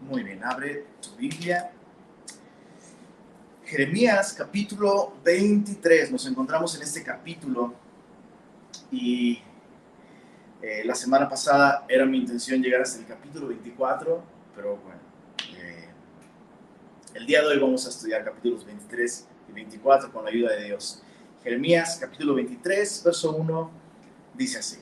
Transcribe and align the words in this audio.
Muy 0.00 0.22
bien, 0.22 0.42
abre 0.42 0.86
tu 1.02 1.14
Biblia. 1.16 1.70
Jeremías 3.64 4.32
capítulo 4.32 5.12
23. 5.22 6.10
Nos 6.10 6.26
encontramos 6.26 6.74
en 6.74 6.82
este 6.82 7.04
capítulo 7.04 7.74
y 8.90 9.40
eh, 10.62 10.82
la 10.84 10.94
semana 10.94 11.28
pasada 11.28 11.84
era 11.86 12.06
mi 12.06 12.16
intención 12.16 12.62
llegar 12.62 12.80
hasta 12.80 12.98
el 12.98 13.06
capítulo 13.06 13.48
24, 13.48 14.22
pero 14.56 14.78
bueno, 14.78 15.00
eh, 15.58 15.88
el 17.14 17.26
día 17.26 17.42
de 17.42 17.48
hoy 17.48 17.58
vamos 17.58 17.84
a 17.84 17.90
estudiar 17.90 18.24
capítulos 18.24 18.64
23 18.64 19.28
y 19.50 19.52
24 19.52 20.10
con 20.10 20.24
la 20.24 20.30
ayuda 20.30 20.52
de 20.52 20.64
Dios. 20.64 21.02
Jeremías 21.44 21.98
capítulo 22.00 22.34
23, 22.34 23.02
verso 23.04 23.36
1, 23.36 23.70
dice 24.34 24.58
así. 24.58 24.78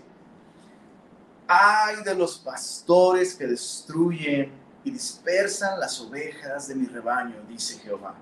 Ay 1.49 1.97
de 2.05 2.15
los 2.15 2.39
pastores 2.39 3.35
que 3.35 3.47
destruyen 3.47 4.58
y 4.85 4.91
dispersan 4.91 5.81
las 5.81 5.99
ovejas 6.01 6.69
de 6.69 6.75
mi 6.75 6.87
rebaño, 6.87 7.37
dice 7.49 7.79
Jehová. 7.79 8.15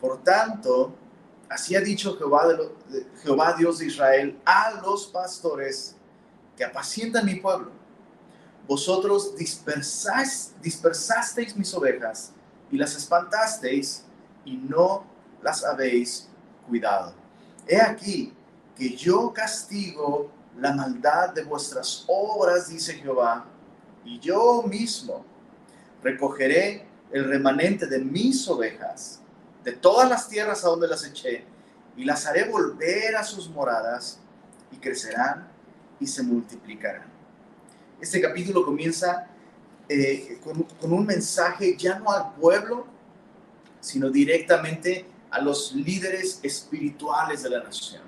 Por 0.00 0.22
tanto, 0.22 0.94
así 1.48 1.74
ha 1.76 1.80
dicho 1.80 2.16
Jehová, 2.16 2.48
Jehová 3.22 3.54
Dios 3.56 3.78
de 3.78 3.86
Israel 3.86 4.40
a 4.44 4.80
los 4.82 5.06
pastores 5.06 5.94
que 6.56 6.64
apacientan 6.64 7.26
mi 7.26 7.36
pueblo. 7.36 7.70
Vosotros 8.66 9.36
dispersasteis 9.36 11.56
mis 11.56 11.72
ovejas 11.74 12.32
y 12.70 12.78
las 12.78 12.96
espantasteis 12.96 14.04
y 14.44 14.56
no 14.56 15.04
las 15.42 15.64
habéis 15.64 16.28
cuidado. 16.66 17.14
He 17.66 17.80
aquí 17.80 18.34
que 18.76 18.96
yo 18.96 19.32
castigo 19.32 20.30
la 20.58 20.72
maldad 20.72 21.34
de 21.34 21.44
vuestras 21.44 22.04
obras, 22.06 22.68
dice 22.68 22.94
Jehová, 22.94 23.44
y 24.04 24.18
yo 24.18 24.62
mismo 24.62 25.24
recogeré 26.04 26.86
el 27.10 27.24
remanente 27.24 27.86
de 27.86 27.98
mis 27.98 28.46
ovejas, 28.46 29.20
de 29.64 29.72
todas 29.72 30.08
las 30.08 30.28
tierras 30.28 30.64
a 30.64 30.68
donde 30.68 30.86
las 30.86 31.04
eché, 31.04 31.44
y 31.96 32.04
las 32.04 32.26
haré 32.26 32.48
volver 32.48 33.16
a 33.16 33.24
sus 33.24 33.48
moradas, 33.48 34.20
y 34.70 34.76
crecerán 34.76 35.48
y 35.98 36.06
se 36.06 36.22
multiplicarán. 36.22 37.06
Este 38.00 38.20
capítulo 38.20 38.64
comienza 38.64 39.28
eh, 39.88 40.38
con, 40.42 40.92
un 40.92 41.06
mensaje 41.06 41.76
ya 41.76 41.98
no 41.98 42.10
al 42.10 42.34
pueblo, 42.34 42.86
sino 43.80 44.10
directamente 44.10 45.06
a 45.30 45.40
los 45.40 45.72
líderes 45.74 46.40
espirituales 46.42 47.42
de 47.42 47.50
la 47.50 47.62
nación, 47.62 48.02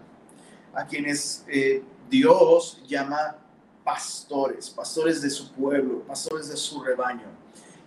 a 0.74 0.86
quienes 0.86 1.44
eh, 1.48 1.82
Dios 2.10 2.82
llama 2.86 3.36
pastores, 3.84 4.68
pastores 4.70 5.22
de 5.22 5.30
su 5.30 5.52
pueblo, 5.52 6.00
pastores 6.02 6.48
de 6.48 6.56
su 6.56 6.82
rebaño. 6.82 7.35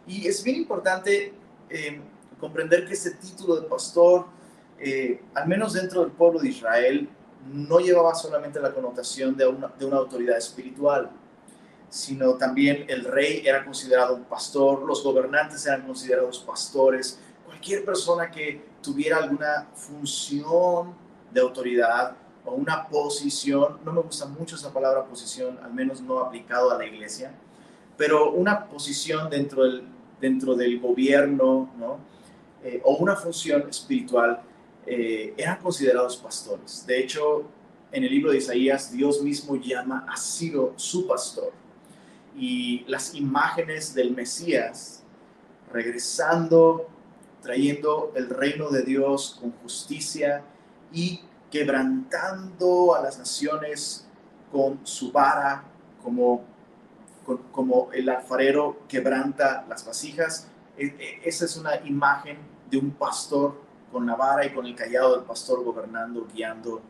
Y 0.10 0.28
es 0.28 0.44
bien 0.44 0.58
importante 0.58 1.32
eh, 1.70 2.02
comprender 2.40 2.88
que 2.88 2.96
este 2.96 3.12
título 3.12 3.58
de 3.58 3.68
pastor, 3.68 4.26
eh, 4.80 5.22
al 5.36 5.48
menos 5.48 5.74
dentro 5.74 6.02
del 6.02 6.12
pueblo 6.12 6.40
de 6.40 6.50
Israel, 6.50 7.08
no 7.54 7.80
llevaba 7.80 8.16
solamente 8.16 8.60
la 8.60 8.74
connotación 8.74 9.38
de 9.38 9.46
una, 9.48 9.68
de 9.68 9.86
una 9.86 9.98
autoridad 9.98 10.36
espiritual, 10.36 11.12
sino 11.90 12.34
también 12.34 12.86
el 12.88 13.06
rey 13.06 13.44
era 13.46 13.64
considerado 13.64 14.16
un 14.16 14.24
pastor, 14.24 14.82
los 14.82 15.04
gobernantes 15.04 15.68
eran 15.68 15.84
considerados 15.84 16.40
pastores, 16.40 17.20
cualquier 17.46 17.86
persona 17.86 18.32
que 18.32 18.66
tuviera 18.82 19.18
alguna 19.18 19.68
función 19.76 20.96
de 21.32 21.40
autoridad 21.40 22.16
o 22.46 22.56
una 22.56 22.88
posición, 22.88 23.78
no 23.86 23.94
me 23.94 24.02
gusta 24.02 24.26
mucho 24.26 24.56
esa 24.56 24.74
palabra 24.74 25.06
posición, 25.06 25.60
al 25.64 25.72
menos 25.72 26.02
no 26.02 26.20
aplicado 26.20 26.72
a 26.72 26.80
la 26.80 26.86
iglesia, 26.88 27.32
pero 27.96 28.32
una 28.32 28.66
posición 28.66 29.30
dentro 29.30 29.64
del, 29.64 29.99
dentro 30.20 30.56
del 30.56 30.80
gobierno, 30.80 31.72
¿no? 31.78 32.00
Eh, 32.64 32.82
o 32.84 32.98
una 32.98 33.16
función 33.16 33.70
espiritual, 33.70 34.42
eh, 34.86 35.34
eran 35.38 35.60
considerados 35.60 36.18
pastores. 36.18 36.86
De 36.86 37.00
hecho, 37.00 37.46
en 37.92 38.04
el 38.04 38.12
libro 38.12 38.32
de 38.32 38.38
Isaías, 38.38 38.92
Dios 38.92 39.22
mismo 39.22 39.56
llama 39.56 40.06
a 40.10 40.18
Ciro 40.18 40.74
su 40.76 41.08
pastor. 41.08 41.52
Y 42.36 42.84
las 42.88 43.16
imágenes 43.16 43.94
del 43.94 44.16
Mesías 44.16 45.04
regresando 45.72 46.88
trayendo 47.42 48.12
el 48.16 48.30
reino 48.30 48.70
de 48.70 48.84
Dios 48.84 49.38
con 49.40 49.52
justicia 49.64 50.44
y 50.92 51.22
quebrantando 51.52 52.96
a 52.96 53.02
las 53.02 53.18
naciones 53.18 54.06
con 54.52 54.86
su 54.86 55.12
vara, 55.12 55.64
como, 56.04 56.44
como 57.52 57.90
el 57.94 58.10
alfarero 58.10 58.84
quebranta 58.88 59.66
las 59.68 59.86
vasijas. 59.86 60.48
E, 60.78 60.86
e, 60.86 61.22
esa 61.24 61.46
es 61.46 61.58
una 61.58 61.76
imagen 61.86 62.38
de 62.70 62.78
un 62.78 62.92
pastor 62.92 63.62
con 63.92 64.06
la 64.06 64.16
vara 64.16 64.46
y 64.46 64.54
con 64.54 64.66
el 64.66 64.76
callado 64.76 65.16
del 65.16 65.26
pastor 65.26 65.64
gobernando, 65.64 66.28
guiando 66.34 66.82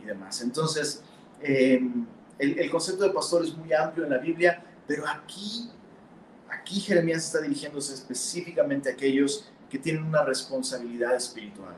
y 0.00 0.06
demás. 0.06 0.40
Entonces, 0.40 1.02
em, 1.40 2.06
el, 2.38 2.58
el, 2.58 2.70
concepto 2.70 3.04
de 3.04 3.10
pastor 3.10 3.44
es 3.44 3.54
muy 3.54 3.72
amplio 3.72 4.04
en 4.04 4.12
la 4.12 4.18
Biblia, 4.18 4.62
pero 4.86 5.06
aquí, 5.06 5.70
aquí 6.50 6.80
Jeremías 6.80 7.24
está 7.24 7.40
dirigiéndose 7.40 7.94
específicamente 7.94 8.90
a 8.90 8.92
aquellos 8.92 9.50
que 9.70 9.78
tienen 9.78 10.04
una 10.04 10.22
responsabilidad 10.22 11.14
espiritual. 11.14 11.74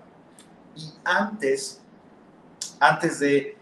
Y 0.76 0.92
antes, 1.04 1.80
antes 2.78 3.18
de 3.18 3.56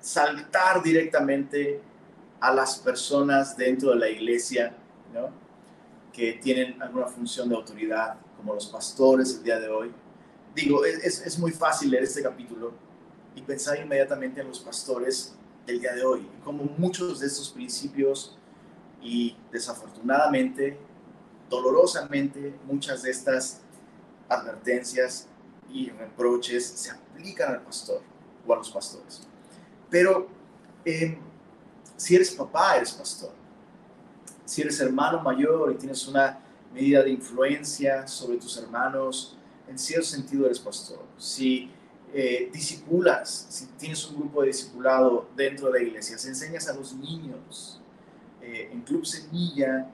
saltar 0.00 0.82
directamente 0.82 1.80
a 2.42 2.52
las 2.52 2.80
personas 2.80 3.56
dentro 3.56 3.90
de 3.90 3.96
la 3.96 4.08
iglesia, 4.08 4.76
¿no? 5.14 5.30
que 6.12 6.32
tienen 6.34 6.82
alguna 6.82 7.06
función 7.06 7.48
de 7.48 7.54
autoridad, 7.54 8.16
como 8.36 8.52
los 8.52 8.66
pastores 8.66 9.36
el 9.36 9.44
día 9.44 9.60
de 9.60 9.68
hoy. 9.68 9.92
Digo, 10.52 10.84
es, 10.84 11.24
es 11.24 11.38
muy 11.38 11.52
fácil 11.52 11.90
leer 11.90 12.02
este 12.02 12.20
capítulo 12.20 12.72
y 13.36 13.42
pensar 13.42 13.78
inmediatamente 13.78 14.40
en 14.40 14.48
los 14.48 14.58
pastores 14.58 15.36
del 15.64 15.80
día 15.80 15.94
de 15.94 16.04
hoy, 16.04 16.28
como 16.44 16.64
muchos 16.76 17.20
de 17.20 17.28
estos 17.28 17.50
principios 17.50 18.36
y 19.00 19.36
desafortunadamente 19.52 20.76
dolorosamente 21.48 22.54
muchas 22.66 23.02
de 23.02 23.10
estas 23.12 23.60
advertencias 24.28 25.28
y 25.72 25.90
reproches 25.90 26.66
se 26.66 26.90
aplican 26.90 27.52
al 27.52 27.62
pastor 27.62 28.02
o 28.44 28.52
a 28.52 28.56
los 28.56 28.70
pastores. 28.70 29.28
Pero 29.88 30.26
em, 30.84 31.18
si 32.02 32.16
eres 32.16 32.32
papá, 32.32 32.76
eres 32.76 32.92
pastor. 32.92 33.30
Si 34.44 34.60
eres 34.60 34.80
hermano 34.80 35.22
mayor 35.22 35.70
y 35.70 35.76
tienes 35.76 36.08
una 36.08 36.40
medida 36.74 37.00
de 37.00 37.10
influencia 37.10 38.08
sobre 38.08 38.38
tus 38.38 38.56
hermanos, 38.56 39.36
en 39.68 39.78
cierto 39.78 40.06
sentido 40.06 40.46
eres 40.46 40.58
pastor. 40.58 40.98
Si 41.16 41.70
eh, 42.12 42.50
disipulas, 42.52 43.46
si 43.48 43.66
tienes 43.78 44.04
un 44.08 44.16
grupo 44.16 44.40
de 44.40 44.48
discipulado 44.48 45.28
dentro 45.36 45.70
de 45.70 45.78
la 45.78 45.86
iglesia, 45.86 46.18
si 46.18 46.26
enseñas 46.26 46.68
a 46.68 46.74
los 46.74 46.92
niños 46.92 47.80
eh, 48.40 48.70
en 48.72 48.80
Club 48.80 49.06
Semilla, 49.06 49.88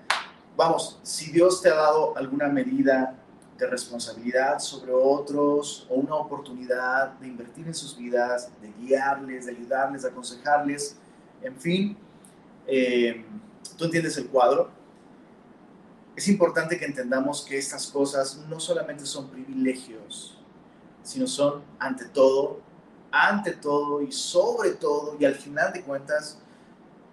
vamos, 0.56 0.98
si 1.02 1.30
Dios 1.30 1.60
te 1.60 1.68
ha 1.68 1.74
dado 1.74 2.16
alguna 2.16 2.48
medida 2.48 3.18
de 3.58 3.66
responsabilidad 3.66 4.60
sobre 4.60 4.92
otros 4.92 5.86
o 5.90 5.96
una 5.96 6.14
oportunidad 6.14 7.10
de 7.18 7.26
invertir 7.26 7.66
en 7.66 7.74
sus 7.74 7.98
vidas, 7.98 8.50
de 8.62 8.72
guiarles, 8.80 9.44
de 9.44 9.52
ayudarles, 9.52 10.02
de 10.04 10.08
aconsejarles, 10.08 10.96
en 11.42 11.56
fin, 11.56 11.96
eh, 12.66 13.24
tú 13.76 13.84
entiendes 13.84 14.16
el 14.16 14.28
cuadro. 14.28 14.70
Es 16.16 16.28
importante 16.28 16.78
que 16.78 16.84
entendamos 16.84 17.42
que 17.42 17.56
estas 17.56 17.86
cosas 17.86 18.44
no 18.48 18.58
solamente 18.58 19.06
son 19.06 19.28
privilegios, 19.28 20.38
sino 21.02 21.26
son 21.26 21.62
ante 21.78 22.06
todo, 22.06 22.60
ante 23.10 23.52
todo 23.52 24.02
y 24.02 24.12
sobre 24.12 24.72
todo 24.72 25.16
y 25.18 25.24
al 25.24 25.34
final 25.34 25.72
de 25.72 25.82
cuentas 25.82 26.38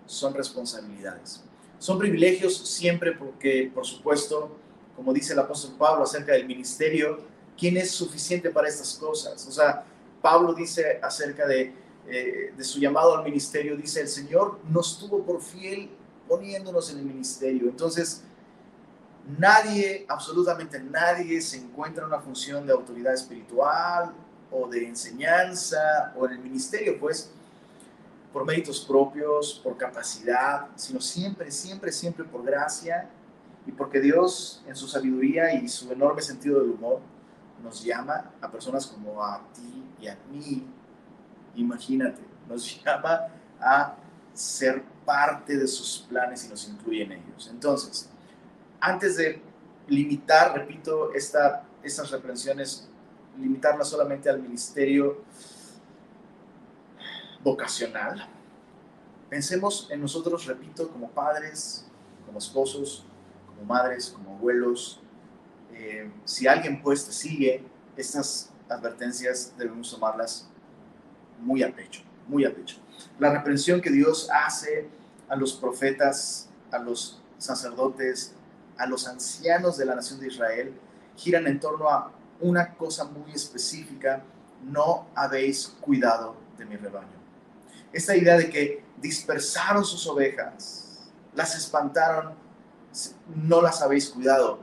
son 0.06 0.34
responsabilidades. 0.34 1.44
Son 1.80 2.00
privilegios 2.00 2.58
siempre 2.58 3.12
porque, 3.12 3.72
por 3.74 3.86
supuesto, 3.86 4.58
como 4.96 5.14
dice 5.14 5.34
el 5.34 5.40
apóstol 5.40 5.76
Pablo 5.78 6.04
acerca 6.04 6.34
del 6.34 6.48
ministerio, 6.48 7.20
¿quién 7.58 7.78
es 7.78 7.92
suficiente 7.92 8.50
para 8.50 8.68
estas 8.68 8.96
cosas? 8.96 9.46
O 9.48 9.52
sea, 9.52 9.84
Pablo 10.22 10.54
dice 10.54 11.00
acerca 11.02 11.46
de, 11.46 11.74
eh, 12.08 12.54
de 12.56 12.64
su 12.64 12.80
llamado 12.80 13.18
al 13.18 13.24
ministerio, 13.24 13.76
dice, 13.76 14.02
el 14.02 14.08
Señor 14.08 14.60
nos 14.70 15.00
tuvo 15.00 15.24
por 15.24 15.42
fiel 15.42 15.90
poniéndonos 16.28 16.92
en 16.92 17.00
el 17.00 17.06
ministerio. 17.06 17.70
Entonces, 17.70 18.24
nadie, 19.38 20.06
absolutamente 20.08 20.80
nadie, 20.80 21.42
se 21.42 21.58
encuentra 21.58 22.04
en 22.04 22.10
una 22.10 22.20
función 22.20 22.66
de 22.66 22.74
autoridad 22.74 23.14
espiritual 23.14 24.14
o 24.52 24.68
de 24.68 24.88
enseñanza 24.88 26.14
o 26.16 26.26
en 26.26 26.34
el 26.34 26.40
ministerio, 26.40 27.00
pues, 27.00 27.32
por 28.32 28.46
méritos 28.46 28.86
propios, 28.86 29.62
por 29.64 29.78
capacidad, 29.78 30.68
sino 30.76 31.00
siempre, 31.00 31.50
siempre, 31.52 31.92
siempre 31.92 32.26
por 32.26 32.44
gracia 32.44 33.10
y 33.66 33.72
porque 33.72 34.00
Dios, 34.00 34.64
en 34.68 34.76
su 34.76 34.88
sabiduría 34.88 35.54
y 35.54 35.68
su 35.68 35.92
enorme 35.92 36.22
sentido 36.22 36.60
del 36.60 36.72
humor, 36.72 37.00
nos 37.64 37.84
llama 37.84 38.32
a 38.42 38.52
personas 38.52 38.86
como 38.86 39.24
a 39.24 39.42
ti 39.54 39.84
y 40.02 40.08
a 40.08 40.18
mí. 40.30 40.68
Imagínate, 41.56 42.22
nos 42.48 42.82
llama 42.86 43.28
a 43.60 43.96
ser 44.34 44.84
parte 45.06 45.58
de 45.58 45.68
sus 45.68 46.06
planes 46.10 46.46
y 46.46 46.50
nos 46.50 46.68
incluye 46.68 47.04
en 47.04 47.14
ellos. 47.14 47.48
Entonces, 47.52 48.10
antes 48.80 49.18
de 49.18 49.42
limitar, 49.88 50.54
repito, 50.54 51.14
esta, 51.14 51.64
estas 51.84 52.12
reprensiones, 52.12 52.88
limitarlas 53.38 53.90
solamente 53.90 54.30
al 54.30 54.42
ministerio 54.42 55.24
vocacional, 57.44 58.28
pensemos 59.30 59.88
en 59.92 60.02
nosotros, 60.02 60.46
repito, 60.46 60.90
como 60.90 61.10
padres, 61.10 61.86
como 62.26 62.40
esposos, 62.40 63.06
como 63.48 63.66
madres, 63.66 64.10
como 64.10 64.36
abuelos. 64.36 65.00
Eh, 65.74 66.10
si 66.24 66.48
alguien 66.48 66.82
pues 66.82 67.06
te 67.06 67.12
sigue, 67.12 67.64
estas 67.96 68.52
advertencias 68.68 69.54
debemos 69.58 69.92
tomarlas 69.92 70.50
muy 71.40 71.64
a 71.64 71.74
pecho, 71.74 72.02
muy 72.28 72.46
a 72.46 72.54
pecho. 72.54 72.78
La 73.20 73.32
reprensión 73.32 73.82
que 73.82 73.90
Dios 73.90 74.30
hace 74.32 74.88
a 75.30 75.36
los 75.36 75.54
profetas, 75.54 76.50
a 76.72 76.80
los 76.80 77.22
sacerdotes, 77.38 78.34
a 78.78 78.86
los 78.86 79.08
ancianos 79.08 79.78
de 79.78 79.86
la 79.86 79.96
nación 79.96 80.20
de 80.20 80.28
Israel, 80.28 80.74
giran 81.16 81.48
en 81.48 81.60
torno 81.60 81.90
a 81.90 82.12
una 82.42 82.74
cosa 82.76 83.06
muy 83.06 83.32
específica, 83.32 84.24
no 84.64 85.08
habéis 85.16 85.68
cuidado 85.80 86.36
de 86.58 86.66
mi 86.66 86.76
rebaño. 86.76 87.16
Esta 87.94 88.16
idea 88.16 88.38
de 88.38 88.50
que 88.50 88.84
dispersaron 88.98 89.86
sus 89.86 90.06
ovejas, 90.08 91.10
las 91.34 91.56
espantaron, 91.56 92.34
no 93.36 93.62
las 93.62 93.82
habéis 93.82 94.10
cuidado, 94.10 94.60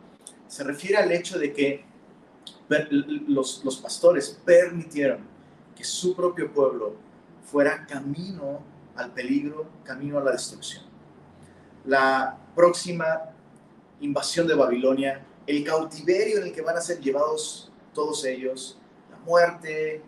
se 0.49 0.65
refiere 0.65 0.99
al 0.99 1.11
hecho 1.13 1.39
de 1.39 1.53
que 1.53 1.85
los, 3.29 3.65
los 3.65 3.77
pastores 3.79 4.39
permitieron 4.45 5.31
que 5.77 5.85
su 5.85 6.15
propio 6.15 6.53
pueblo 6.53 6.95
fuera 7.45 7.87
camino 7.87 8.61
al 8.97 9.13
peligro, 9.13 9.67
camino 9.85 10.19
a 10.19 10.25
la 10.25 10.33
destrucción. 10.33 10.85
La 11.85 12.39
próxima 12.55 13.23
invasión 14.01 14.47
de 14.47 14.55
Babilonia, 14.55 15.25
el 15.47 15.65
cautiverio 15.65 16.39
en 16.39 16.45
el 16.45 16.53
que 16.53 16.63
van 16.63 16.77
a 16.77 16.81
ser 16.81 17.01
llevados 17.01 17.73
todos 17.95 18.25
ellos, 18.25 18.79
la 19.11 19.17
muerte, 19.19 20.03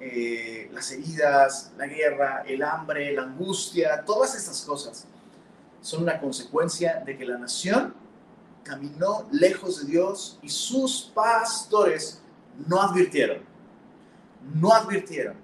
eh, 0.00 0.68
las 0.72 0.90
heridas, 0.90 1.72
la 1.76 1.86
guerra, 1.86 2.42
el 2.46 2.62
hambre, 2.62 3.12
la 3.12 3.22
angustia, 3.22 4.04
todas 4.04 4.34
estas 4.34 4.62
cosas 4.62 5.06
son 5.80 6.02
una 6.02 6.20
consecuencia 6.20 7.02
de 7.04 7.16
que 7.16 7.24
la 7.24 7.38
nación 7.38 7.94
caminó 8.62 9.28
lejos 9.32 9.80
de 9.80 9.92
Dios 9.92 10.38
y 10.42 10.48
sus 10.48 11.10
pastores 11.14 12.22
no 12.66 12.80
advirtieron, 12.80 13.42
no 14.54 14.72
advirtieron. 14.72 15.36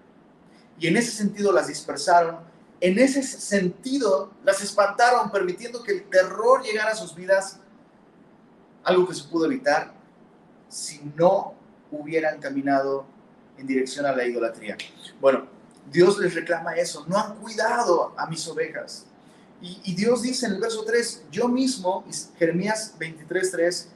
Y 0.78 0.86
en 0.86 0.96
ese 0.96 1.10
sentido 1.10 1.52
las 1.52 1.68
dispersaron, 1.68 2.38
en 2.80 2.98
ese 2.98 3.22
sentido 3.22 4.32
las 4.44 4.62
espantaron, 4.62 5.30
permitiendo 5.30 5.82
que 5.82 5.92
el 5.92 6.04
terror 6.08 6.62
llegara 6.62 6.92
a 6.92 6.94
sus 6.94 7.14
vidas, 7.14 7.58
algo 8.84 9.06
que 9.06 9.14
se 9.14 9.24
pudo 9.24 9.46
evitar 9.46 9.92
si 10.68 11.00
no 11.16 11.54
hubieran 11.90 12.38
caminado 12.40 13.06
en 13.56 13.66
dirección 13.66 14.06
a 14.06 14.12
la 14.12 14.24
idolatría. 14.24 14.76
Bueno, 15.20 15.48
Dios 15.90 16.18
les 16.18 16.34
reclama 16.34 16.74
eso, 16.74 17.04
no 17.08 17.18
han 17.18 17.36
cuidado 17.36 18.14
a 18.16 18.26
mis 18.26 18.46
ovejas. 18.46 19.06
Y, 19.60 19.92
Dios 19.96 20.22
dice 20.22 20.46
en 20.46 20.52
el 20.52 20.60
verso 20.60 20.84
3, 20.84 21.24
yo 21.32 21.48
mismo, 21.48 22.04
Jeremías 22.38 22.94
23, 22.96 23.50
3, 23.50 23.88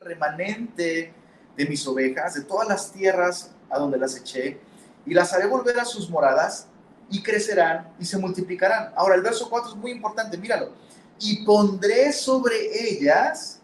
remanente 0.00 1.14
de 1.56 1.66
mis 1.66 1.86
ovejas, 1.86 2.34
de 2.34 2.42
todas 2.42 2.68
las 2.68 2.92
tierras 2.92 3.50
a 3.70 3.78
donde 3.78 3.98
las 3.98 4.16
eché, 4.16 4.60
y 5.06 5.14
las 5.14 5.32
haré 5.32 5.46
volver 5.46 5.78
a 5.78 5.84
sus 5.84 6.08
moradas, 6.10 6.68
y 7.10 7.22
crecerán 7.22 7.92
y 7.98 8.04
se 8.04 8.18
multiplicarán. 8.18 8.92
Ahora, 8.94 9.14
el 9.14 9.22
verso 9.22 9.48
4 9.48 9.70
es 9.70 9.76
muy 9.76 9.92
importante, 9.92 10.36
míralo. 10.36 10.72
Y 11.18 11.44
pondré 11.44 12.12
sobre 12.12 12.56
ellas 12.88 13.60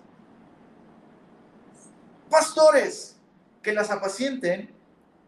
pastores 2.30 3.16
que 3.62 3.72
las 3.72 3.90
apacienten 3.90 4.74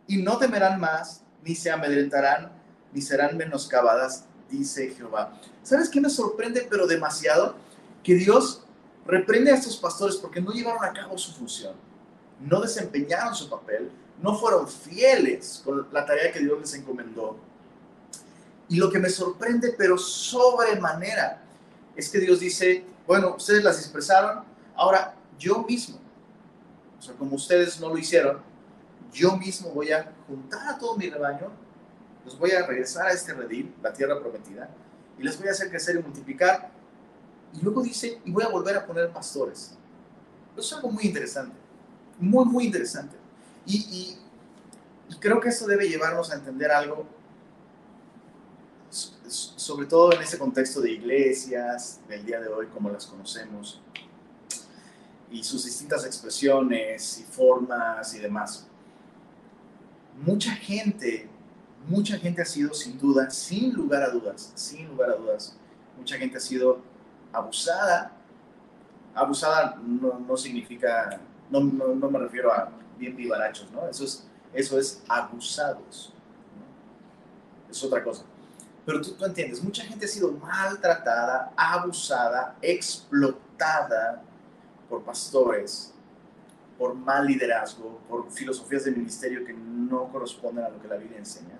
y 0.06 0.22
no 0.22 0.38
temerán 0.38 0.80
más, 0.80 1.22
ni 1.44 1.54
se 1.54 1.70
amedrentarán, 1.70 2.52
ni 2.92 3.00
serán 3.02 3.36
menoscabadas 3.36 4.24
dice 4.50 4.94
Jehová. 4.96 5.38
¿Sabes 5.62 5.88
qué 5.88 6.00
me 6.00 6.10
sorprende, 6.10 6.66
pero 6.68 6.86
demasiado? 6.86 7.56
Que 8.02 8.14
Dios 8.14 8.62
reprende 9.04 9.52
a 9.52 9.54
estos 9.54 9.76
pastores 9.76 10.16
porque 10.16 10.40
no 10.40 10.52
llevaron 10.52 10.84
a 10.84 10.92
cabo 10.92 11.18
su 11.18 11.32
función, 11.32 11.74
no 12.40 12.60
desempeñaron 12.60 13.34
su 13.34 13.48
papel, 13.48 13.90
no 14.20 14.36
fueron 14.38 14.68
fieles 14.68 15.62
con 15.64 15.86
la 15.92 16.04
tarea 16.04 16.32
que 16.32 16.40
Dios 16.40 16.58
les 16.60 16.74
encomendó. 16.74 17.38
Y 18.68 18.76
lo 18.76 18.90
que 18.90 18.98
me 18.98 19.10
sorprende, 19.10 19.74
pero 19.76 19.96
sobremanera, 19.96 21.42
es 21.94 22.10
que 22.10 22.18
Dios 22.18 22.40
dice, 22.40 22.84
bueno, 23.06 23.36
ustedes 23.36 23.62
las 23.62 23.78
expresaron, 23.78 24.44
ahora 24.74 25.14
yo 25.38 25.62
mismo, 25.62 25.98
o 26.98 27.02
sea, 27.02 27.14
como 27.14 27.36
ustedes 27.36 27.80
no 27.80 27.88
lo 27.88 27.98
hicieron, 27.98 28.40
yo 29.12 29.36
mismo 29.36 29.70
voy 29.70 29.92
a 29.92 30.12
juntar 30.26 30.68
a 30.68 30.78
todo 30.78 30.96
mi 30.96 31.08
rebaño 31.08 31.50
los 32.26 32.38
voy 32.38 32.50
a 32.50 32.66
regresar 32.66 33.06
a 33.06 33.12
este 33.12 33.32
redil, 33.32 33.72
la 33.80 33.92
tierra 33.92 34.18
prometida, 34.20 34.68
y 35.16 35.22
les 35.22 35.38
voy 35.38 35.46
a 35.46 35.52
hacer 35.52 35.70
crecer 35.70 35.96
y 35.96 36.02
multiplicar. 36.02 36.70
Y 37.54 37.60
luego 37.62 37.82
dice, 37.82 38.20
y 38.24 38.32
voy 38.32 38.42
a 38.42 38.48
volver 38.48 38.76
a 38.76 38.84
poner 38.84 39.10
pastores. 39.10 39.76
Eso 40.56 40.60
es 40.60 40.72
algo 40.72 40.90
muy 40.90 41.04
interesante, 41.04 41.56
muy, 42.18 42.44
muy 42.44 42.64
interesante. 42.66 43.16
Y, 43.66 44.16
creo 45.20 45.40
que 45.40 45.48
esto 45.48 45.66
debe 45.66 45.88
llevarnos 45.88 46.30
a 46.30 46.34
entender 46.34 46.70
algo, 46.70 47.06
sobre 49.26 49.86
todo 49.86 50.12
en 50.12 50.22
ese 50.22 50.38
contexto 50.38 50.80
de 50.80 50.92
iglesias 50.92 52.00
del 52.08 52.24
día 52.24 52.40
de 52.40 52.48
hoy, 52.48 52.66
como 52.66 52.90
las 52.90 53.06
conocemos, 53.06 53.80
y 55.30 55.42
sus 55.42 55.64
distintas 55.64 56.04
expresiones 56.04 57.18
y 57.18 57.24
formas 57.24 58.14
y 58.14 58.18
demás. 58.20 58.66
Mucha 60.24 60.52
gente 60.52 61.28
mucha 61.88 62.18
gente 62.18 62.42
ha 62.42 62.44
sido 62.44 62.74
sin 62.74 62.98
duda, 62.98 63.30
sin 63.30 63.72
lugar 63.72 64.02
a 64.02 64.10
dudas, 64.10 64.52
sin 64.54 64.88
lugar 64.88 65.10
a 65.10 65.14
dudas, 65.14 65.56
mucha 65.96 66.16
gente 66.16 66.36
ha 66.36 66.40
sido 66.40 66.80
abusada. 67.32 68.12
Abusada 69.14 69.76
no, 69.76 70.36
significa, 70.36 71.20
no, 71.50 71.60
no, 71.60 72.10
me 72.10 72.18
refiero 72.18 72.52
a 72.52 72.70
bien 72.98 73.16
vivarachos, 73.16 73.70
¿no? 73.70 73.86
Eso 73.88 74.04
es, 74.04 74.26
eso 74.52 74.78
es 74.78 75.02
abusados. 75.08 76.12
Es 77.70 77.82
otra 77.84 78.02
cosa. 78.02 78.24
Pero 78.84 79.00
tú, 79.00 79.12
tú 79.12 79.24
entiendes, 79.24 79.62
mucha 79.62 79.82
gente 79.84 80.06
ha 80.06 80.08
sido 80.08 80.32
maltratada, 80.32 81.52
abusada, 81.56 82.56
explotada 82.62 84.22
por 84.88 85.02
pastores, 85.02 85.92
por 86.78 86.94
mal 86.94 87.26
liderazgo, 87.26 88.00
por 88.08 88.30
filosofías 88.30 88.84
de 88.84 88.92
ministerio 88.92 89.44
que 89.44 89.52
no 89.52 90.10
corresponden 90.12 90.64
a 90.64 90.68
lo 90.68 90.80
que 90.80 90.88
la 90.88 90.96
Biblia 90.96 91.18
enseña. 91.18 91.58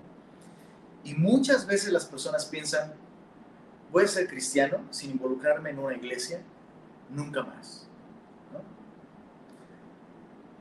Y 1.04 1.14
muchas 1.14 1.66
veces 1.66 1.92
las 1.92 2.04
personas 2.04 2.44
piensan, 2.46 2.92
voy 3.90 4.04
a 4.04 4.08
ser 4.08 4.28
cristiano 4.28 4.84
sin 4.90 5.12
involucrarme 5.12 5.70
en 5.70 5.78
una 5.78 5.94
iglesia, 5.94 6.42
nunca 7.08 7.42
más. 7.42 7.85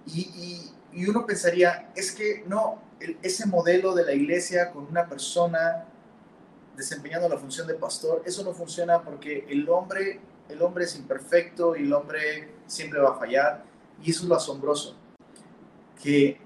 Y, 0.07 0.71
uno 1.07 1.25
pensaría, 1.25 1.91
es 1.95 2.11
que 2.13 2.43
no, 2.47 2.81
ese 3.21 3.45
modelo 3.47 3.93
de 3.93 4.05
la 4.05 4.13
iglesia 4.13 4.71
con 4.71 4.85
una 4.85 5.09
persona 5.09 5.85
desempeñando 6.77 7.27
la 7.27 7.37
función 7.37 7.67
de 7.67 7.73
pastor, 7.73 8.23
eso 8.25 8.43
no 8.43 8.53
funciona 8.53 9.03
porque 9.03 9.45
el 9.49 9.67
hombre, 9.67 10.21
el 10.47 10.61
hombre 10.61 10.85
es 10.85 10.95
imperfecto 10.95 11.75
y 11.75 11.83
el 11.83 11.93
hombre 11.93 12.49
siempre 12.65 12.99
va 12.99 13.11
a 13.11 13.19
fallar. 13.19 13.65
Y 14.01 14.11
eso 14.11 14.23
es 14.23 14.29
lo 14.29 14.35
asombroso, 14.35 14.95
que 16.01 16.39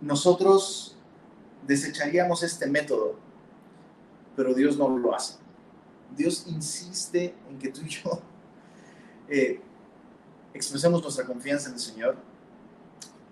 nosotros 0.00 0.96
desecharíamos 1.66 2.42
este 2.42 2.66
método 2.66 3.24
pero 4.36 4.54
Dios 4.54 4.76
no 4.76 4.88
lo 4.88 5.14
hace. 5.14 5.34
Dios 6.16 6.44
insiste 6.46 7.34
en 7.48 7.58
que 7.58 7.68
tú 7.68 7.82
y 7.82 7.88
yo 7.88 8.20
eh, 9.28 9.60
expresemos 10.52 11.02
nuestra 11.02 11.24
confianza 11.24 11.68
en 11.68 11.74
el 11.74 11.80
Señor, 11.80 12.16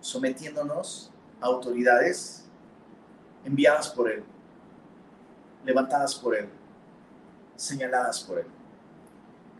sometiéndonos 0.02 1.10
a 1.40 1.46
autoridades 1.46 2.44
enviadas 3.44 3.88
por 3.88 4.10
Él, 4.10 4.22
levantadas 5.64 6.14
por 6.14 6.36
Él, 6.36 6.48
señaladas 7.56 8.22
por 8.22 8.40
Él. 8.40 8.46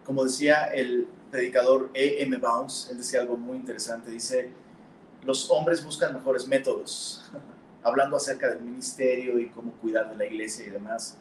Como 0.05 0.25
decía 0.25 0.65
el 0.65 1.09
predicador 1.31 1.91
E. 1.95 2.23
M. 2.23 2.37
Bounds, 2.37 2.89
él 2.91 2.99
decía 2.99 3.21
algo 3.21 3.37
muy 3.37 3.57
interesante, 3.57 4.11
dice, 4.11 4.53
los 5.25 5.51
hombres 5.51 5.83
buscan 5.85 6.13
mejores 6.13 6.47
métodos, 6.47 7.25
hablando 7.83 8.17
acerca 8.17 8.49
del 8.49 8.61
ministerio 8.61 9.39
y 9.39 9.49
cómo 9.49 9.73
cuidar 9.81 10.11
de 10.11 10.17
la 10.17 10.27
iglesia 10.27 10.67
y 10.67 10.71
demás. 10.71 11.17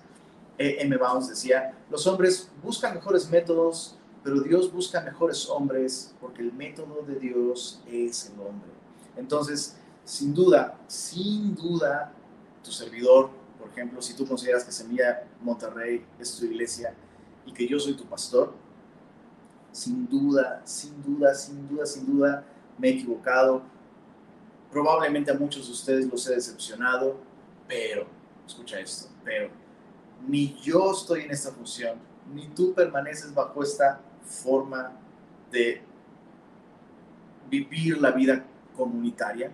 E. 0.58 0.82
M. 0.82 0.98
Bounds 0.98 1.30
decía, 1.30 1.78
los 1.90 2.06
hombres 2.08 2.50
buscan 2.62 2.96
mejores 2.96 3.30
métodos, 3.30 3.96
pero 4.24 4.42
Dios 4.42 4.72
busca 4.72 5.00
mejores 5.02 5.48
hombres 5.48 6.14
porque 6.20 6.42
el 6.42 6.52
método 6.54 7.04
de 7.08 7.16
Dios 7.16 7.82
es 7.88 8.32
el 8.32 8.40
hombre. 8.42 8.81
Entonces, 9.16 9.78
sin 10.04 10.34
duda, 10.34 10.80
sin 10.88 11.56
duda, 11.56 12.14
tu 12.64 12.72
servidor, 12.72 13.30
por 13.60 13.70
ejemplo, 13.70 14.02
si 14.02 14.16
tú 14.16 14.28
consideras 14.28 14.64
que 14.64 14.72
Semilla 14.72 15.28
Monterrey 15.42 16.06
es 16.20 16.36
tu 16.36 16.46
iglesia 16.46 16.94
y 17.46 17.54
que 17.54 17.68
yo 17.68 17.80
soy 17.80 17.94
tu 17.94 18.06
pastor, 18.06 18.54
sin 19.72 20.08
duda, 20.08 20.62
sin 20.66 21.02
duda, 21.02 21.34
sin 21.34 21.68
duda, 21.68 21.86
sin 21.86 22.06
duda, 22.06 22.46
me 22.78 22.90
he 22.90 22.92
equivocado. 22.94 23.62
Probablemente 24.72 25.32
a 25.32 25.34
muchos 25.34 25.68
de 25.68 25.74
ustedes 25.74 26.06
los 26.08 26.28
he 26.28 26.36
decepcionado, 26.36 27.18
pero, 27.68 28.08
escucha 28.48 28.80
esto, 28.80 29.10
pero 29.24 29.50
ni 30.28 30.56
yo 30.62 30.92
estoy 30.92 31.22
en 31.22 31.32
esta 31.32 31.52
función, 31.52 31.98
ni 32.34 32.48
tú 32.50 32.74
permaneces 32.74 33.34
bajo 33.34 33.64
esta 33.64 34.02
forma 34.24 34.92
de 35.52 35.82
vivir 37.50 38.00
la 38.00 38.12
vida 38.12 38.46
comunitaria, 38.82 39.52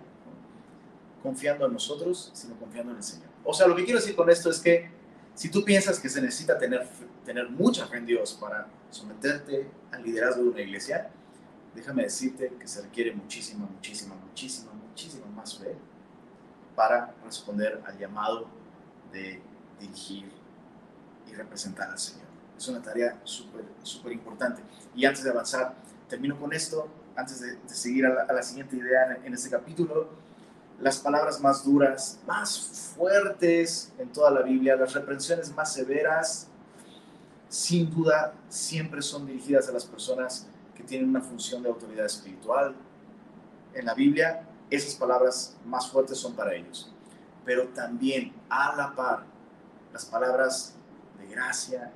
confiando 1.22 1.66
en 1.66 1.74
nosotros, 1.74 2.30
sino 2.32 2.58
confiando 2.58 2.92
en 2.92 2.96
el 2.96 3.02
Señor. 3.02 3.28
O 3.44 3.52
sea, 3.52 3.66
lo 3.66 3.76
que 3.76 3.84
quiero 3.84 4.00
decir 4.00 4.16
con 4.16 4.30
esto 4.30 4.48
es 4.50 4.58
que 4.58 4.90
si 5.34 5.50
tú 5.50 5.62
piensas 5.64 6.00
que 6.00 6.08
se 6.08 6.22
necesita 6.22 6.58
tener, 6.58 6.88
tener 7.26 7.50
mucha 7.50 7.86
fe 7.86 7.98
en 7.98 8.06
Dios 8.06 8.38
para 8.40 8.68
someterte 8.90 9.68
al 9.92 10.02
liderazgo 10.02 10.44
de 10.44 10.48
una 10.48 10.62
iglesia, 10.62 11.10
déjame 11.74 12.04
decirte 12.04 12.54
que 12.58 12.66
se 12.66 12.80
requiere 12.80 13.12
muchísima, 13.12 13.66
muchísima, 13.66 14.14
muchísima, 14.14 14.72
muchísima 14.72 15.26
más 15.26 15.58
fe 15.58 15.76
para 16.74 17.14
responder 17.22 17.82
al 17.86 17.98
llamado 17.98 18.48
de 19.12 19.42
dirigir 19.78 20.30
y 21.30 21.34
representar 21.34 21.90
al 21.90 21.98
Señor. 21.98 22.28
Es 22.56 22.66
una 22.66 22.80
tarea 22.80 23.20
súper, 23.24 23.64
súper 23.82 24.12
importante. 24.12 24.62
Y 24.94 25.04
antes 25.04 25.22
de 25.22 25.30
avanzar, 25.30 25.74
termino 26.08 26.40
con 26.40 26.54
esto, 26.54 26.88
antes 27.18 27.40
de, 27.40 27.58
seguir 27.66 28.06
a 28.06 28.32
la, 28.32 28.42
siguiente 28.42 28.76
idea 28.76 29.16
en, 29.16 29.26
en 29.26 29.34
este 29.34 29.50
capítulo 29.50 30.08
las 30.80 31.00
palabras 31.00 31.40
más 31.40 31.64
duras, 31.64 32.20
más 32.24 32.92
fuertes 32.96 33.92
en 33.98 34.08
toda 34.12 34.30
la 34.30 34.42
Biblia, 34.42 34.76
las 34.76 34.94
reprensiones 34.94 35.52
más 35.54 35.72
severas, 35.72 36.46
sin 37.48 37.90
duda 37.90 38.32
siempre 38.48 39.02
son 39.02 39.26
dirigidas 39.26 39.68
a 39.68 39.72
las 39.72 39.84
personas 39.84 40.46
que 40.76 40.84
tienen 40.84 41.08
una 41.08 41.20
función 41.20 41.64
de 41.64 41.68
autoridad 41.68 42.06
espiritual. 42.06 42.76
En 43.74 43.86
la 43.86 43.94
Biblia, 43.94 44.46
esas 44.70 44.94
palabras 44.94 45.56
más 45.64 45.90
fuertes 45.90 46.16
son 46.18 46.36
para 46.36 46.54
ellos. 46.54 46.92
Pero 47.44 47.66
también, 47.68 48.32
a 48.48 48.76
la 48.76 48.94
par, 48.94 49.24
las 49.92 50.04
palabras 50.04 50.74
de 51.18 51.26
gracia 51.26 51.90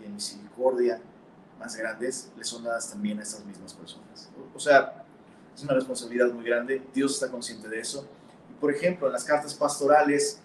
de 0.00 0.08
misericordia 0.08 1.00
más 1.58 1.76
grandes 1.76 2.30
le 2.36 2.44
son 2.44 2.64
dadas 2.64 2.90
también 2.90 3.18
a 3.18 3.22
estas 3.22 3.44
mismas 3.44 3.74
personas. 3.74 4.30
O 4.54 4.60
sea, 4.60 5.04
es 5.54 5.62
una 5.62 5.74
responsabilidad 5.74 6.32
muy 6.32 6.44
grande, 6.44 6.82
Dios 6.94 7.14
está 7.14 7.30
consciente 7.30 7.68
de 7.68 7.80
eso. 7.80 8.06
por 8.60 8.72
ejemplo, 8.72 9.06
en 9.06 9.12
las 9.12 9.24
cartas 9.24 9.54
pastorales, 9.54 10.40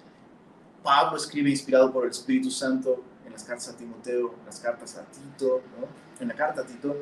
Pablo 0.83 1.17
escribe 1.17 1.49
inspirado 1.49 1.91
por 1.91 2.03
el 2.03 2.11
Espíritu 2.11 2.51
Santo 2.51 3.03
en 3.25 3.31
las 3.31 3.43
cartas 3.43 3.69
a 3.69 3.77
Timoteo, 3.77 4.35
en 4.39 4.45
las 4.45 4.59
cartas 4.59 4.97
a 4.97 5.03
Tito, 5.05 5.61
en 6.19 6.27
la 6.27 6.35
carta 6.35 6.61
a 6.61 6.65
Tito, 6.65 6.95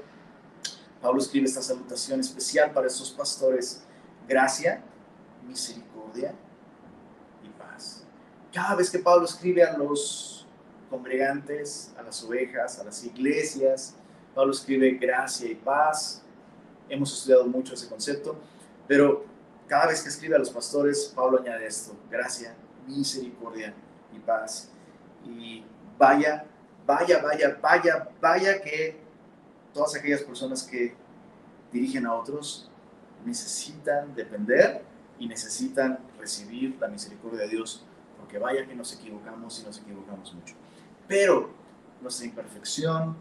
Pablo 1.02 1.20
escribe 1.20 1.48
esta 1.48 1.62
salutación 1.62 2.20
especial 2.20 2.72
para 2.72 2.88
estos 2.88 3.10
pastores, 3.10 3.82
gracia, 4.28 4.84
misericordia 5.48 6.36
y 7.44 7.50
paz. 7.60 8.04
Cada 8.54 8.76
vez 8.76 8.92
que 8.92 9.00
Pablo 9.00 9.26
escribe 9.26 9.64
a 9.64 9.76
los 9.78 10.46
congregantes, 10.90 11.92
a 11.98 12.04
las 12.04 12.24
ovejas, 12.24 12.80
a 12.80 12.84
las 12.84 13.04
iglesias, 13.04 13.96
Pablo 14.34 14.52
escribe 14.52 14.92
gracia 14.92 15.50
y 15.50 15.56
paz, 15.56 16.24
hemos 16.90 17.12
estudiado 17.14 17.46
mucho 17.46 17.74
ese 17.74 17.88
concepto, 17.90 18.38
pero 18.88 19.26
cada 19.68 19.88
vez 19.88 20.02
que 20.02 20.10
escribe 20.10 20.36
a 20.36 20.40
los 20.40 20.50
pastores, 20.50 21.12
Pablo 21.16 21.40
añade 21.40 21.66
esto, 21.66 21.96
gracia, 22.10 22.56
misericordia 22.88 23.74
y 24.14 24.20
paz. 24.20 24.70
Y 25.26 25.64
vaya, 25.98 26.46
vaya, 26.86 27.22
vaya, 27.22 27.58
vaya, 27.62 28.10
vaya 28.20 28.62
que 28.62 28.98
todas 29.74 29.96
aquellas 29.96 30.22
personas 30.24 30.64
que 30.64 30.94
dirigen 31.72 32.06
a 32.06 32.14
otros 32.16 32.70
necesitan 33.26 34.14
depender 34.16 34.84
y 35.20 35.28
necesitan 35.28 36.00
recibir 36.20 36.78
la 36.80 36.88
misericordia 36.88 37.42
de 37.42 37.50
Dios, 37.50 37.86
porque 38.18 38.38
vaya 38.40 38.66
que 38.66 38.76
nos 38.76 38.94
equivocamos 38.94 39.60
y 39.62 39.66
nos 39.66 39.80
equivocamos 39.80 40.34
mucho. 40.34 40.56
Pero 41.08 41.52
nuestra 42.02 42.26
imperfección, 42.26 43.16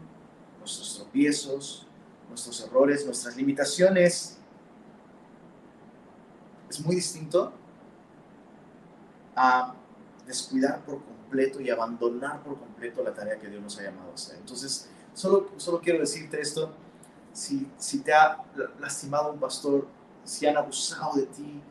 nuestros 0.61 0.95
tropiezos, 0.95 1.85
nuestros 2.29 2.61
errores, 2.61 3.05
nuestras 3.05 3.35
limitaciones. 3.35 4.37
Es 6.69 6.79
muy 6.85 6.95
distinto 6.95 7.51
a 9.35 9.75
descuidar 10.25 10.85
por 10.85 11.03
completo 11.03 11.59
y 11.59 11.69
abandonar 11.69 12.41
por 12.43 12.57
completo 12.57 13.03
la 13.03 13.13
tarea 13.13 13.37
que 13.37 13.49
Dios 13.49 13.61
nos 13.61 13.77
ha 13.79 13.83
llamado 13.83 14.11
a 14.11 14.13
hacer. 14.13 14.37
Entonces, 14.37 14.89
solo, 15.13 15.51
solo 15.57 15.81
quiero 15.81 15.99
decirte 15.99 16.39
esto, 16.39 16.73
si, 17.33 17.69
si 17.77 17.99
te 17.99 18.13
ha 18.13 18.37
lastimado 18.79 19.33
un 19.33 19.39
pastor, 19.39 19.87
si 20.23 20.47
han 20.47 20.55
abusado 20.55 21.17
de 21.17 21.25
ti, 21.25 21.61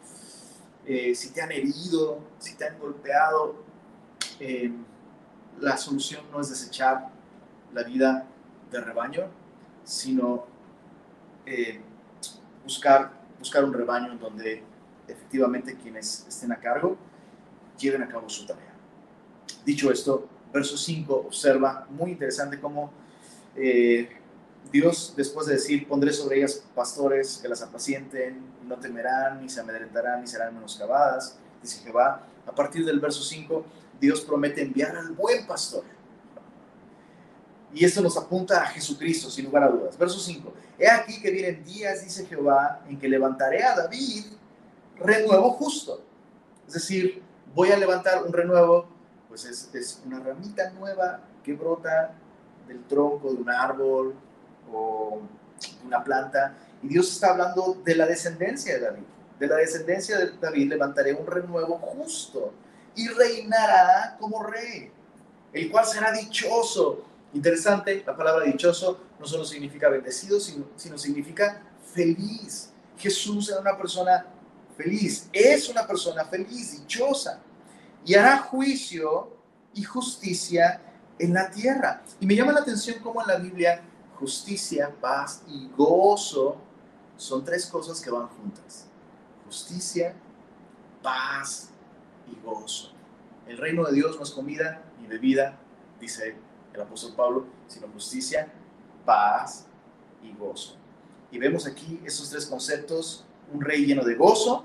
eh, 0.87 1.15
si 1.15 1.31
te 1.31 1.41
han 1.41 1.53
herido, 1.53 2.19
si 2.39 2.55
te 2.55 2.67
han 2.67 2.79
golpeado, 2.79 3.57
eh, 4.41 4.73
la 5.61 5.77
solución 5.77 6.25
no 6.33 6.41
es 6.41 6.51
desechar 6.51 7.11
la 7.73 7.83
vida 7.83 8.27
de 8.71 8.81
rebaño, 8.81 9.27
sino 9.85 10.47
eh, 11.47 11.81
buscar, 12.65 13.13
buscar 13.39 13.65
un 13.65 13.73
rebaño 13.73 14.13
en 14.13 14.19
donde 14.19 14.63
efectivamente 15.09 15.77
quienes 15.77 16.27
estén 16.29 16.53
a 16.53 16.61
cargo 16.61 16.97
lleven 17.79 18.03
a 18.03 18.09
cabo 18.09 18.29
su 18.29 18.47
tarea. 18.47 18.73
Dicho 19.65 19.91
esto, 19.91 20.29
verso 20.53 20.77
5 20.77 21.15
observa 21.27 21.87
muy 21.91 22.13
interesante 22.13 22.61
cómo 22.61 22.93
eh, 23.57 24.09
Dios, 24.71 25.15
después 25.17 25.47
de 25.47 25.55
decir, 25.55 25.89
pondré 25.89 26.13
sobre 26.13 26.39
ellas 26.39 26.65
pastores 26.75 27.39
que 27.43 27.49
las 27.49 27.63
apacienten, 27.63 28.41
no 28.67 28.77
temerán, 28.77 29.43
ni 29.43 29.49
se 29.49 29.61
amedrentarán, 29.61 30.21
ni 30.21 30.27
serán 30.27 30.55
menoscabadas, 30.55 31.39
dice 31.63 31.83
Jehová. 31.83 32.27
A 32.47 32.55
partir 32.55 32.85
del 32.85 33.01
verso 33.01 33.23
5, 33.23 33.65
Dios 34.01 34.21
promete 34.21 34.63
enviar 34.63 34.97
al 34.97 35.11
buen 35.13 35.47
pastor 35.47 35.85
y 37.73 37.85
esto 37.85 38.01
nos 38.01 38.17
apunta 38.17 38.63
a 38.63 38.67
Jesucristo, 38.67 39.31
sin 39.31 39.45
lugar 39.45 39.65
a 39.65 39.69
dudas. 39.69 39.97
Verso 39.97 40.19
5. 40.19 40.53
He 40.79 40.89
aquí 40.89 41.21
que 41.21 41.31
vienen 41.31 41.65
días, 41.65 42.03
dice 42.03 42.27
Jehová, 42.27 42.83
en 42.89 42.99
que 42.99 43.09
levantaré 43.09 43.63
a 43.63 43.77
David 43.77 44.25
renuevo 44.97 45.53
justo. 45.53 46.03
Es 46.67 46.75
decir, 46.75 47.23
voy 47.55 47.71
a 47.71 47.77
levantar 47.77 48.25
un 48.25 48.33
renuevo, 48.33 48.89
pues 49.29 49.45
es, 49.45 50.03
una 50.05 50.21
ramita 50.21 50.71
nueva 50.71 51.21
que 51.45 51.53
brota 51.53 52.13
del 52.67 52.83
tronco 52.85 53.33
de 53.33 53.37
un 53.37 53.51
árbol 53.51 54.15
o 54.73 55.21
de 55.81 55.87
una 55.87 56.03
planta. 56.03 56.55
Y 56.83 56.89
Dios 56.89 57.11
está 57.11 57.31
hablando 57.31 57.77
de 57.85 57.95
la 57.95 58.07
descendencia 58.07 58.75
de 58.75 58.81
David. 58.81 59.05
De 59.39 59.47
la 59.47 59.57
descendencia 59.57 60.19
de 60.19 60.33
David 60.39 60.71
levantaré 60.71 61.15
un 61.15 61.27
renuevo 61.27 61.79
justo 61.79 62.53
y 62.95 63.09
reinará 63.09 64.17
como 64.19 64.43
rey, 64.43 64.91
el 65.53 65.71
cual 65.71 65.87
será 65.87 66.13
dichoso 66.13 67.05
Interesante, 67.33 68.03
la 68.05 68.17
palabra 68.17 68.45
dichoso 68.45 69.01
no 69.19 69.27
solo 69.27 69.45
significa 69.45 69.89
bendecido, 69.89 70.41
sino, 70.41 70.67
sino 70.77 70.99
significa 70.99 71.63
feliz. 71.93 72.73
Jesús 72.99 73.49
era 73.51 73.61
una 73.61 73.77
persona 73.77 74.27
feliz, 74.77 75.29
es 75.33 75.69
una 75.69 75.87
persona 75.87 76.25
feliz, 76.25 76.73
dichosa, 76.73 77.41
y 78.05 78.15
hará 78.15 78.39
juicio 78.39 79.37
y 79.75 79.83
justicia 79.83 80.83
en 81.19 81.35
la 81.35 81.51
tierra. 81.51 82.03
Y 82.19 82.27
me 82.27 82.35
llama 82.35 82.53
la 82.53 82.61
atención 82.61 82.99
cómo 83.01 83.21
en 83.23 83.29
la 83.29 83.37
Biblia 83.37 83.83
justicia, 84.19 84.95
paz 85.01 85.43
y 85.49 85.71
gozo 85.77 86.59
son 87.17 87.45
tres 87.45 87.67
cosas 87.67 88.01
que 88.01 88.11
van 88.11 88.27
juntas. 88.29 88.87
Justicia, 89.47 90.15
paz 91.03 91.71
y 92.31 92.39
gozo. 92.45 92.93
El 93.47 93.57
reino 93.57 93.85
de 93.85 93.95
Dios 93.95 94.17
no 94.17 94.23
es 94.23 94.31
comida 94.31 94.83
ni 95.01 95.07
bebida, 95.07 95.59
dice 96.01 96.37
el 96.75 96.81
apóstol 96.81 97.15
Pablo, 97.15 97.47
sino 97.67 97.89
justicia, 97.89 98.53
paz 99.05 99.67
y 100.23 100.33
gozo. 100.33 100.77
Y 101.31 101.39
vemos 101.39 101.67
aquí 101.67 102.01
esos 102.05 102.31
tres 102.31 102.47
conceptos, 102.47 103.25
un 103.53 103.61
rey 103.61 103.85
lleno 103.85 104.05
de 104.05 104.15
gozo, 104.15 104.65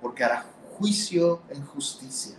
porque 0.00 0.24
hará 0.24 0.46
juicio 0.76 1.42
en 1.48 1.64
justicia. 1.66 2.36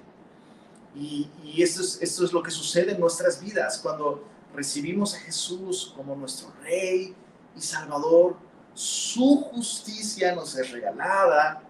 Y, 0.95 1.29
esto, 1.61 1.81
es, 1.81 2.01
esto 2.01 2.23
es 2.23 2.31
lo 2.31 2.41
que 2.41 2.51
sucede 2.51 2.93
en 2.93 2.99
nuestras 2.99 3.41
vidas 3.41 3.79
cuando 3.79 4.23
recibimos 4.53 5.13
a 5.13 5.19
Jesús 5.19 5.93
como 5.95 6.15
nuestro 6.15 6.51
rey 6.61 7.13
y 7.55 7.61
salvador. 7.61 8.37
Su 8.73 9.41
justicia 9.51 10.33
nos 10.33 10.55
es 10.57 10.71
regalada, 10.71 11.61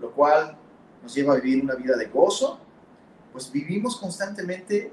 lo 0.00 0.12
cual 0.12 0.56
nos 1.02 1.14
lleva 1.14 1.34
a 1.34 1.40
vivir 1.40 1.64
una 1.64 1.74
vida 1.74 1.96
de 1.96 2.06
gozo, 2.06 2.58
pues 3.32 3.50
vivimos 3.50 3.96
constantemente 3.96 4.92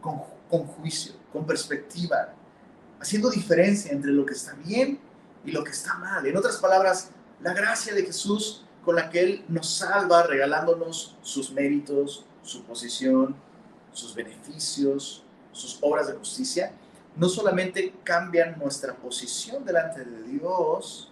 con, 0.00 0.66
juicio, 0.66 1.12
con 1.32 1.46
perspectiva, 1.46 2.34
haciendo 3.00 3.30
diferencia 3.30 3.92
entre 3.92 4.10
lo 4.10 4.26
que 4.26 4.34
está 4.34 4.54
bien 4.54 4.98
y 5.44 5.52
lo 5.52 5.64
que 5.64 5.70
está 5.70 5.94
mal. 5.94 6.26
En 6.26 6.36
otras 6.36 6.56
palabras, 6.56 7.10
la 7.40 7.54
gracia 7.54 7.94
de 7.94 8.04
Jesús 8.04 8.64
con 8.84 8.96
la 8.96 9.10
que 9.10 9.20
Él 9.20 9.44
nos 9.48 9.68
salva, 9.68 10.22
regalándonos 10.24 11.16
sus 11.22 11.52
méritos, 11.52 12.24
su 12.42 12.64
posición, 12.64 13.36
sus 13.92 14.14
beneficios, 14.14 15.24
sus 15.52 15.78
obras 15.82 16.06
de 16.06 16.14
justicia, 16.14 16.72
no 17.16 17.28
solamente 17.28 17.94
cambian 18.04 18.58
nuestra 18.58 18.94
posición 18.94 19.64
delante 19.64 20.04
de 20.04 20.22
Dios, 20.22 21.10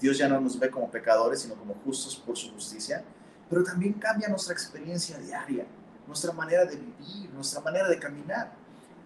Dios 0.00 0.18
ya 0.18 0.28
no 0.28 0.40
nos 0.40 0.58
ve 0.58 0.70
como 0.70 0.90
pecadores, 0.90 1.40
sino 1.40 1.54
como 1.54 1.74
justos 1.84 2.16
por 2.16 2.36
su 2.36 2.50
justicia, 2.52 3.04
pero 3.48 3.62
también 3.62 3.92
cambia 3.94 4.28
nuestra 4.28 4.52
experiencia 4.52 5.18
diaria, 5.18 5.66
nuestra 6.06 6.32
manera 6.32 6.64
de 6.64 6.76
vivir, 6.76 7.30
nuestra 7.32 7.60
manera 7.60 7.88
de 7.88 7.98
caminar. 7.98 8.52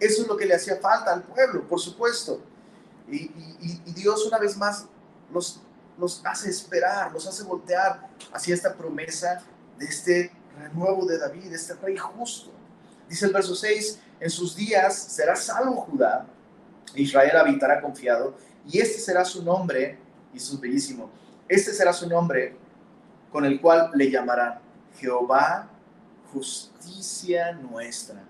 Eso 0.01 0.23
es 0.23 0.29
lo 0.29 0.37
que 0.37 0.47
le 0.47 0.55
hacía 0.55 0.77
falta 0.77 1.13
al 1.13 1.23
pueblo, 1.23 1.67
por 1.67 1.81
supuesto. 1.81 2.41
Y, 3.11 3.29
Dios 3.93 4.27
una 4.27 4.39
vez 4.39 4.57
más 4.57 4.87
los, 5.33 5.61
los 5.99 6.25
hace 6.25 6.51
esperar, 6.51 7.11
los 7.13 7.27
hace 7.27 7.43
voltear 7.43 8.09
hacia 8.33 8.55
esta 8.55 8.75
promesa 8.75 9.43
de 9.79 9.87
este 9.87 10.33
renuevo 10.59 11.07
de 11.07 11.19
David, 11.19 11.51
de 11.51 11.57
este 11.57 11.75
rey 11.75 11.97
justo. 11.97 12.53
Dice 13.09 13.27
el 13.27 13.33
verso 13.33 13.55
6, 13.55 13.99
en 14.21 14.31
sus 14.31 14.55
días 14.55 14.95
será 14.95 15.35
salvo 15.35 15.77
Judá, 15.83 16.27
Israel 16.95 17.37
habitará 17.37 17.81
confiado, 17.81 18.37
y 18.67 18.79
este 18.81 18.99
será 18.99 19.25
su 19.25 19.43
nombre, 19.43 19.99
y 20.33 20.37
eso 20.37 20.55
es 20.55 20.61
bellísimo, 20.61 21.11
este 21.49 21.73
será 21.73 21.93
su 21.93 22.09
nombre 22.09 22.57
con 23.33 23.45
el 23.45 23.61
cual 23.61 23.91
le 23.95 24.11
llamarán 24.11 24.61
Jehová, 24.99 25.71
justicia 26.33 27.53
nuestra. 27.53 28.25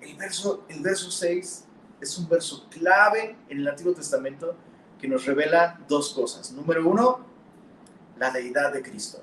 El 0.00 0.16
verso, 0.16 0.64
el 0.68 0.80
verso 0.80 1.10
6 1.10 1.64
es 2.00 2.18
un 2.18 2.28
verso 2.28 2.66
clave 2.70 3.36
en 3.48 3.58
el 3.58 3.68
Antiguo 3.68 3.94
Testamento 3.94 4.56
que 5.00 5.08
nos 5.08 5.24
revela 5.24 5.80
dos 5.88 6.12
cosas. 6.12 6.52
Número 6.52 6.88
uno, 6.88 7.20
la 8.18 8.30
deidad 8.30 8.72
de 8.72 8.82
Cristo. 8.82 9.20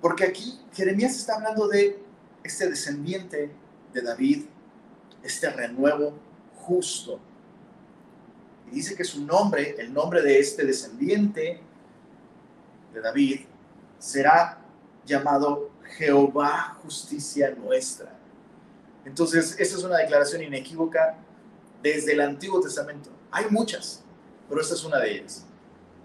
Porque 0.00 0.24
aquí 0.24 0.60
Jeremías 0.72 1.16
está 1.16 1.36
hablando 1.36 1.68
de 1.68 2.02
este 2.42 2.68
descendiente 2.68 3.52
de 3.92 4.02
David, 4.02 4.46
este 5.22 5.50
renuevo 5.50 6.14
justo. 6.56 7.20
Y 8.70 8.76
dice 8.76 8.96
que 8.96 9.04
su 9.04 9.24
nombre, 9.24 9.76
el 9.78 9.92
nombre 9.92 10.22
de 10.22 10.40
este 10.40 10.64
descendiente 10.64 11.60
de 12.92 13.00
David, 13.00 13.40
será 13.98 14.58
llamado 15.04 15.71
Jehová 15.96 16.78
justicia 16.82 17.54
nuestra. 17.54 18.12
Entonces, 19.04 19.56
esa 19.58 19.76
es 19.76 19.84
una 19.84 19.98
declaración 19.98 20.42
inequívoca 20.42 21.18
desde 21.82 22.12
el 22.12 22.20
Antiguo 22.20 22.60
Testamento. 22.60 23.10
Hay 23.30 23.46
muchas, 23.50 24.02
pero 24.48 24.60
esta 24.60 24.74
es 24.74 24.84
una 24.84 24.98
de 24.98 25.18
ellas. 25.18 25.44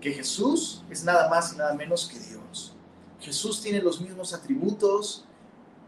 Que 0.02 0.12
Jesús 0.12 0.84
es 0.90 1.04
nada 1.04 1.30
más 1.30 1.54
y 1.54 1.58
nada 1.58 1.74
menos 1.74 2.08
que 2.08 2.20
Dios. 2.20 2.76
Jesús 3.20 3.62
tiene 3.62 3.82
los 3.82 4.00
mismos 4.02 4.34
atributos, 4.34 5.26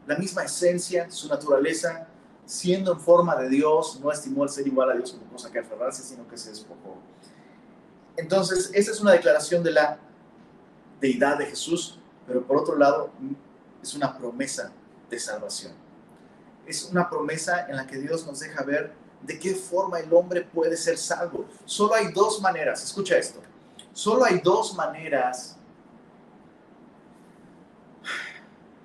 la 0.05 0.15
misma 0.17 0.43
esencia, 0.43 1.09
su 1.11 1.27
naturaleza, 1.27 2.07
siendo 2.45 2.93
en 2.93 2.99
forma 2.99 3.35
de 3.35 3.47
Dios, 3.47 3.99
no 4.01 4.11
estimó 4.11 4.43
el 4.43 4.49
ser 4.49 4.65
igual 4.65 4.89
a 4.89 4.95
Dios 4.95 5.11
como 5.11 5.31
cosa 5.31 5.51
que 5.51 5.59
aferrarse, 5.59 6.01
sino 6.01 6.27
que 6.27 6.35
se 6.37 6.49
despojó. 6.49 6.97
Entonces, 8.17 8.71
esa 8.73 8.91
es 8.91 8.99
una 8.99 9.11
declaración 9.11 9.63
de 9.63 9.71
la 9.71 9.99
deidad 10.99 11.37
de 11.37 11.45
Jesús, 11.45 11.99
pero 12.27 12.45
por 12.45 12.57
otro 12.57 12.75
lado, 12.75 13.11
es 13.81 13.93
una 13.93 14.17
promesa 14.17 14.71
de 15.09 15.19
salvación. 15.19 15.73
Es 16.65 16.85
una 16.85 17.09
promesa 17.09 17.67
en 17.67 17.75
la 17.75 17.87
que 17.87 17.97
Dios 17.97 18.25
nos 18.25 18.39
deja 18.39 18.63
ver 18.63 18.93
de 19.21 19.39
qué 19.39 19.53
forma 19.55 19.99
el 19.99 20.13
hombre 20.13 20.41
puede 20.41 20.77
ser 20.77 20.97
salvo. 20.97 21.45
Solo 21.65 21.95
hay 21.95 22.11
dos 22.11 22.41
maneras, 22.41 22.83
escucha 22.83 23.17
esto, 23.17 23.41
solo 23.93 24.23
hay 24.23 24.39
dos 24.39 24.75
maneras 24.75 25.57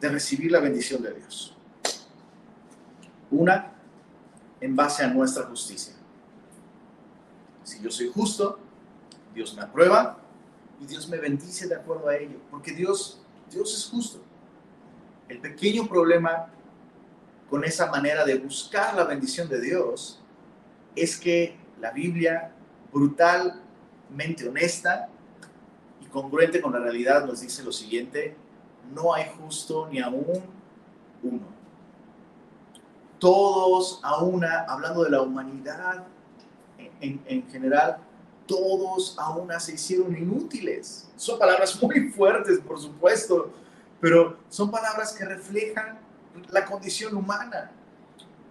de 0.00 0.08
recibir 0.08 0.50
la 0.50 0.60
bendición 0.60 1.02
de 1.02 1.14
Dios. 1.14 1.56
Una, 3.30 3.72
en 4.60 4.76
base 4.76 5.02
a 5.04 5.08
nuestra 5.08 5.44
justicia. 5.44 5.94
Si 7.62 7.80
yo 7.80 7.90
soy 7.90 8.10
justo, 8.12 8.58
Dios 9.34 9.54
me 9.54 9.62
aprueba 9.62 10.18
y 10.80 10.86
Dios 10.86 11.08
me 11.08 11.16
bendice 11.18 11.66
de 11.66 11.74
acuerdo 11.74 12.08
a 12.08 12.16
ello, 12.16 12.38
porque 12.50 12.72
Dios, 12.72 13.20
Dios 13.50 13.74
es 13.74 13.86
justo. 13.86 14.20
El 15.28 15.38
pequeño 15.40 15.86
problema 15.86 16.48
con 17.48 17.64
esa 17.64 17.90
manera 17.90 18.24
de 18.24 18.38
buscar 18.38 18.94
la 18.94 19.04
bendición 19.04 19.48
de 19.48 19.60
Dios 19.60 20.20
es 20.96 21.18
que 21.18 21.56
la 21.80 21.90
Biblia, 21.90 22.52
brutalmente 22.92 24.48
honesta 24.48 25.08
y 26.00 26.06
congruente 26.06 26.60
con 26.60 26.72
la 26.72 26.78
realidad, 26.78 27.24
nos 27.24 27.40
dice 27.40 27.62
lo 27.62 27.72
siguiente, 27.72 28.36
no 28.92 29.14
hay 29.14 29.26
justo 29.38 29.88
ni 29.90 30.00
aún 30.00 30.42
uno. 31.22 31.54
Todos 33.18 34.00
a 34.02 34.22
una, 34.22 34.64
hablando 34.64 35.04
de 35.04 35.10
la 35.10 35.22
humanidad 35.22 36.04
en, 37.00 37.46
general, 37.50 37.98
todos 38.46 39.16
a 39.18 39.30
una 39.30 39.58
se 39.58 39.74
hicieron 39.74 40.16
inútiles. 40.16 41.08
Son 41.16 41.38
palabras 41.38 41.80
muy 41.82 42.08
fuertes, 42.10 42.58
por 42.60 42.78
supuesto, 42.78 43.50
pero 44.00 44.38
son 44.48 44.70
palabras 44.70 45.12
que 45.12 45.24
reflejan 45.24 45.98
la 46.50 46.64
condición 46.64 47.16
humana. 47.16 47.70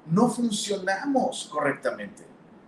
No 0.06 0.30
funcionamos 0.30 1.50
correctamente. 1.52 2.26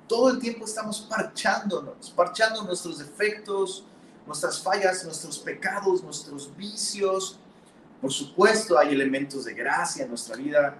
Todo 0.07 0.29
el 0.29 0.39
tiempo 0.39 0.65
estamos 0.65 1.01
parchándonos, 1.01 2.11
parchando 2.11 2.63
nuestros 2.63 2.99
defectos, 2.99 3.85
nuestras 4.27 4.61
fallas, 4.61 5.03
nuestros 5.03 5.39
pecados, 5.39 6.03
nuestros 6.03 6.55
vicios, 6.55 7.39
por 8.01 8.11
supuesto, 8.11 8.77
hay 8.77 8.93
elementos 8.93 9.45
de 9.45 9.53
gracia 9.53 10.03
en 10.03 10.09
nuestra 10.09 10.35
vida, 10.35 10.75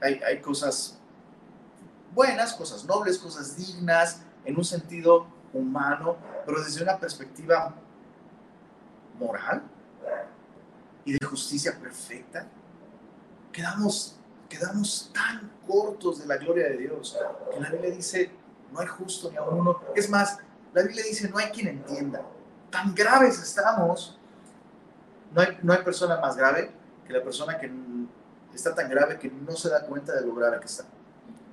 hay, 0.00 0.40
cosas 0.40 0.98
buenas, 2.14 2.54
cosas 2.54 2.84
nobles, 2.84 3.18
cosas 3.18 3.56
dignas, 3.56 4.22
en 4.44 4.56
un 4.56 4.64
sentido 4.64 5.26
humano, 5.52 6.16
pero 6.46 6.62
desde 6.62 6.82
una 6.82 6.96
perspectiva 6.98 7.74
moral 9.18 9.62
y 11.04 11.12
de 11.12 11.26
justicia 11.26 11.78
perfecta, 11.78 12.46
quedamos, 13.52 14.16
quedamos 14.48 15.10
tan 15.12 15.50
cortos 15.66 16.20
de 16.20 16.26
la 16.26 16.36
gloria 16.36 16.68
de 16.68 16.76
Dios 16.76 17.16
que 17.52 17.60
la 17.60 17.70
Biblia 17.70 17.90
dice, 17.90 18.30
no 18.72 18.80
hay 18.80 18.86
justo 18.86 19.30
ni 19.30 19.36
a 19.36 19.42
uno. 19.42 19.80
Es 19.94 20.08
más, 20.08 20.38
la 20.72 20.82
Biblia 20.82 21.04
dice, 21.04 21.28
no 21.28 21.38
hay 21.38 21.50
quien 21.50 21.68
entienda. 21.68 22.22
Tan 22.70 22.94
graves 22.94 23.38
estamos 23.40 24.18
no 25.34 25.72
hay, 25.72 25.82
persona 25.82 26.16
más 26.20 26.36
grave 26.36 26.70
que 27.06 27.12
la 27.12 27.22
persona 27.22 27.58
que 27.58 27.70
está 28.54 28.74
tan 28.74 28.88
grave 28.88 29.18
que 29.18 29.28
no 29.28 29.56
se 29.56 29.68
da 29.68 29.84
cuenta 29.84 30.14
de 30.14 30.24
lo 30.24 30.34
grave 30.34 30.60
que 30.60 30.66
está. 30.66 30.84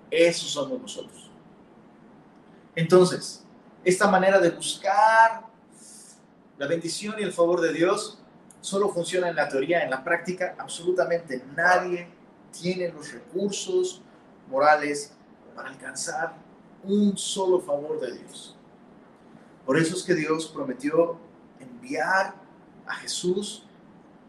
Esos 0.09 0.51
somos 0.51 0.79
nosotros. 0.79 1.31
Entonces, 2.75 3.43
esta 3.83 4.07
manera 4.07 4.39
de 4.39 4.51
buscar 4.51 5.45
la 6.57 6.67
bendición 6.67 7.15
y 7.17 7.23
el 7.23 7.33
favor 7.33 7.59
de 7.59 7.73
Dios 7.73 8.20
solo 8.61 8.89
funciona 8.89 9.29
en 9.29 9.35
la 9.35 9.49
teoría, 9.49 9.83
en 9.83 9.89
la 9.89 10.03
práctica 10.03 10.55
absolutamente 10.57 11.43
nadie 11.55 12.07
tiene 12.51 12.89
los 12.89 13.11
recursos 13.11 14.01
morales 14.49 15.13
para 15.55 15.69
alcanzar 15.69 16.35
un 16.83 17.17
solo 17.17 17.59
favor 17.59 17.99
de 17.99 18.17
Dios. 18.17 18.55
Por 19.65 19.77
eso 19.77 19.95
es 19.95 20.03
que 20.03 20.15
Dios 20.15 20.47
prometió 20.47 21.17
enviar 21.59 22.35
a 22.87 22.95
Jesús 22.95 23.65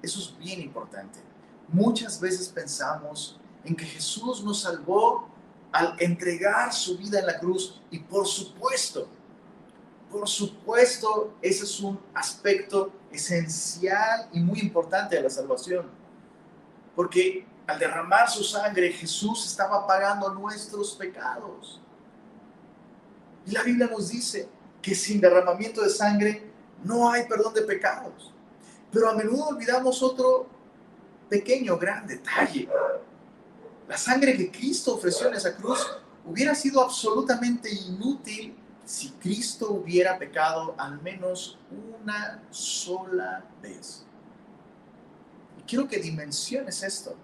eso 0.02 0.18
es 0.18 0.36
bien 0.36 0.60
importante. 0.60 1.20
Muchas 1.68 2.20
veces 2.20 2.48
pensamos 2.48 3.38
en 3.64 3.76
que 3.76 3.84
Jesús 3.84 4.42
nos 4.42 4.62
salvó 4.62 5.28
al 5.70 5.94
entregar 6.00 6.72
su 6.72 6.98
vida 6.98 7.20
en 7.20 7.26
la 7.26 7.38
cruz 7.38 7.80
y 7.90 8.00
por 8.00 8.26
supuesto, 8.26 9.08
por 10.10 10.28
supuesto, 10.28 11.32
ese 11.40 11.64
es 11.64 11.80
un 11.80 11.98
aspecto 12.12 12.92
esencial 13.12 14.28
y 14.32 14.40
muy 14.40 14.60
importante 14.60 15.16
de 15.16 15.22
la 15.22 15.30
salvación. 15.30 15.86
Porque 16.94 17.46
al 17.66 17.78
derramar 17.78 18.28
su 18.28 18.42
sangre, 18.42 18.92
Jesús 18.92 19.46
estaba 19.46 19.86
pagando 19.86 20.32
nuestros 20.34 20.94
pecados. 20.94 21.80
Y 23.46 23.52
la 23.52 23.62
Biblia 23.62 23.88
nos 23.88 24.08
dice 24.08 24.48
que 24.80 24.94
sin 24.94 25.20
derramamiento 25.20 25.82
de 25.82 25.90
sangre 25.90 26.50
no 26.84 27.10
hay 27.10 27.26
perdón 27.26 27.54
de 27.54 27.62
pecados. 27.62 28.32
Pero 28.90 29.08
a 29.08 29.14
menudo 29.14 29.48
olvidamos 29.48 30.02
otro 30.02 30.46
pequeño, 31.28 31.78
gran 31.78 32.06
detalle. 32.06 32.68
La 33.88 33.96
sangre 33.96 34.36
que 34.36 34.50
Cristo 34.50 34.94
ofreció 34.94 35.28
en 35.28 35.34
esa 35.34 35.56
cruz 35.56 35.86
hubiera 36.24 36.54
sido 36.54 36.82
absolutamente 36.82 37.70
inútil 37.70 38.56
si 38.92 39.08
Cristo 39.12 39.70
hubiera 39.70 40.18
pecado 40.18 40.74
al 40.76 41.00
menos 41.00 41.58
una 41.70 42.42
sola 42.50 43.42
vez. 43.62 44.04
Y 45.58 45.62
quiero 45.62 45.88
que 45.88 45.96
dimensiones 45.96 46.82
esto. 46.82 47.16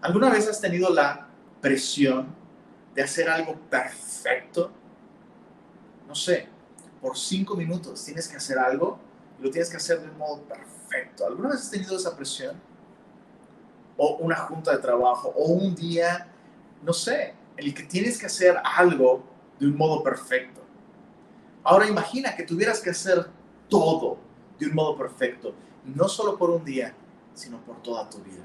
¿Alguna 0.00 0.30
vez 0.30 0.48
has 0.48 0.58
tenido 0.58 0.88
la 0.88 1.28
presión 1.60 2.34
de 2.94 3.02
hacer 3.02 3.28
algo 3.28 3.56
perfecto? 3.68 4.72
No 6.08 6.14
sé, 6.14 6.48
por 7.02 7.18
cinco 7.18 7.56
minutos 7.56 8.02
tienes 8.02 8.26
que 8.26 8.38
hacer 8.38 8.58
algo 8.58 8.98
y 9.38 9.42
lo 9.42 9.50
tienes 9.50 9.68
que 9.68 9.76
hacer 9.76 10.00
de 10.00 10.08
un 10.08 10.16
modo 10.16 10.44
perfecto. 10.44 11.26
¿Alguna 11.26 11.50
vez 11.50 11.58
has 11.58 11.70
tenido 11.70 11.94
esa 11.94 12.16
presión? 12.16 12.58
O 13.98 14.16
una 14.16 14.36
junta 14.36 14.72
de 14.72 14.78
trabajo, 14.78 15.28
o 15.36 15.44
un 15.44 15.74
día, 15.74 16.26
no 16.82 16.94
sé, 16.94 17.34
el 17.58 17.74
que 17.74 17.82
tienes 17.82 18.16
que 18.16 18.24
hacer 18.24 18.56
algo 18.64 19.22
de 19.60 19.66
un 19.66 19.76
modo 19.76 20.02
perfecto. 20.02 20.65
Ahora 21.66 21.88
imagina 21.88 22.36
que 22.36 22.44
tuvieras 22.44 22.80
que 22.80 22.90
hacer 22.90 23.28
todo 23.68 24.18
de 24.56 24.66
un 24.66 24.74
modo 24.76 24.96
perfecto, 24.96 25.52
no 25.84 26.06
solo 26.06 26.38
por 26.38 26.50
un 26.50 26.64
día, 26.64 26.94
sino 27.34 27.60
por 27.64 27.82
toda 27.82 28.08
tu 28.08 28.18
vida. 28.18 28.44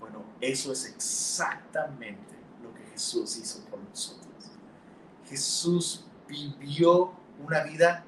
Bueno, 0.00 0.24
eso 0.40 0.72
es 0.72 0.86
exactamente 0.86 2.34
lo 2.60 2.74
que 2.74 2.82
Jesús 2.90 3.36
hizo 3.36 3.60
por 3.66 3.78
nosotros. 3.78 4.26
Jesús 5.28 6.04
vivió 6.26 7.12
una 7.38 7.62
vida 7.62 8.02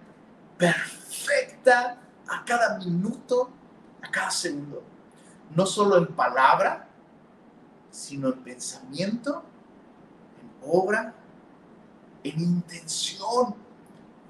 perfecta 0.56 1.96
a 2.26 2.44
cada 2.44 2.76
minuto, 2.78 3.50
a 4.02 4.10
cada 4.10 4.32
segundo. 4.32 4.82
No 5.54 5.64
solo 5.64 5.96
en 5.96 6.08
palabra, 6.08 6.88
sino 7.92 8.32
en 8.32 8.42
pensamiento, 8.42 9.44
en 10.40 10.68
obra, 10.68 11.14
en 12.24 12.40
intención. 12.40 13.54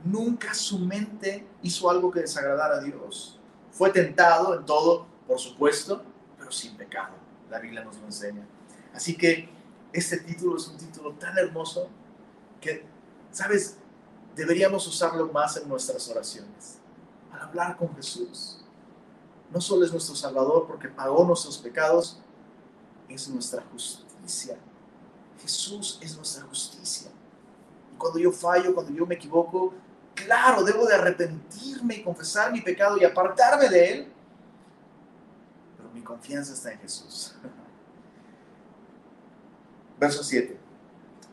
Nunca 0.05 0.55
su 0.55 0.79
mente 0.79 1.47
hizo 1.63 1.91
algo 1.91 2.11
que 2.11 2.21
desagradara 2.21 2.77
a 2.77 2.81
Dios. 2.81 3.39
Fue 3.73 3.91
tentado 3.91 4.55
en 4.55 4.65
todo, 4.65 5.07
por 5.27 5.39
supuesto, 5.39 6.03
pero 6.39 6.51
sin 6.51 6.77
pecado. 6.77 7.15
La 7.51 7.59
Biblia 7.59 7.85
nos 7.85 7.97
lo 7.99 8.07
enseña. 8.07 8.47
Así 8.95 9.17
que 9.17 9.49
este 9.93 10.19
título 10.19 10.57
es 10.57 10.69
un 10.69 10.77
título 10.77 11.13
tan 11.15 11.37
hermoso 11.39 11.89
que, 12.61 12.85
¿sabes? 13.33 13.77
Deberíamos 14.35 14.87
usarlo 14.87 15.31
más 15.33 15.57
en 15.57 15.69
nuestras 15.69 16.09
oraciones. 16.09 16.79
Al 17.33 17.43
hablar 17.43 17.77
con 17.77 17.95
Jesús. 17.97 18.65
No 19.51 19.61
solo 19.61 19.85
es 19.85 19.93
nuestro 19.93 20.15
Salvador 20.15 20.67
porque 20.67 20.89
pagó 20.89 21.25
nuestros 21.25 21.59
pecados, 21.59 22.21
es 23.09 23.29
nuestra 23.29 23.63
justicia. 23.73 24.59
Jesús 25.41 25.99
es 26.03 26.17
nuestra 26.17 26.45
justicia. 26.45 27.11
Cuando 27.99 28.19
yo 28.19 28.33
fallo, 28.33 28.75
cuando 28.75 28.93
yo 28.93 29.05
me 29.05 29.17
equivoco, 29.17 29.75
claro, 30.15 30.63
debo 30.63 30.87
de 30.87 30.95
arrepentirme 30.95 31.97
y 31.97 32.03
confesar 32.03 32.53
mi 32.53 32.61
pecado 32.61 32.97
y 32.97 33.05
apartarme 33.05 33.69
de 33.69 33.93
él. 33.93 34.13
Pero 35.77 35.91
mi 35.91 36.03
confianza 36.03 36.55
está 36.55 36.73
en 36.73 36.79
Jesús. 36.79 37.37
Verso 39.99 40.23
7. 40.23 40.57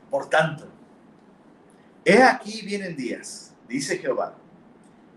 Por 0.09 0.29
tanto, 0.29 0.67
he 2.03 2.21
aquí 2.21 2.65
vienen 2.65 2.95
días, 2.95 3.53
dice 3.67 3.97
Jehová, 3.97 4.35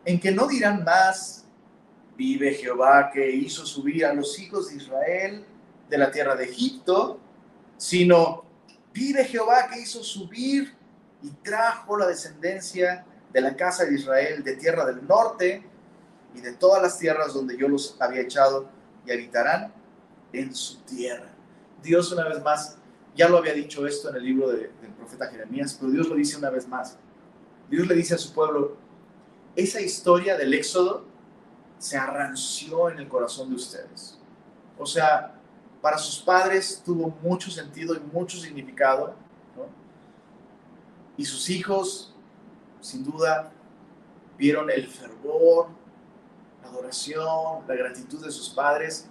en 0.05 0.19
que 0.19 0.31
no 0.31 0.47
dirán 0.47 0.85
más, 0.85 1.47
vive 2.17 2.55
Jehová 2.55 3.11
que 3.13 3.31
hizo 3.31 3.65
subir 3.65 4.05
a 4.05 4.13
los 4.13 4.39
hijos 4.39 4.71
de 4.71 4.77
Israel 4.77 5.45
de 5.89 5.99
la 5.99 6.11
tierra 6.11 6.35
de 6.35 6.45
Egipto, 6.45 7.21
sino 7.77 8.45
vive 8.93 9.25
Jehová 9.25 9.69
que 9.69 9.81
hizo 9.81 10.03
subir 10.03 10.75
y 11.23 11.31
trajo 11.31 11.97
la 11.97 12.07
descendencia 12.07 13.05
de 13.33 13.41
la 13.41 13.57
casa 13.57 13.85
de 13.85 13.95
Israel 13.95 14.43
de 14.43 14.57
tierra 14.57 14.87
del 14.87 15.07
norte 15.07 15.65
y 16.35 16.41
de 16.41 16.53
todas 16.53 16.83
las 16.83 16.99
tierras 16.99 17.35
donde 17.35 17.57
yo 17.57 17.69
los 17.69 17.97
había 18.01 18.21
echado 18.21 18.69
y 19.07 19.13
habitarán 19.13 19.73
en 20.33 20.55
su 20.55 20.81
tierra. 20.83 21.31
Dios 21.83 22.13
una 22.13 22.29
vez 22.29 22.43
más, 22.43 22.77
ya 23.15 23.29
lo 23.29 23.39
había 23.39 23.53
dicho 23.53 23.87
esto 23.87 24.11
en 24.11 24.17
el 24.17 24.25
libro 24.25 24.51
del 24.51 24.71
profeta 24.97 25.29
Jeremías, 25.29 25.77
pero 25.79 25.93
Dios 25.93 26.09
lo 26.09 26.15
dice 26.15 26.37
una 26.37 26.51
vez 26.51 26.69
más. 26.69 26.97
Dios 27.69 27.87
le 27.87 27.95
dice 27.95 28.15
a 28.15 28.19
su 28.19 28.33
pueblo, 28.33 28.77
esa 29.57 29.81
historia 29.81 30.37
del 30.37 30.55
éxodo 30.55 31.05
se 31.79 31.97
arranció 31.97 32.91
en 32.91 32.99
el 32.99 33.09
corazón 33.09 33.51
de 33.51 33.57
ustedes. 33.57 34.19
O 34.79 34.87
sea, 34.87 35.35
para 35.81 35.99
sus 35.99 36.23
padres 36.23 36.83
tuvo 36.85 37.09
mucho 37.23 37.51
sentido 37.51 37.95
y 37.95 38.01
mucho 38.13 38.37
significado. 38.39 39.15
Y 41.19 41.27
sus 41.27 41.51
hijos, 41.51 42.15
sin 42.81 43.05
duda, 43.05 43.53
vieron 44.39 44.71
el 44.71 44.87
fervor, 44.87 45.67
la 46.63 46.69
adoración, 46.69 47.67
la 47.67 47.75
gratitud 47.75 48.25
de 48.25 48.31
sus 48.31 48.49
padres, 48.51 49.07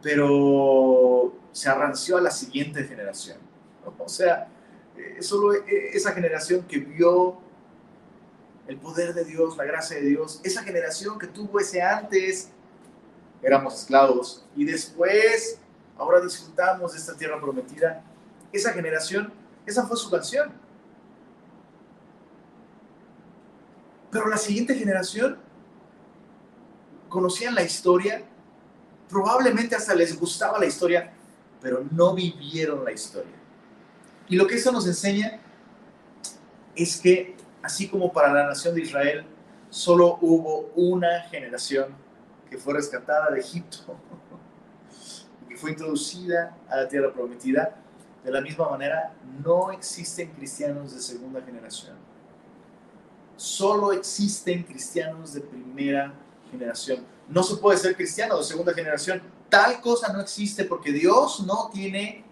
pero 0.00 1.34
se 1.52 1.68
arranció 1.68 2.16
a 2.16 2.20
la 2.20 2.30
siguiente 2.30 2.84
generación. 2.84 3.38
O 3.98 4.08
sea, 4.08 4.48
eh, 4.96 5.20
solo 5.20 5.52
eh, 5.52 5.90
esa 5.92 6.12
generación 6.12 6.62
que 6.62 6.78
vio 6.78 7.38
el 8.68 8.76
poder 8.78 9.12
de 9.12 9.24
Dios, 9.24 9.56
la 9.56 9.64
gracia 9.64 9.96
de 9.96 10.02
Dios, 10.02 10.40
esa 10.44 10.62
generación 10.62 11.18
que 11.18 11.26
tuvo 11.26 11.58
ese 11.58 11.82
antes, 11.82 12.50
éramos 13.42 13.80
esclavos, 13.80 14.46
y 14.56 14.64
después 14.64 15.58
ahora 15.98 16.20
disfrutamos 16.20 16.92
de 16.92 16.98
esta 16.98 17.16
tierra 17.16 17.40
prometida. 17.40 18.02
Esa 18.52 18.72
generación, 18.72 19.32
esa 19.66 19.86
fue 19.86 19.96
su 19.96 20.08
canción. 20.08 20.65
Pero 24.16 24.30
la 24.30 24.38
siguiente 24.38 24.74
generación 24.74 25.36
conocían 27.06 27.54
la 27.54 27.62
historia, 27.62 28.22
probablemente 29.10 29.76
hasta 29.76 29.94
les 29.94 30.18
gustaba 30.18 30.58
la 30.58 30.64
historia, 30.64 31.12
pero 31.60 31.84
no 31.90 32.14
vivieron 32.14 32.82
la 32.82 32.92
historia. 32.92 33.34
Y 34.26 34.36
lo 34.36 34.46
que 34.46 34.54
eso 34.54 34.72
nos 34.72 34.86
enseña 34.86 35.38
es 36.74 36.98
que, 36.98 37.36
así 37.62 37.88
como 37.88 38.10
para 38.10 38.32
la 38.32 38.46
nación 38.46 38.74
de 38.74 38.80
Israel, 38.80 39.26
solo 39.68 40.16
hubo 40.22 40.72
una 40.76 41.20
generación 41.28 41.88
que 42.48 42.56
fue 42.56 42.72
rescatada 42.72 43.30
de 43.32 43.40
Egipto 43.40 44.00
fue 45.56 45.72
introducida 45.72 46.56
a 46.70 46.76
la 46.76 46.88
tierra 46.88 47.12
prometida, 47.12 47.76
de 48.24 48.30
la 48.30 48.40
misma 48.40 48.70
manera 48.70 49.12
no 49.44 49.72
existen 49.72 50.30
cristianos 50.30 50.94
de 50.94 51.02
segunda 51.02 51.42
generación. 51.42 52.05
Solo 53.36 53.92
existen 53.92 54.62
cristianos 54.62 55.34
de 55.34 55.40
primera 55.40 56.14
generación. 56.50 57.04
No 57.28 57.42
se 57.42 57.56
puede 57.56 57.78
ser 57.78 57.96
cristiano 57.96 58.38
de 58.38 58.44
segunda 58.44 58.72
generación. 58.72 59.22
Tal 59.48 59.80
cosa 59.80 60.12
no 60.12 60.20
existe 60.20 60.64
porque 60.64 60.92
Dios 60.92 61.40
no 61.46 61.70
tiene 61.72 62.24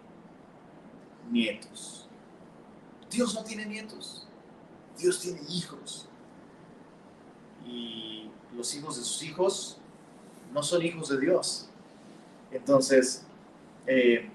nietos. 1.31 2.09
Dios 3.11 3.35
no 3.35 3.45
tiene 3.45 3.67
nietos. 3.67 4.27
Dios 4.99 5.21
tiene 5.21 5.41
hijos. 5.49 6.09
Y 7.67 8.31
los 8.57 8.75
hijos 8.75 8.97
de 8.97 9.05
sus 9.05 9.23
hijos 9.23 9.79
no 10.53 10.63
son 10.63 10.83
hijos 10.83 11.09
de 11.09 11.21
Dios. 11.21 11.69
Entonces, 12.51 13.25
eh, 13.87 14.31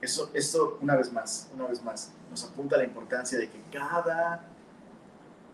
eso, 0.00 0.30
esto 0.32 0.78
una 0.80 0.96
vez 0.96 1.12
más, 1.12 1.50
una 1.54 1.66
vez 1.66 1.82
más, 1.82 2.10
nos 2.30 2.44
apunta 2.44 2.76
la 2.76 2.84
importancia 2.84 3.38
de 3.38 3.50
que 3.50 3.60
cada, 3.70 4.48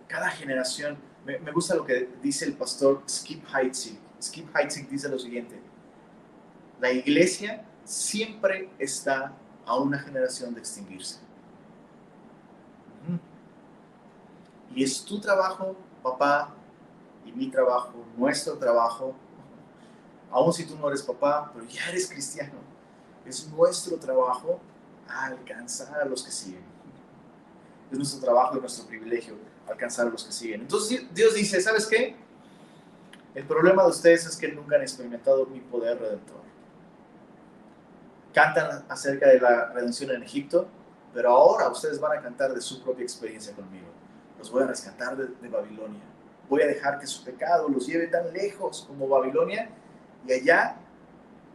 cada 0.07 0.31
generación, 0.31 0.99
me, 1.25 1.39
gusta 1.53 1.75
lo 1.75 1.85
que 1.85 2.09
dice 2.23 2.45
el 2.45 2.55
pastor 2.55 3.03
Skip 3.09 3.45
Heitzig. 3.53 3.99
Skip 4.23 4.49
Heitzig 4.55 4.89
dice 4.89 5.09
lo 5.09 5.19
siguiente, 5.19 5.61
la 6.81 6.93
iglesia 6.93 7.65
siempre 7.85 8.71
está 8.79 9.33
a 9.65 9.77
una 9.77 9.99
generación 9.99 10.55
de 10.55 10.61
extinguirse. 10.61 11.19
Y 14.75 14.85
es 14.85 15.05
tu 15.05 15.19
trabajo, 15.21 15.75
papá, 16.03 16.55
y 17.25 17.33
mi 17.33 17.49
trabajo, 17.49 18.05
nuestro 18.17 18.59
trabajo, 18.59 19.15
aun 20.31 20.53
si 20.53 20.67
tú 20.67 20.77
no 20.77 20.89
eres 20.89 21.03
papá, 21.03 21.51
pero 21.55 21.67
ya 21.67 21.89
eres 21.89 22.09
cristiano, 22.09 22.59
es 23.25 23.49
nuestro 23.49 23.97
trabajo 23.97 24.61
alcanzar 25.09 26.01
a 26.01 26.05
los 26.05 26.23
que 26.23 26.31
siguen. 26.31 26.65
Es 27.91 27.97
nuestro 27.97 28.21
trabajo 28.21 28.57
y 28.57 28.61
nuestro 28.61 28.87
privilegio 28.87 29.35
alcanzar 29.69 30.07
los 30.07 30.25
que 30.25 30.33
siguen. 30.33 30.63
Entonces 30.63 31.07
Dios 31.13 31.35
dice, 31.35 31.61
¿sabes 31.61 31.87
qué? 31.87 32.17
El 33.35 33.45
problema 33.45 33.83
de 33.83 33.91
ustedes 33.91 34.27
es 34.27 34.37
que 34.37 34.49
nunca 34.49 34.77
han 34.77 34.83
experimentado 34.83 35.47
mi 35.47 35.61
poder 35.61 35.99
redentor. 35.99 36.41
Cantan 38.33 38.85
acerca 38.89 39.29
de 39.29 39.41
la 39.41 39.73
redención 39.73 40.11
en 40.11 40.23
Egipto, 40.23 40.69
pero 41.13 41.31
ahora 41.31 41.69
ustedes 41.69 42.01
van 42.01 42.19
a 42.19 42.23
cantar 42.23 42.55
de 42.55 42.61
su 42.61 42.83
propia 42.83 43.03
experiencia 43.03 43.55
conmigo. 43.55 43.87
Los 44.39 44.51
voy 44.51 44.63
a 44.63 44.67
rescatar 44.67 45.17
de, 45.17 45.29
de 45.29 45.49
Babilonia. 45.49 46.03
Voy 46.49 46.63
a 46.63 46.67
dejar 46.67 46.99
que 46.99 47.07
su 47.07 47.25
pecado 47.25 47.69
los 47.69 47.87
lleve 47.87 48.07
tan 48.07 48.33
lejos 48.33 48.85
como 48.87 49.09
Babilonia 49.09 49.71
y 50.27 50.33
allá, 50.33 50.77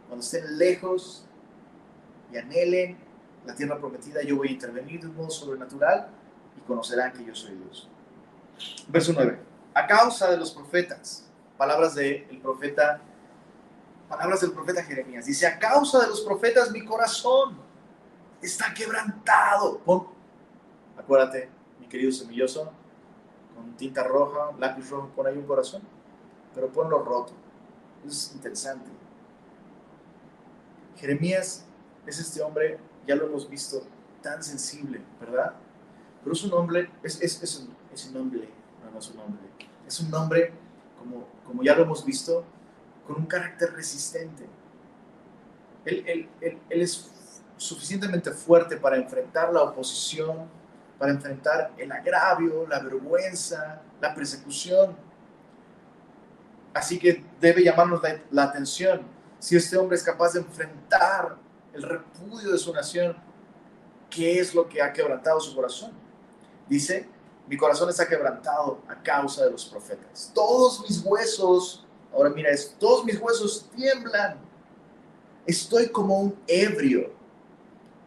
cuando 0.08 0.24
estén 0.24 0.58
lejos 0.58 1.26
y 2.32 2.36
anhelen 2.36 2.96
la 3.46 3.54
tierra 3.54 3.78
prometida, 3.78 4.22
yo 4.22 4.36
voy 4.36 4.48
a 4.48 4.52
intervenir 4.52 5.00
de 5.00 5.08
un 5.08 5.16
modo 5.16 5.30
sobrenatural 5.30 6.08
y 6.56 6.60
conocerán 6.60 7.12
que 7.12 7.24
yo 7.24 7.34
soy 7.34 7.56
Dios. 7.56 7.88
Verso 8.88 9.12
9. 9.12 9.38
A 9.74 9.86
causa 9.86 10.30
de 10.30 10.36
los 10.36 10.52
profetas, 10.52 11.26
palabras 11.56 11.94
del 11.94 12.40
profeta, 12.42 13.00
palabras 14.08 14.40
del 14.40 14.52
profeta 14.52 14.82
Jeremías. 14.82 15.26
Dice, 15.26 15.46
a 15.46 15.58
causa 15.58 16.00
de 16.00 16.08
los 16.08 16.20
profetas 16.20 16.70
mi 16.70 16.84
corazón 16.84 17.56
está 18.40 18.74
quebrantado. 18.74 19.78
Pon, 19.78 20.08
acuérdate, 20.98 21.48
mi 21.80 21.86
querido 21.86 22.12
semilloso, 22.12 22.70
con 23.54 23.76
tinta 23.76 24.02
roja, 24.02 24.50
lápiz 24.58 24.90
rojo, 24.90 25.10
pon 25.16 25.26
ahí 25.26 25.36
un 25.36 25.46
corazón, 25.46 25.82
pero 26.54 26.68
ponlo 26.68 27.02
roto 27.02 27.32
es 28.06 28.32
interesante. 28.34 28.90
Jeremías 30.96 31.64
es 32.06 32.18
este 32.18 32.42
hombre, 32.42 32.78
ya 33.06 33.14
lo 33.14 33.26
hemos 33.26 33.48
visto, 33.48 33.82
tan 34.22 34.42
sensible, 34.42 35.00
¿verdad? 35.20 35.54
Pero 36.22 36.32
es 36.32 36.44
un 36.44 36.52
hombre, 36.52 36.90
es, 37.02 37.20
es, 37.20 37.42
es, 37.42 37.60
un, 37.60 37.74
es 37.92 38.06
un 38.06 38.14
nombre, 38.14 38.48
no, 38.92 38.98
es 38.98 39.10
un 39.10 39.16
nombre, 39.16 39.42
es 39.86 40.00
un 40.00 40.10
nombre, 40.10 40.52
como, 40.98 41.26
como 41.46 41.62
ya 41.62 41.74
lo 41.74 41.82
hemos 41.82 42.04
visto, 42.04 42.44
con 43.06 43.16
un 43.16 43.26
carácter 43.26 43.72
resistente. 43.72 44.46
Él 45.84 46.28
es 46.68 47.10
suficientemente 47.56 48.30
fuerte 48.30 48.76
para 48.76 48.96
enfrentar 48.96 49.52
la 49.52 49.62
oposición, 49.62 50.48
para 50.98 51.12
enfrentar 51.12 51.72
el 51.76 51.90
agravio, 51.90 52.66
la 52.68 52.78
vergüenza, 52.78 53.82
la 54.00 54.14
persecución. 54.14 54.96
Así 56.72 56.98
que 56.98 57.24
debe 57.40 57.64
llamarnos 57.64 58.02
la, 58.02 58.20
la 58.30 58.44
atención 58.44 59.02
si 59.42 59.56
este 59.56 59.76
hombre 59.76 59.96
es 59.96 60.04
capaz 60.04 60.34
de 60.34 60.38
enfrentar 60.38 61.36
el 61.72 61.82
repudio 61.82 62.52
de 62.52 62.58
su 62.58 62.72
nación, 62.72 63.16
¿qué 64.08 64.38
es 64.38 64.54
lo 64.54 64.68
que 64.68 64.80
ha 64.80 64.92
quebrantado 64.92 65.40
su 65.40 65.52
corazón? 65.52 65.90
Dice, 66.68 67.08
mi 67.46 67.56
corazón 67.56 67.88
está 67.90 68.08
quebrantado 68.08 68.80
a 68.88 68.94
causa 69.02 69.44
de 69.44 69.50
los 69.50 69.64
profetas. 69.66 70.30
Todos 70.34 70.82
mis 70.82 71.00
huesos, 71.04 71.84
ahora 72.12 72.30
mira 72.30 72.50
esto, 72.50 72.76
todos 72.78 73.04
mis 73.04 73.20
huesos 73.20 73.68
tiemblan. 73.74 74.38
Estoy 75.46 75.88
como 75.88 76.18
un 76.18 76.38
ebrio 76.46 77.12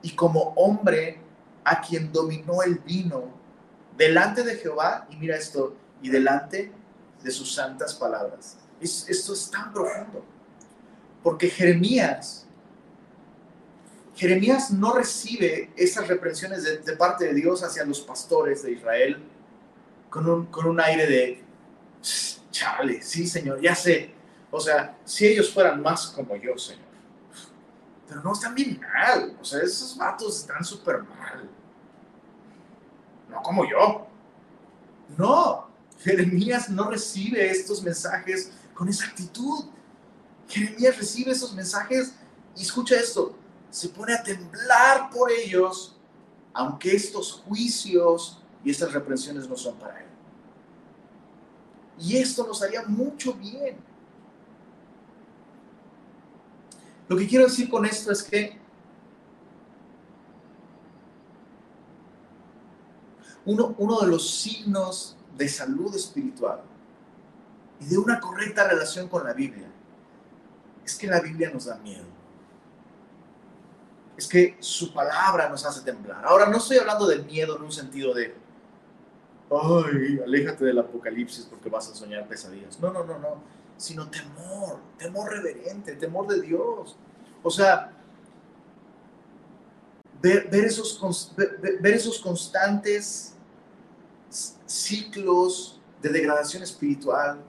y 0.01 0.15
como 0.15 0.53
hombre 0.55 1.19
a 1.63 1.81
quien 1.81 2.11
dominó 2.11 2.61
el 2.63 2.75
vino 2.79 3.33
delante 3.97 4.43
de 4.43 4.55
Jehová, 4.55 5.07
y 5.09 5.15
mira 5.15 5.35
esto, 5.35 5.75
y 6.01 6.09
delante 6.09 6.71
de 7.23 7.31
sus 7.31 7.53
santas 7.53 7.93
palabras. 7.93 8.57
esto 8.79 9.33
es 9.33 9.49
tan 9.49 9.73
profundo. 9.73 10.23
Porque 11.23 11.49
Jeremías, 11.49 12.44
Jeremías 14.15 14.71
no 14.71 14.93
recibe 14.93 15.71
esas 15.75 16.07
reprensiones 16.07 16.85
de, 16.85 16.95
parte 16.95 17.25
de 17.25 17.33
Dios 17.33 17.63
hacia 17.63 17.83
los 17.83 17.99
pastores 18.01 18.63
de 18.63 18.71
Israel 18.71 19.21
con 20.09 20.29
un, 20.29 20.45
con 20.45 20.65
un 20.67 20.79
aire 20.79 21.05
de, 21.05 21.43
chale, 22.51 23.01
sí, 23.01 23.27
Señor, 23.27 23.59
ya 23.61 23.75
sé. 23.75 24.13
O 24.49 24.59
sea, 24.59 24.97
si 25.03 25.27
ellos 25.27 25.53
fueran 25.53 25.81
más 25.81 26.07
como 26.07 26.35
yo, 26.37 26.57
Señor. 26.57 26.85
Pero 28.07 28.21
no 28.21 28.33
están 28.33 28.55
bien 28.55 28.79
mal. 28.79 29.37
O 29.41 29.43
sea, 29.43 29.61
esos 29.61 29.97
vatos 29.97 30.39
están 30.39 30.63
súper 30.63 31.03
mal. 31.03 31.49
No 33.29 33.41
como 33.41 33.69
yo. 33.69 34.07
No, 35.17 35.67
Jeremías 36.01 36.69
no 36.69 36.89
recibe 36.89 37.49
estos 37.49 37.83
mensajes 37.83 38.51
con 38.73 38.87
esa 38.87 39.05
actitud. 39.07 39.65
Jeremías 40.47 40.97
recibe 40.97 41.31
esos 41.31 41.53
mensajes 41.53 42.13
y 42.55 42.61
escucha 42.61 42.95
esto, 42.95 43.35
se 43.75 43.89
pone 43.89 44.13
a 44.13 44.23
temblar 44.23 45.09
por 45.09 45.29
ellos, 45.29 45.97
aunque 46.53 46.95
estos 46.95 47.33
juicios 47.33 48.41
y 48.63 48.71
estas 48.71 48.93
reprensiones 48.93 49.49
no 49.49 49.57
son 49.57 49.75
para 49.75 49.99
él. 49.99 50.07
Y 51.99 52.15
esto 52.15 52.47
nos 52.47 52.63
haría 52.63 52.83
mucho 52.83 53.33
bien. 53.33 53.75
Lo 57.09 57.17
que 57.17 57.27
quiero 57.27 57.43
decir 57.43 57.69
con 57.69 57.85
esto 57.85 58.13
es 58.13 58.23
que 58.23 58.57
uno, 63.43 63.75
uno 63.77 63.99
de 63.99 64.07
los 64.07 64.39
signos 64.39 65.17
de 65.37 65.49
salud 65.49 65.93
espiritual 65.93 66.61
y 67.81 67.87
de 67.87 67.97
una 67.97 68.21
correcta 68.21 68.69
relación 68.69 69.09
con 69.09 69.25
la 69.25 69.33
Biblia 69.33 69.69
es 70.85 70.95
que 70.95 71.07
la 71.07 71.19
Biblia 71.19 71.51
nos 71.53 71.65
da 71.65 71.75
miedo. 71.75 72.14
Es 74.17 74.27
que 74.27 74.57
su 74.59 74.93
palabra 74.93 75.49
nos 75.49 75.65
hace 75.65 75.81
temblar. 75.81 76.25
Ahora, 76.25 76.47
no 76.47 76.57
estoy 76.57 76.77
hablando 76.77 77.05
de 77.07 77.19
miedo 77.19 77.57
en 77.57 77.63
un 77.63 77.71
sentido 77.71 78.13
de, 78.13 78.35
ay, 79.51 80.19
aléjate 80.23 80.65
del 80.65 80.79
apocalipsis 80.79 81.45
porque 81.45 81.69
vas 81.69 81.89
a 81.89 81.95
soñar 81.95 82.27
pesadillas. 82.27 82.79
No, 82.79 82.91
no, 82.91 83.03
no, 83.03 83.19
no. 83.19 83.43
Sino 83.77 84.09
temor, 84.09 84.79
temor 84.97 85.31
reverente, 85.31 85.95
temor 85.95 86.27
de 86.27 86.41
Dios. 86.41 86.95
O 87.43 87.51
sea, 87.51 87.91
ver, 90.21 90.47
esos, 90.53 90.99
ver 91.35 91.93
esos 91.93 92.19
constantes 92.19 93.35
ciclos 94.65 95.79
de 96.01 96.09
degradación 96.09 96.63
espiritual, 96.63 97.41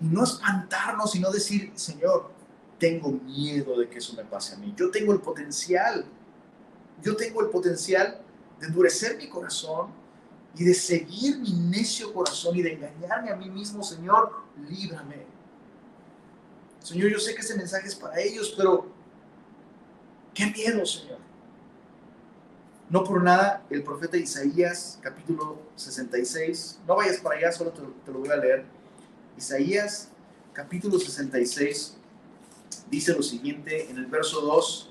y 0.00 0.06
no 0.06 0.22
espantarnos, 0.24 1.10
sino 1.10 1.30
decir, 1.30 1.72
Señor, 1.74 2.30
tengo 2.78 3.10
miedo 3.10 3.78
de 3.78 3.88
que 3.88 3.98
eso 3.98 4.14
me 4.14 4.24
pase 4.24 4.54
a 4.54 4.58
mí. 4.58 4.72
Yo 4.76 4.90
tengo 4.90 5.12
el 5.12 5.20
potencial, 5.20 6.04
yo 7.02 7.16
tengo 7.16 7.42
el 7.42 7.50
potencial 7.50 8.20
de 8.60 8.66
endurecer 8.66 9.16
mi 9.16 9.28
corazón 9.28 9.90
y 10.54 10.64
de 10.64 10.74
seguir 10.74 11.38
mi 11.38 11.52
necio 11.52 12.12
corazón 12.12 12.56
y 12.56 12.62
de 12.62 12.74
engañarme 12.74 13.30
a 13.30 13.36
mí 13.36 13.50
mismo, 13.50 13.82
Señor, 13.82 14.32
líbrame. 14.68 15.26
Señor, 16.80 17.10
yo 17.10 17.18
sé 17.18 17.34
que 17.34 17.40
ese 17.40 17.56
mensaje 17.56 17.88
es 17.88 17.94
para 17.94 18.18
ellos, 18.20 18.54
pero 18.56 18.86
qué 20.34 20.46
miedo, 20.46 20.84
Señor. 20.86 21.18
No 22.88 23.04
por 23.04 23.22
nada, 23.22 23.62
el 23.68 23.82
profeta 23.82 24.16
Isaías, 24.16 24.98
capítulo 25.02 25.60
66, 25.76 26.80
no 26.86 26.96
vayas 26.96 27.18
para 27.18 27.36
allá, 27.36 27.52
solo 27.52 27.70
te, 27.70 27.82
te 28.04 28.12
lo 28.12 28.20
voy 28.20 28.30
a 28.30 28.36
leer 28.36 28.78
Isaías 29.36 30.08
capítulo 30.52 30.98
66 30.98 31.97
dice 32.90 33.14
lo 33.14 33.22
siguiente 33.22 33.90
en 33.90 33.98
el 33.98 34.06
verso 34.06 34.40
2. 34.40 34.90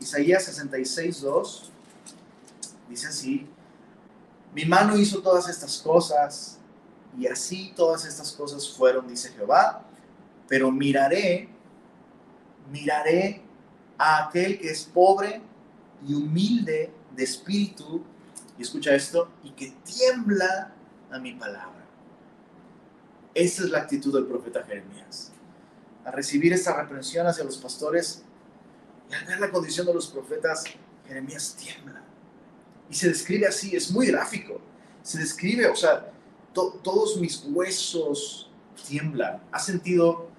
Isaías 0.00 0.44
66, 0.44 1.20
2 1.22 1.72
dice 2.88 3.08
así, 3.08 3.46
mi 4.54 4.64
mano 4.64 4.96
hizo 4.96 5.20
todas 5.20 5.48
estas 5.48 5.78
cosas 5.78 6.58
y 7.18 7.26
así 7.26 7.72
todas 7.76 8.04
estas 8.04 8.32
cosas 8.32 8.68
fueron, 8.68 9.06
dice 9.06 9.30
Jehová, 9.30 9.84
pero 10.46 10.70
miraré, 10.70 11.48
miraré 12.70 13.42
a 13.98 14.26
aquel 14.26 14.58
que 14.58 14.70
es 14.70 14.84
pobre 14.84 15.42
y 16.06 16.14
humilde 16.14 16.92
de 17.14 17.24
espíritu, 17.24 18.02
y 18.56 18.62
escucha 18.62 18.94
esto, 18.94 19.28
y 19.42 19.50
que 19.50 19.72
tiembla 19.84 20.72
a 21.10 21.18
mi 21.18 21.34
palabra. 21.34 21.84
Esa 23.34 23.64
es 23.64 23.70
la 23.70 23.78
actitud 23.78 24.12
del 24.14 24.26
profeta 24.26 24.62
Jeremías. 24.64 25.32
Al 26.08 26.14
recibir 26.14 26.54
esta 26.54 26.74
reprensión 26.74 27.26
hacia 27.26 27.44
los 27.44 27.58
pastores 27.58 28.22
y 29.10 29.14
al 29.14 29.26
ver 29.26 29.40
la 29.40 29.50
condición 29.50 29.86
de 29.86 29.92
los 29.92 30.06
profetas, 30.06 30.64
Jeremías 31.06 31.54
tiembla. 31.54 32.02
Y 32.88 32.94
se 32.94 33.08
describe 33.08 33.46
así, 33.46 33.76
es 33.76 33.90
muy 33.90 34.06
gráfico. 34.06 34.58
Se 35.02 35.18
describe, 35.18 35.66
o 35.68 35.76
sea, 35.76 36.10
todos 36.54 37.18
mis 37.18 37.44
huesos 37.50 38.50
tiemblan. 38.86 39.42
¿Has 39.52 39.66
sentido, 39.66 40.30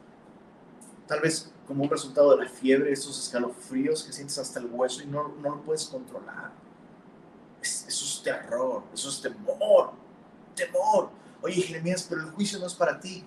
tal 1.05 1.19
vez 1.19 1.51
como 1.67 1.83
un 1.83 1.89
resultado 1.91 2.35
de 2.35 2.45
la 2.45 2.49
fiebre, 2.49 2.91
esos 2.91 3.23
escalofríos 3.23 4.03
que 4.03 4.11
sientes 4.11 4.39
hasta 4.39 4.59
el 4.59 4.65
hueso 4.71 5.03
y 5.03 5.05
no, 5.05 5.27
no 5.27 5.49
lo 5.51 5.61
puedes 5.61 5.85
controlar? 5.85 6.51
eso 7.61 7.87
es 7.87 8.21
terror, 8.23 8.85
eso 8.91 9.09
es 9.09 9.21
temor, 9.21 9.91
temor. 10.55 11.11
Oye, 11.43 11.61
Jeremías, 11.61 12.07
pero 12.09 12.21
el 12.21 12.31
juicio 12.31 12.57
no 12.57 12.65
es 12.65 12.73
para 12.73 12.99
ti. 12.99 13.23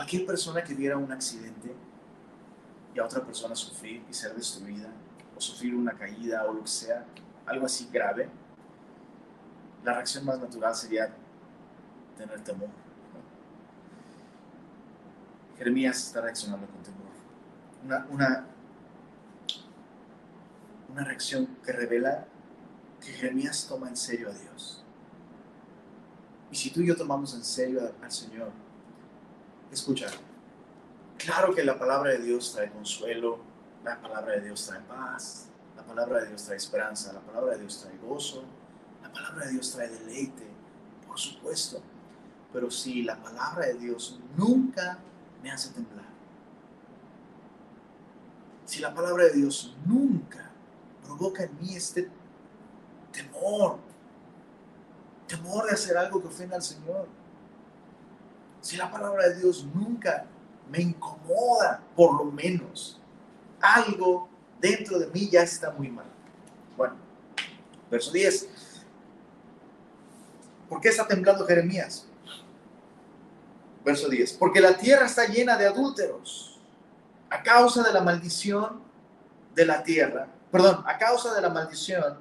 Cualquier 0.00 0.24
persona 0.24 0.64
que 0.64 0.72
viera 0.72 0.96
un 0.96 1.12
accidente 1.12 1.74
y 2.94 2.98
a 2.98 3.04
otra 3.04 3.22
persona 3.22 3.54
sufrir 3.54 4.02
y 4.08 4.14
ser 4.14 4.34
destruida, 4.34 4.88
o 5.36 5.40
sufrir 5.42 5.74
una 5.74 5.92
caída 5.92 6.46
o 6.46 6.54
lo 6.54 6.62
que 6.62 6.70
sea, 6.70 7.04
algo 7.44 7.66
así 7.66 7.86
grave, 7.92 8.30
la 9.84 9.92
reacción 9.92 10.24
más 10.24 10.40
natural 10.40 10.74
sería 10.74 11.12
tener 12.16 12.42
temor. 12.42 12.70
Jeremías 15.58 15.98
está 15.98 16.22
reaccionando 16.22 16.66
con 16.66 16.82
temor. 16.82 17.12
Una, 17.84 18.06
una, 18.08 18.46
una 20.88 21.04
reacción 21.04 21.46
que 21.62 21.72
revela 21.72 22.26
que 23.02 23.12
Jeremías 23.12 23.66
toma 23.68 23.90
en 23.90 23.98
serio 23.98 24.30
a 24.30 24.32
Dios. 24.32 24.82
Y 26.50 26.56
si 26.56 26.70
tú 26.70 26.80
y 26.80 26.86
yo 26.86 26.96
tomamos 26.96 27.34
en 27.34 27.44
serio 27.44 27.92
al 28.00 28.10
Señor, 28.10 28.50
escucha, 29.70 30.08
claro 31.16 31.54
que 31.54 31.64
la 31.64 31.78
palabra 31.78 32.12
de 32.12 32.18
Dios 32.18 32.52
trae 32.52 32.70
consuelo, 32.70 33.38
la 33.84 34.00
palabra 34.00 34.34
de 34.34 34.42
Dios 34.42 34.66
trae 34.66 34.80
paz, 34.82 35.48
la 35.76 35.84
palabra 35.84 36.20
de 36.20 36.28
Dios 36.28 36.44
trae 36.44 36.56
esperanza, 36.56 37.12
la 37.12 37.20
palabra 37.20 37.52
de 37.52 37.60
Dios 37.60 37.80
trae 37.80 37.96
gozo, 37.98 38.44
la 39.02 39.12
palabra 39.12 39.46
de 39.46 39.52
Dios 39.52 39.72
trae 39.72 39.88
deleite, 39.88 40.46
por 41.06 41.18
supuesto. 41.18 41.82
Pero 42.52 42.70
si 42.70 43.02
la 43.02 43.22
palabra 43.22 43.66
de 43.66 43.74
Dios 43.74 44.18
nunca 44.36 44.98
me 45.42 45.50
hace 45.50 45.70
temblar, 45.70 46.10
si 48.64 48.80
la 48.80 48.94
palabra 48.94 49.24
de 49.24 49.32
Dios 49.32 49.76
nunca 49.84 50.50
provoca 51.04 51.44
en 51.44 51.56
mí 51.60 51.74
este 51.74 52.08
temor, 53.12 53.78
temor 55.26 55.66
de 55.66 55.72
hacer 55.72 55.96
algo 55.96 56.20
que 56.20 56.28
ofenda 56.28 56.56
al 56.56 56.62
Señor. 56.62 57.08
Si 58.60 58.76
la 58.76 58.90
palabra 58.90 59.28
de 59.28 59.36
Dios 59.36 59.66
nunca 59.74 60.26
me 60.70 60.80
incomoda, 60.80 61.82
por 61.96 62.16
lo 62.16 62.24
menos, 62.30 63.00
algo 63.60 64.28
dentro 64.60 64.98
de 64.98 65.06
mí 65.08 65.28
ya 65.28 65.42
está 65.42 65.70
muy 65.70 65.88
mal. 65.88 66.06
Bueno, 66.76 66.94
verso 67.90 68.12
10. 68.12 68.48
¿Por 70.68 70.80
qué 70.80 70.88
está 70.88 71.06
temblando 71.06 71.46
Jeremías? 71.46 72.06
Verso 73.84 74.08
10. 74.08 74.34
Porque 74.34 74.60
la 74.60 74.76
tierra 74.76 75.06
está 75.06 75.26
llena 75.26 75.56
de 75.56 75.66
adúlteros 75.66 76.60
a 77.30 77.42
causa 77.42 77.82
de 77.82 77.92
la 77.92 78.02
maldición 78.02 78.82
de 79.54 79.66
la 79.66 79.82
tierra. 79.82 80.28
Perdón, 80.50 80.82
a 80.86 80.98
causa 80.98 81.34
de 81.34 81.40
la 81.40 81.48
maldición, 81.48 82.18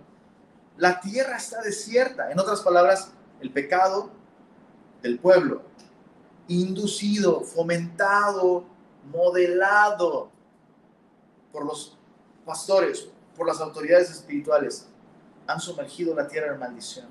la 0.78 1.00
tierra 1.02 1.38
está 1.38 1.62
desierta. 1.62 2.32
En 2.32 2.40
otras 2.40 2.62
palabras, 2.62 3.12
el 3.42 3.52
pecado 3.52 4.12
del 5.02 5.20
pueblo, 5.20 5.64
inducido, 6.50 7.42
fomentado, 7.42 8.66
modelado 9.14 10.30
por 11.54 11.66
los 11.66 11.98
pastores, 12.46 13.08
por 13.38 13.48
las 13.48 13.62
autoridades 13.62 14.10
espirituales, 14.10 14.88
han 15.48 15.62
sumergido 15.62 16.14
la 16.14 16.28
tierra 16.28 16.54
en 16.54 16.60
maldición. 16.60 17.08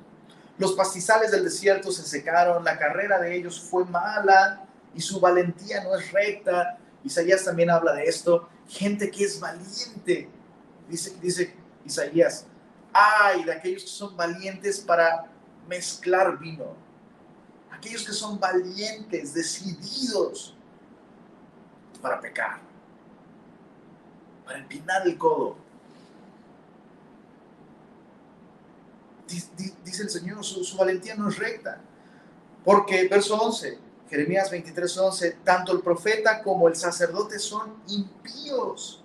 Los 0.59 0.73
pastizales 0.73 1.31
del 1.31 1.45
desierto 1.45 1.91
se 1.93 2.03
secaron, 2.03 2.65
la 2.65 2.77
carrera 2.79 3.19
de 3.21 3.37
ellos 3.37 3.61
fue 3.61 3.85
mala 3.85 4.67
y 4.95 5.01
su 5.01 5.21
valentía 5.21 5.85
no 5.85 5.95
es 5.95 6.11
recta. 6.13 6.79
Isaías 7.05 7.45
también 7.45 7.71
habla 7.71 7.93
de 7.93 8.05
esto. 8.05 8.49
Gente 8.69 9.11
que 9.11 9.25
es 9.25 9.39
valiente, 9.39 10.29
dice, 10.89 11.17
dice 11.23 11.55
Isaías, 11.85 12.45
ay 12.93 13.45
de 13.45 13.53
aquellos 13.53 13.83
que 13.85 13.89
son 13.89 14.17
valientes 14.17 14.81
para 14.81 15.31
mezclar 15.69 16.39
vino, 16.39 16.75
aquellos 17.79 18.05
que 18.05 18.13
son 18.13 18.39
valientes, 18.39 19.33
decididos 19.33 20.55
para 22.03 22.21
pecar, 22.21 22.61
para 24.45 24.59
empinar 24.59 25.07
el 25.07 25.17
codo. 25.17 25.57
Dice 29.85 30.03
el 30.03 30.11
Señor, 30.11 30.45
su, 30.45 30.77
valentía 30.77 31.15
no 31.15 31.29
es 31.29 31.39
recta. 31.39 31.81
Porque, 32.65 33.07
verso 33.09 33.37
11, 33.37 33.79
Jeremías 34.11 34.51
23, 34.51 34.97
11, 34.97 35.31
tanto 35.45 35.73
el 35.73 35.81
profeta 35.81 36.43
como 36.43 36.67
el 36.67 36.75
sacerdote 36.75 37.39
son 37.39 37.75
impíos. 37.87 39.05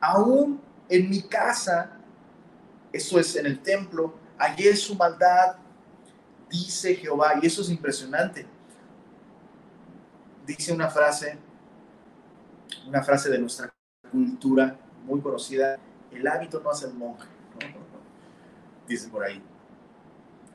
Aún 0.00 0.60
en 0.88 1.08
mi 1.08 1.22
casa, 1.22 1.92
eso 2.92 3.18
es 3.18 3.36
en 3.36 3.46
el 3.46 3.62
templo, 3.62 4.14
hallé 4.36 4.74
su 4.76 4.96
maldad, 4.96 5.56
dice 6.50 6.94
Jehová. 6.96 7.34
Y 7.40 7.46
eso 7.46 7.62
es 7.62 7.70
impresionante. 7.70 8.46
Dice 10.46 10.72
una 10.72 10.88
frase, 10.88 11.38
una 12.86 13.02
frase 13.02 13.30
de 13.30 13.38
nuestra 13.38 13.72
cultura 14.10 14.76
muy 15.04 15.20
conocida, 15.20 15.78
el 16.10 16.26
hábito 16.26 16.60
no 16.60 16.70
hace 16.70 16.86
el 16.86 16.94
monje, 16.94 17.28
dice 18.88 19.08
por 19.08 19.24
ahí. 19.24 19.40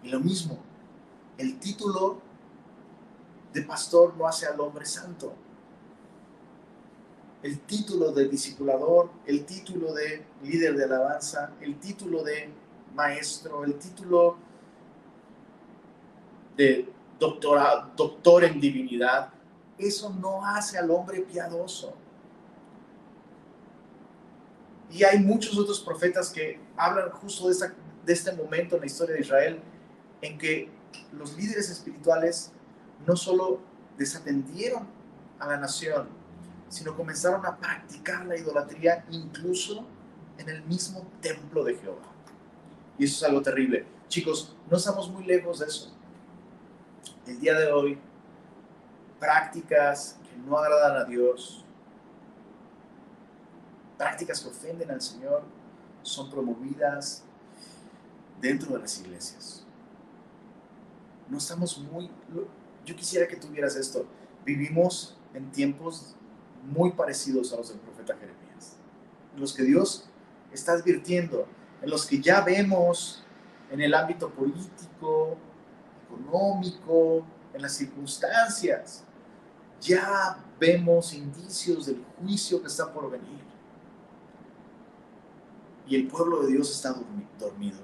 Y 0.04 0.10
lo 0.10 0.20
mismo, 0.20 0.60
el 1.38 1.58
título 1.60 2.22
de 3.54 3.62
pastor 3.62 4.16
no 4.18 4.28
hace 4.28 4.46
al 4.46 4.60
hombre 4.60 4.86
santo. 4.86 5.34
El 7.42 7.60
título 7.60 8.12
de 8.12 8.28
discipulador, 8.28 9.12
el 9.26 9.46
título 9.46 9.94
de 9.94 10.26
líder 10.44 10.76
de 10.76 10.84
alabanza, 10.84 11.52
el 11.62 11.80
título 11.80 12.24
de 12.24 12.50
maestro, 12.94 13.64
el 13.64 13.76
título 13.76 14.38
de 16.56 16.90
doctora, 17.20 17.92
doctor 17.96 18.44
en 18.44 18.60
divinidad, 18.60 19.30
eso 19.78 20.10
no 20.10 20.46
hace 20.46 20.78
al 20.78 20.90
hombre 20.92 21.22
piadoso. 21.22 21.94
Y 24.92 25.04
hay 25.04 25.20
muchos 25.20 25.58
otros 25.58 25.80
profetas 25.80 26.30
que 26.30 26.60
hablan 26.78 27.10
justo 27.12 27.50
de, 27.50 27.56
de 28.06 28.14
este 28.14 28.32
momento 28.32 28.76
en 28.76 28.82
la 28.82 28.88
historia 28.88 29.16
de 29.16 29.22
Israel, 29.22 29.60
en 30.22 30.38
que 30.38 30.70
los 31.12 31.36
líderes 31.36 31.70
espirituales 31.70 32.52
no 33.06 33.16
solo 33.16 33.60
desatendieron 33.98 34.88
a 35.40 35.48
la 35.48 35.58
nación, 35.58 36.08
sino 36.70 36.96
comenzaron 36.96 37.46
a 37.46 37.58
practicar 37.58 38.26
la 38.26 38.38
idolatría 38.38 39.06
incluso 39.12 39.86
en 40.38 40.50
el 40.50 40.64
mismo 40.64 41.06
templo 41.22 41.64
de 41.64 41.76
Jehová. 41.76 42.04
Y 42.98 43.06
eso 43.06 43.18
es 43.18 43.24
algo 43.30 43.42
terrible. 43.42 43.86
Chicos, 44.08 44.56
no 44.70 44.78
estamos 44.78 45.10
muy 45.10 45.24
lejos 45.26 45.60
de 45.60 45.68
eso. 45.68 45.95
El 47.26 47.40
día 47.40 47.58
de 47.58 47.72
hoy, 47.72 47.98
prácticas 49.20 50.20
que 50.24 50.38
no 50.38 50.58
agradan 50.58 50.98
a 50.98 51.06
Dios, 51.06 51.66
prácticas 53.98 54.42
que 54.42 54.50
ofenden 54.50 54.92
al 54.92 55.02
Señor, 55.02 55.44
son 56.02 56.30
promovidas 56.30 57.24
dentro 58.40 58.74
de 58.74 58.80
las 58.80 59.00
iglesias. 59.00 59.66
No 61.30 61.38
estamos 61.38 61.78
muy... 61.80 62.10
Yo 62.86 62.96
quisiera 62.96 63.28
que 63.28 63.36
tuvieras 63.36 63.76
esto. 63.76 64.06
Vivimos 64.46 65.18
en 65.34 65.52
tiempos 65.52 66.16
muy 66.64 66.92
parecidos 66.92 67.52
a 67.54 67.58
los 67.58 67.70
del 67.70 67.80
profeta 67.80 68.16
Jeremías, 68.16 68.78
en 69.34 69.42
los 69.42 69.54
que 69.54 69.64
Dios 69.64 70.08
está 70.52 70.74
advirtiendo, 70.74 71.48
en 71.82 71.90
los 71.90 72.06
que 72.06 72.22
ya 72.22 72.42
vemos 72.42 73.24
en 73.72 73.82
el 73.82 73.94
ámbito 73.94 74.30
político, 74.30 75.38
económico, 76.16 77.26
en 77.54 77.62
las 77.62 77.74
circunstancias, 77.74 79.04
ya 79.82 80.38
vemos 80.60 81.14
indicios 81.14 81.86
del 81.86 82.04
juicio 82.20 82.62
que 82.62 82.68
está 82.68 82.92
por 82.92 83.10
venir. 83.10 83.44
Y 85.88 85.96
el 85.96 86.08
pueblo 86.08 86.42
de 86.42 86.54
Dios 86.54 86.72
está 86.72 86.96
dormido. 87.40 87.80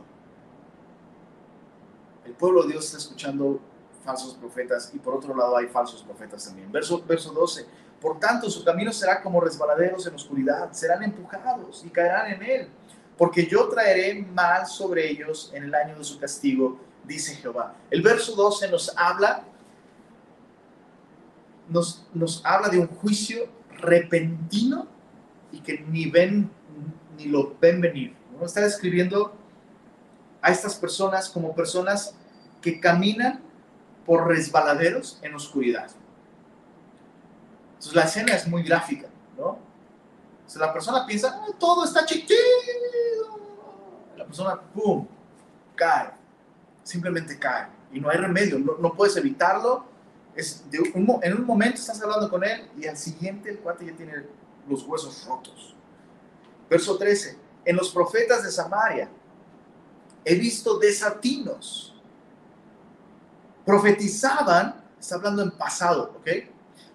El 2.26 2.34
pueblo 2.34 2.64
de 2.64 2.74
Dios 2.74 2.86
está 2.86 2.98
escuchando 2.98 3.60
falsos 4.04 4.34
profetas 4.36 4.92
y 4.94 5.00
por 5.00 5.14
otro 5.14 5.36
lado 5.36 5.56
hay 5.56 5.68
falsos 5.68 6.04
profetas 6.04 6.46
también. 6.46 6.72
Verso, 6.72 7.04
verso 7.06 7.32
12. 7.32 7.66
Por 8.02 8.20
tanto, 8.20 8.50
su 8.50 8.64
camino 8.64 8.92
será 8.92 9.22
como 9.22 9.40
resbaladeros 9.40 10.08
en 10.08 10.16
oscuridad, 10.16 10.72
serán 10.72 11.04
empujados 11.04 11.84
y 11.86 11.90
caerán 11.90 12.34
en 12.34 12.42
él, 12.42 12.70
porque 13.16 13.46
yo 13.46 13.70
traeré 13.70 14.24
mal 14.24 14.66
sobre 14.66 15.08
ellos 15.08 15.52
en 15.54 15.66
el 15.66 15.76
año 15.76 15.96
de 16.00 16.04
su 16.04 16.20
castigo, 16.20 16.80
dice 17.06 17.36
Jehová. 17.36 17.76
El 17.90 18.02
verso 18.02 18.36
12 18.36 18.70
nos 18.70 18.96
habla, 18.98 19.44
nos, 21.70 22.06
nos 22.14 22.46
habla 22.46 22.70
de 22.70 22.80
un 22.80 22.88
juicio 22.88 23.50
repentino 23.78 24.88
y 25.52 25.60
que 25.62 25.80
ni 25.80 26.10
ven 26.10 26.50
ni 27.18 27.26
lo 27.26 27.56
ven 27.60 27.82
venir. 27.82 28.16
¿no? 28.38 28.46
Está 28.46 28.62
describiendo 28.62 29.34
a 30.42 30.52
estas 30.52 30.76
personas 30.76 31.30
como 31.30 31.56
personas 31.56 32.16
que 32.62 32.80
caminan 32.80 33.42
por 34.06 34.28
resbaladeros 34.28 35.20
en 35.22 35.36
oscuridad. 35.36 35.92
Entonces 37.74 37.96
la 37.96 38.04
escena 38.04 38.36
es 38.36 38.48
muy 38.48 38.64
gráfica, 38.64 39.08
¿no? 39.38 39.72
la 40.60 40.74
persona 40.74 41.06
piensa, 41.06 41.42
ah, 41.42 41.52
todo 41.58 41.86
está 41.86 42.06
chiquito. 42.06 42.34
La 44.18 44.26
persona, 44.26 44.60
¡pum!, 44.74 45.08
cae. 45.76 46.12
Simplemente 46.84 47.38
cae. 47.38 47.68
Y 47.92 48.00
no 48.00 48.10
hay 48.10 48.18
remedio, 48.18 48.60
no, 48.60 48.94
puedes 48.94 49.16
evitarlo. 49.18 49.86
Es 50.36 50.64
en 50.72 51.34
un 51.34 51.46
momento 51.46 51.76
estás 51.76 52.02
hablando 52.02 52.30
con 52.30 52.44
él 52.44 52.70
y 52.78 52.88
al 52.88 52.98
siguiente 52.98 53.50
el 53.50 53.60
cuate 53.60 53.86
ya 53.86 53.94
tiene 53.94 54.14
los 54.68 54.84
huesos 54.84 55.26
rotos. 55.28 55.76
Verso 56.70 56.98
13. 56.98 57.38
En 57.66 57.76
los 57.76 57.92
profetas 57.92 58.44
de 58.44 58.52
Samaria 58.52 59.10
he 60.24 60.36
visto 60.36 60.80
desatinos 60.80 61.92
profetizaban, 63.66 64.84
está 65.00 65.16
hablando 65.16 65.44
en 65.44 65.52
pasado, 65.52 66.16
¿ok? 66.20 66.28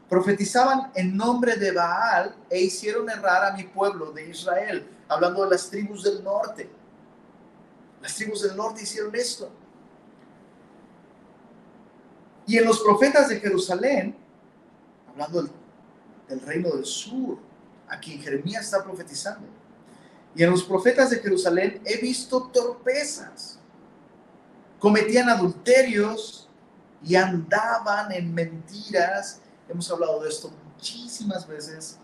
Profetizaban 0.09 0.93
en 0.95 1.17
nombre 1.17 1.57
de 1.57 1.73
Baal 1.73 2.37
e 2.51 2.61
hicieron 2.61 3.09
errar 3.11 3.45
a 3.45 3.57
mi 3.57 3.65
pueblo 3.65 4.13
de 4.13 4.29
Israel, 4.29 4.89
hablando 5.09 5.45
de 5.45 5.51
las 5.51 5.69
tribus 5.69 6.03
del 6.03 6.23
norte. 6.23 6.69
Las 8.01 8.15
tribus 8.15 8.43
del 8.43 8.57
norte 8.57 8.83
hicieron 8.83 9.15
esto. 9.15 9.51
Y 12.47 12.59
en 12.59 12.65
los 12.65 12.81
profetas 12.81 13.29
de 13.29 13.41
Jerusalén, 13.41 14.17
hablando 15.09 15.49
del, 16.29 16.41
reino 16.41 16.71
del 16.71 16.85
sur, 16.85 17.39
a 17.89 17.99
quien 17.99 18.21
Jeremías 18.21 18.65
está 18.65 18.85
profetizando. 18.85 19.47
Y 20.35 20.43
en 20.43 20.51
los 20.51 20.63
profetas 20.65 21.11
de 21.11 21.19
Jerusalén 21.19 21.81
he 21.85 21.99
visto 21.99 22.49
torpezas. 22.53 23.59
Cometían 24.79 25.29
adulterios, 25.29 26.47
y 27.07 27.15
andaban 27.15 28.13
en 28.13 28.33
mentiras. 28.35 29.41
Hemos 29.69 29.91
hablado 29.91 30.23
de 30.23 30.29
esto 30.29 30.53
muchísimas 30.75 31.47
veces, 31.47 31.99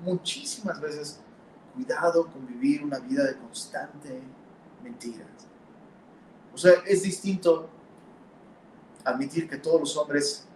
muchísimas 0.00 0.80
veces. 0.80 1.20
Cuidado 1.74 2.28
con 2.30 2.46
vivir 2.46 2.84
una 2.84 3.00
vida 3.00 3.24
de 3.24 3.36
constante 3.36 4.22
mentiras. 4.82 5.26
O 6.54 6.58
sea, 6.58 6.74
es 6.86 7.02
distinto 7.02 7.68
admitir 9.04 9.48
que 9.48 9.56
todos 9.56 9.80
los 9.80 9.96
hombres 9.96 10.46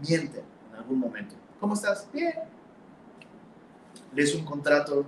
mienten 0.00 0.44
en 0.70 0.76
algún 0.76 0.98
momento. 0.98 1.34
¿Cómo 1.60 1.74
estás? 1.74 2.08
Bien. 2.12 2.34
Lees 4.14 4.34
un 4.34 4.44
contrato 4.44 5.06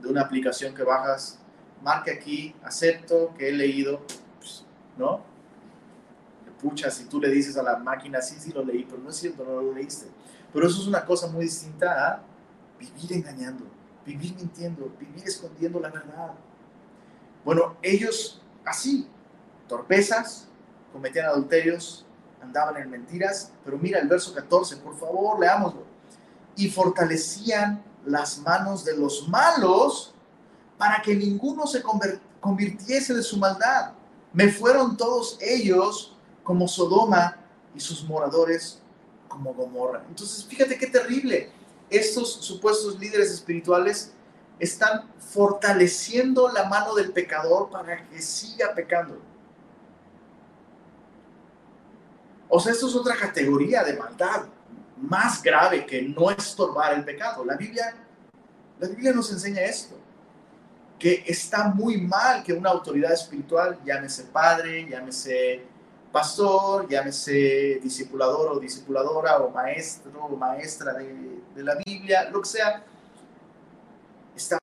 de 0.00 0.08
una 0.08 0.22
aplicación 0.22 0.74
que 0.74 0.82
bajas, 0.82 1.38
marque 1.82 2.10
aquí, 2.10 2.54
acepto 2.62 3.32
que 3.36 3.48
he 3.48 3.52
leído, 3.52 4.02
pues, 4.38 4.64
¿no? 4.96 5.22
Pucha, 6.60 6.90
si 6.90 7.04
tú 7.04 7.20
le 7.20 7.30
dices 7.30 7.56
a 7.58 7.62
la 7.62 7.76
máquina, 7.76 8.22
sí, 8.22 8.36
sí 8.38 8.52
lo 8.52 8.64
leí, 8.64 8.84
pero 8.84 8.98
no 8.98 9.10
es 9.10 9.16
cierto, 9.16 9.44
no 9.44 9.60
lo 9.60 9.74
leíste. 9.74 10.06
Pero 10.52 10.66
eso 10.66 10.80
es 10.80 10.86
una 10.86 11.04
cosa 11.04 11.26
muy 11.26 11.44
distinta 11.44 12.08
a 12.08 12.22
vivir 12.78 13.12
engañando, 13.12 13.66
vivir 14.06 14.34
mintiendo, 14.36 14.90
vivir 14.98 15.24
escondiendo 15.26 15.80
la 15.80 15.90
verdad. 15.90 16.32
Bueno, 17.44 17.76
ellos 17.82 18.40
así, 18.64 19.06
torpezas, 19.68 20.48
cometían 20.92 21.26
adulterios, 21.26 22.03
andaban 22.44 22.76
en 22.76 22.90
mentiras, 22.90 23.50
pero 23.64 23.78
mira 23.78 23.98
el 23.98 24.08
verso 24.08 24.34
14, 24.34 24.76
por 24.78 24.96
favor, 24.96 25.40
leámoslo. 25.40 25.82
Y 26.56 26.70
fortalecían 26.70 27.82
las 28.04 28.38
manos 28.38 28.84
de 28.84 28.96
los 28.96 29.28
malos 29.28 30.14
para 30.78 31.02
que 31.02 31.14
ninguno 31.14 31.66
se 31.66 31.82
convirtiese 32.40 33.14
de 33.14 33.22
su 33.22 33.38
maldad. 33.38 33.92
Me 34.32 34.50
fueron 34.50 34.96
todos 34.96 35.38
ellos 35.40 36.16
como 36.42 36.68
Sodoma 36.68 37.36
y 37.74 37.80
sus 37.80 38.04
moradores 38.04 38.80
como 39.28 39.54
Gomorra. 39.54 40.04
Entonces, 40.08 40.44
fíjate 40.44 40.78
qué 40.78 40.86
terrible. 40.86 41.50
Estos 41.90 42.34
supuestos 42.34 42.98
líderes 42.98 43.30
espirituales 43.30 44.12
están 44.58 45.10
fortaleciendo 45.18 46.48
la 46.48 46.68
mano 46.68 46.94
del 46.94 47.12
pecador 47.12 47.70
para 47.70 48.08
que 48.08 48.22
siga 48.22 48.74
pecando. 48.74 49.18
O 52.48 52.60
sea, 52.60 52.72
esto 52.72 52.88
es 52.88 52.94
otra 52.94 53.16
categoría 53.16 53.82
de 53.82 53.94
maldad 53.94 54.44
más 54.96 55.42
grave 55.42 55.84
que 55.86 56.02
no 56.02 56.30
estorbar 56.30 56.94
el 56.94 57.04
pecado. 57.04 57.44
La 57.44 57.56
Biblia, 57.56 57.94
la 58.78 58.88
Biblia 58.88 59.12
nos 59.12 59.30
enseña 59.32 59.62
esto, 59.62 59.96
que 60.98 61.24
está 61.26 61.68
muy 61.68 61.98
mal 61.98 62.42
que 62.42 62.52
una 62.52 62.70
autoridad 62.70 63.12
espiritual, 63.12 63.78
llámese 63.84 64.24
padre, 64.24 64.88
llámese 64.88 65.64
pastor, 66.12 66.88
llámese 66.88 67.80
discipulador 67.82 68.52
o 68.52 68.60
discipuladora 68.60 69.38
o 69.38 69.50
maestro 69.50 70.24
o 70.24 70.36
maestra 70.36 70.94
de, 70.94 71.42
de 71.54 71.62
la 71.62 71.74
Biblia, 71.84 72.30
lo 72.30 72.40
que 72.40 72.48
sea, 72.48 72.84
está 74.36 74.58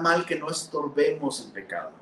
mal 0.00 0.26
que 0.26 0.36
no 0.36 0.50
estorbemos 0.50 1.44
el 1.46 1.52
pecado. 1.52 1.92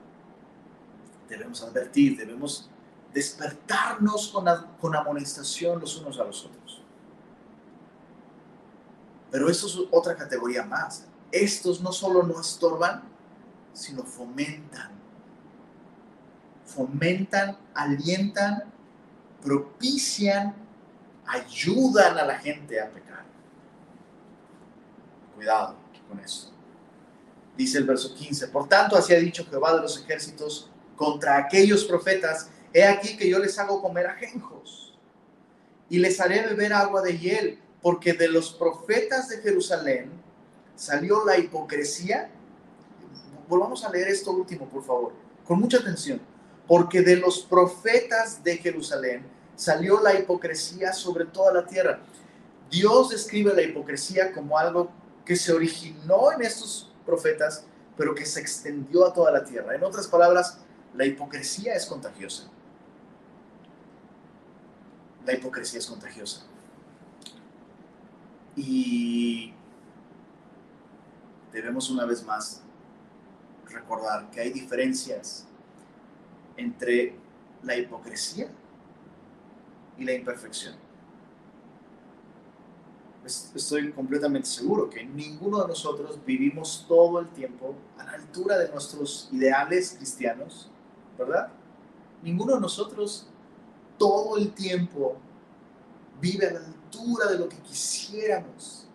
Debemos 1.29 1.63
advertir, 1.63 2.17
debemos 2.17 2.71
despertarnos 3.13 4.29
con, 4.29 4.47
con 4.81 4.95
amonestación 4.95 5.81
los 5.81 5.97
unos 5.97 6.19
a 6.19 6.25
los 6.25 6.45
otros. 6.45 6.83
Pero 9.31 9.51
esto 9.51 9.67
es 9.67 9.79
otra 9.91 10.17
categoría 10.17 10.65
más. 10.65 11.05
Estos 11.31 11.81
no 11.81 11.93
solo 11.93 12.23
no 12.23 12.41
estorban, 12.41 13.03
sino 13.73 14.03
fomentan. 14.03 14.91
Fomentan, 16.65 17.59
alientan, 17.75 18.65
propician, 19.43 20.55
ayudan 21.27 22.19
a 22.19 22.25
la 22.25 22.39
gente 22.39 22.81
a 22.81 22.91
pecar. 22.91 23.25
Cuidado 25.35 25.77
con 26.09 26.19
eso. 26.21 26.51
Dice 27.57 27.79
el 27.79 27.85
verso 27.85 28.15
15, 28.15 28.49
por 28.49 28.69
tanto 28.69 28.97
así 28.97 29.13
ha 29.13 29.19
dicho 29.19 29.45
Jehová 29.45 29.75
de 29.75 29.83
los 29.83 29.99
ejércitos 29.99 30.71
contra 30.97 31.37
aquellos 31.37 31.85
profetas 31.85 32.51
He 32.73 32.85
aquí 32.85 33.17
que 33.17 33.29
yo 33.29 33.39
les 33.39 33.59
hago 33.59 33.81
comer 33.81 34.07
ajenjos 34.07 34.95
y 35.89 35.99
les 35.99 36.21
haré 36.21 36.43
beber 36.43 36.75
agua 36.75 37.01
de 37.01 37.19
hiel, 37.19 37.59
porque 37.81 38.13
de 38.13 38.29
los 38.29 38.53
profetas 38.53 39.29
de 39.29 39.39
Jerusalén 39.39 40.11
salió 40.77 41.25
la 41.25 41.39
hipocresía. 41.39 42.31
Volvamos 43.49 43.85
a 43.85 43.91
leer 43.91 44.09
esto 44.09 44.33
último, 44.33 44.69
por 44.69 44.85
favor, 44.85 45.13
con 45.47 45.61
mucha 45.61 45.79
atención. 45.79 46.21
Porque 46.67 47.01
de 47.01 47.17
los 47.17 47.41
profetas 47.41 48.45
de 48.45 48.59
Jerusalén 48.59 49.25
salió 49.57 50.01
la 50.01 50.19
hipocresía 50.19 50.93
sobre 50.93 51.25
toda 51.25 51.55
la 51.55 51.67
tierra. 51.67 52.01
Dios 52.71 53.09
describe 53.09 53.55
la 53.55 53.63
hipocresía 53.63 54.33
como 54.33 54.59
algo 54.59 54.91
que 55.25 55.37
se 55.37 55.53
originó 55.53 56.31
en 56.33 56.43
estos 56.43 56.93
profetas, 57.07 57.65
pero 57.97 58.15
que 58.15 58.27
se 58.27 58.41
extendió 58.41 59.07
a 59.07 59.15
toda 59.15 59.33
la 59.33 59.43
tierra. 59.43 59.75
En 59.75 59.83
otras 59.83 60.07
palabras, 60.07 60.59
la 60.95 61.07
hipocresía 61.07 61.75
es 61.75 61.87
contagiosa 61.87 62.51
la 65.29 65.35
hipocresía 65.35 65.79
es 65.79 65.87
contagiosa. 65.87 66.41
Y 68.57 69.53
debemos 71.53 71.91
una 71.91 72.07
vez 72.07 72.25
más 72.25 72.63
recordar 73.67 74.31
que 74.31 74.41
hay 74.41 74.51
diferencias 74.51 75.47
entre 76.57 77.15
la 77.63 77.77
hipocresía 77.77 78.51
y 79.99 80.05
la 80.05 80.15
imperfección. 80.15 80.77
Estoy 83.27 83.93
completamente 83.93 84.49
seguro 84.49 84.89
que 84.89 85.05
ninguno 85.05 85.61
de 85.61 85.69
nosotros 85.69 86.19
vivimos 86.25 86.87
todo 86.89 87.21
el 87.21 87.29
tiempo 87.29 87.75
a 87.99 88.05
la 88.05 88.13
altura 88.13 88.57
de 88.57 88.71
nuestros 88.71 89.29
ideales 89.31 89.95
cristianos, 89.99 90.71
¿verdad? 91.19 91.49
Ninguno 92.23 92.55
de 92.55 92.63
nosotros 92.63 93.29
todo 93.99 94.39
el 94.39 94.53
tiempo 94.53 95.17
vive 96.21 96.47
a 96.47 96.53
la 96.53 96.61
altura 96.61 97.27
de 97.27 97.39
lo 97.39 97.49
que 97.49 97.59
quisiéramos. 97.59 98.87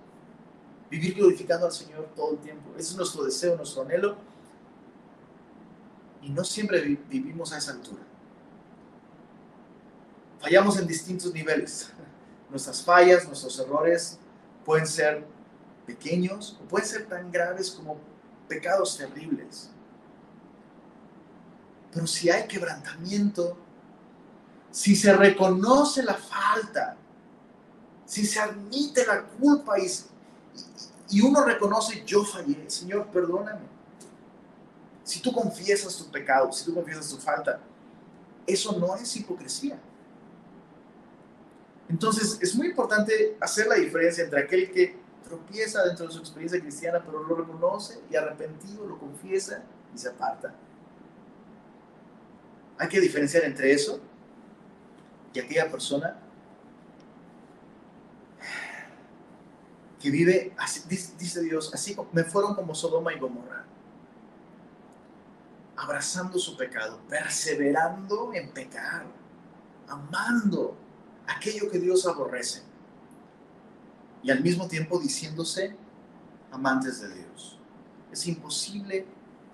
Vivir 0.90 1.16
glorificando 1.16 1.66
al 1.66 1.72
Señor 1.72 2.10
todo 2.16 2.32
el 2.32 2.38
tiempo. 2.40 2.72
Ese 2.78 2.92
es 2.92 2.98
nuestro 2.98 3.24
deseo, 3.24 3.56
nuestro 3.56 3.82
anhelo. 3.82 4.16
Y 6.22 6.30
no 6.30 6.44
siempre 6.44 6.82
vivimos 7.10 7.52
a 7.52 7.58
esa 7.58 7.72
altura. 7.72 8.02
Fallamos 10.40 10.78
en 10.78 10.88
distintos 10.88 11.34
niveles. 11.34 11.92
Nuestras 12.50 12.84
fallas, 12.84 13.26
nuestros 13.26 13.58
errores 13.58 14.20
pueden 14.64 14.86
ser 14.86 15.26
pequeños 15.88 16.60
o 16.62 16.68
pueden 16.68 16.88
ser 16.88 17.08
tan 17.08 17.32
graves 17.32 17.72
como 17.72 17.98
pecados 18.48 18.96
terribles. 18.98 19.72
Pero 21.92 22.06
si 22.06 22.30
hay 22.30 22.48
quebrantamiento, 22.48 23.58
si 24.74 24.96
se 24.96 25.14
reconoce 25.14 26.02
la 26.02 26.16
falta, 26.16 26.98
si 28.08 28.26
se 28.26 28.40
admite 28.40 29.06
la 29.06 29.22
culpa 29.22 29.76
y, 29.78 31.22
uno 31.22 31.46
reconoce, 31.46 32.04
yo 32.04 32.26
fallé, 32.26 32.68
Señor, 32.72 33.06
perdóname. 33.14 33.68
Si 35.04 35.22
tú 35.22 35.32
confiesas 35.32 35.96
tu 35.96 36.10
pecado, 36.10 36.52
si 36.52 36.66
tú 36.66 36.74
confiesas 36.74 37.08
tu 37.08 37.18
falta, 37.18 37.60
eso 38.48 38.72
no 38.80 38.96
es 38.96 39.16
hipocresía. 39.16 39.80
Entonces, 41.88 42.40
es 42.42 42.56
muy 42.56 42.70
importante 42.70 43.38
hacer 43.40 43.68
la 43.68 43.76
diferencia 43.76 44.24
entre 44.24 44.42
aquel 44.42 44.72
que 44.72 44.98
tropieza 45.24 45.84
dentro 45.84 46.08
de 46.08 46.14
su 46.14 46.20
experiencia 46.20 46.60
cristiana, 46.60 47.00
pero 47.06 47.22
lo 47.22 47.36
reconoce 47.36 48.02
y 48.10 48.16
arrepentido 48.16 48.88
lo 48.88 48.98
confiesa 48.98 49.64
y 49.94 50.00
se 50.00 50.10
aparta. 50.10 50.56
Hay 52.80 52.90
que 52.90 53.00
diferenciar 53.00 53.44
entre 53.44 53.72
eso 53.72 54.02
y 55.34 55.40
aquella 55.40 55.70
persona 55.70 56.16
que 60.00 60.12
vive, 60.12 60.54
así, 60.58 60.82
dice 61.18 61.42
Dios, 61.42 61.74
así 61.74 61.96
me 62.12 62.24
fueron 62.24 62.56
como 62.56 62.76
Sodoma 62.76 63.14
y 63.14 63.20
Gomorra, 63.20 63.66
abrazando 65.78 66.38
su 66.38 66.58
pecado, 66.58 67.00
perseverando 67.10 68.34
en 68.34 68.52
pecar, 68.52 69.06
amando 69.88 70.78
aquello 71.26 71.70
que 71.72 71.80
Dios 71.80 72.06
aborrece 72.06 72.64
y 74.22 74.32
al 74.32 74.42
mismo 74.42 74.68
tiempo 74.68 75.00
diciéndose 75.00 75.76
amantes 76.52 77.02
de 77.02 77.14
Dios. 77.14 77.60
Es 78.12 78.28
imposible, 78.28 79.06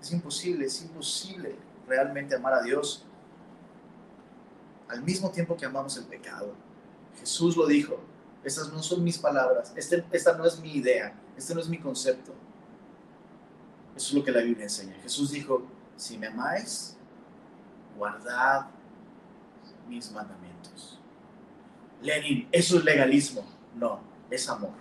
es 0.01 0.11
imposible, 0.11 0.65
es 0.65 0.81
imposible 0.81 1.55
realmente 1.87 2.35
amar 2.35 2.53
a 2.53 2.61
Dios 2.61 3.05
al 4.89 5.03
mismo 5.03 5.29
tiempo 5.29 5.55
que 5.55 5.65
amamos 5.65 5.95
el 5.97 6.05
pecado. 6.05 6.53
Jesús 7.19 7.55
lo 7.55 7.67
dijo, 7.67 7.99
estas 8.43 8.71
no 8.71 8.81
son 8.81 9.03
mis 9.03 9.17
palabras, 9.17 9.73
este, 9.75 10.03
esta 10.11 10.37
no 10.37 10.45
es 10.45 10.59
mi 10.59 10.73
idea, 10.73 11.13
este 11.37 11.53
no 11.53 11.61
es 11.61 11.69
mi 11.69 11.77
concepto. 11.77 12.33
Eso 13.95 14.09
es 14.09 14.13
lo 14.13 14.23
que 14.23 14.31
la 14.31 14.41
Biblia 14.41 14.63
enseña. 14.63 14.95
Jesús 15.01 15.31
dijo, 15.31 15.63
si 15.95 16.17
me 16.17 16.27
amáis, 16.27 16.95
guardad 17.97 18.67
mis 19.87 20.11
mandamientos. 20.11 20.99
Lenin, 22.01 22.47
eso 22.51 22.77
es 22.77 22.85
legalismo. 22.85 23.43
No, 23.75 23.99
es 24.29 24.47
amor. 24.47 24.71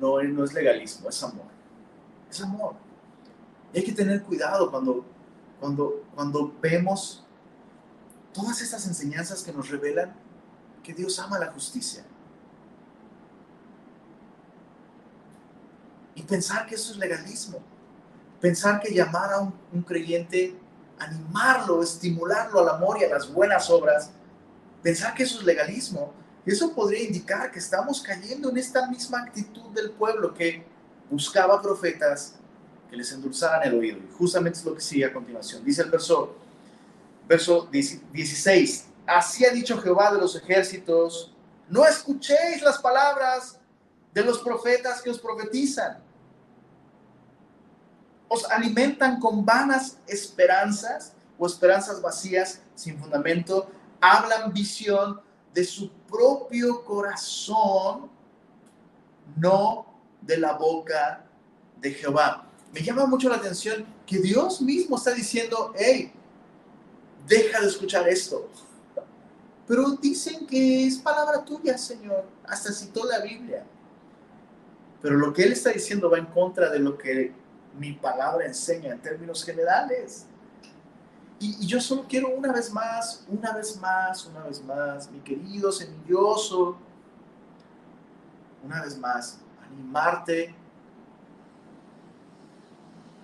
No, 0.00 0.22
no 0.22 0.44
es 0.44 0.54
legalismo, 0.54 1.10
es 1.10 1.22
amor. 1.22 1.46
Es 2.30 2.40
amor. 2.40 2.74
Y 3.72 3.78
hay 3.78 3.84
que 3.84 3.92
tener 3.92 4.22
cuidado 4.22 4.70
cuando, 4.70 5.04
cuando, 5.60 6.04
cuando 6.14 6.54
vemos 6.60 7.26
todas 8.32 8.60
estas 8.60 8.86
enseñanzas 8.86 9.42
que 9.42 9.52
nos 9.52 9.68
revelan 9.68 10.14
que 10.82 10.94
Dios 10.94 11.18
ama 11.18 11.38
la 11.38 11.52
justicia. 11.52 12.04
Y 16.14 16.22
pensar 16.22 16.66
que 16.66 16.74
eso 16.74 16.92
es 16.92 16.98
legalismo. 16.98 17.58
Pensar 18.40 18.80
que 18.80 18.92
llamar 18.92 19.32
a 19.32 19.40
un, 19.40 19.82
creyente, 19.82 20.58
animarlo, 20.98 21.82
estimularlo 21.82 22.60
al 22.60 22.70
amor 22.70 22.98
y 23.00 23.04
a 23.04 23.08
las 23.08 23.32
buenas 23.32 23.68
obras, 23.70 24.10
pensar 24.82 25.14
que 25.14 25.24
eso 25.24 25.40
es 25.40 25.44
legalismo, 25.44 26.12
eso 26.46 26.74
podría 26.74 27.02
indicar 27.02 27.50
que 27.50 27.58
estamos 27.58 28.00
cayendo 28.00 28.50
en 28.50 28.56
esta 28.56 28.88
misma 28.88 29.20
actitud 29.20 29.70
del 29.74 29.90
pueblo 29.90 30.32
que 30.32 30.64
buscaba 31.10 31.60
profetas 31.60 32.36
que 32.88 32.96
les 32.96 33.12
endulzaran 33.12 33.62
el 33.68 33.78
oído. 33.78 33.98
Y 33.98 34.10
justamente 34.16 34.58
es 34.58 34.64
lo 34.64 34.74
que 34.74 34.80
sigue 34.80 35.04
a 35.04 35.12
continuación. 35.12 35.62
Dice 35.64 35.82
el 35.82 35.90
verso 35.90 36.34
verso 37.30 37.68
16, 37.70 38.86
así 39.06 39.44
ha 39.44 39.50
dicho 39.50 39.80
Jehová 39.80 40.12
de 40.12 40.18
los 40.18 40.34
ejércitos, 40.34 41.32
no 41.68 41.86
escuchéis 41.86 42.60
las 42.60 42.78
palabras 42.78 43.56
de 44.12 44.24
los 44.24 44.40
profetas 44.40 45.00
que 45.00 45.10
os 45.10 45.20
profetizan. 45.20 46.02
Os 48.26 48.44
alimentan 48.50 49.20
con 49.20 49.44
vanas 49.44 49.98
esperanzas 50.08 51.12
o 51.38 51.46
esperanzas 51.46 52.02
vacías 52.02 52.62
sin 52.74 52.98
fundamento, 52.98 53.70
hablan 54.00 54.52
visión 54.52 55.20
de 55.54 55.64
su 55.64 55.88
propio 56.10 56.84
corazón, 56.84 58.10
no 59.36 59.86
de 60.20 60.36
la 60.36 60.54
boca 60.54 61.24
de 61.80 61.92
Jehová. 61.92 62.44
Me 62.72 62.82
llama 62.82 63.06
mucho 63.06 63.28
la 63.28 63.36
atención 63.36 63.86
que 64.04 64.18
Dios 64.18 64.60
mismo 64.60 64.96
está 64.96 65.12
diciendo, 65.12 65.72
hey, 65.78 66.12
deja 67.26 67.60
de 67.60 67.66
escuchar 67.66 68.08
esto. 68.08 68.48
Pero 69.66 69.90
dicen 69.90 70.46
que 70.46 70.86
es 70.86 70.98
palabra 70.98 71.44
tuya, 71.44 71.78
Señor. 71.78 72.24
Hasta 72.44 72.72
citó 72.72 73.04
la 73.04 73.20
Biblia. 73.20 73.64
Pero 75.00 75.16
lo 75.16 75.32
que 75.32 75.44
Él 75.44 75.52
está 75.52 75.70
diciendo 75.70 76.10
va 76.10 76.18
en 76.18 76.26
contra 76.26 76.70
de 76.70 76.80
lo 76.80 76.98
que 76.98 77.32
mi 77.78 77.92
palabra 77.92 78.46
enseña 78.46 78.92
en 78.92 79.00
términos 79.00 79.44
generales. 79.44 80.26
Y, 81.38 81.66
yo 81.66 81.80
solo 81.80 82.04
quiero 82.08 82.28
una 82.28 82.52
vez 82.52 82.72
más, 82.72 83.24
una 83.28 83.52
vez 83.52 83.76
más, 83.80 84.26
una 84.26 84.44
vez 84.44 84.62
más, 84.62 85.10
mi 85.10 85.20
querido 85.20 85.72
semilloso, 85.72 86.76
una 88.62 88.82
vez 88.82 88.98
más, 88.98 89.38
animarte 89.64 90.54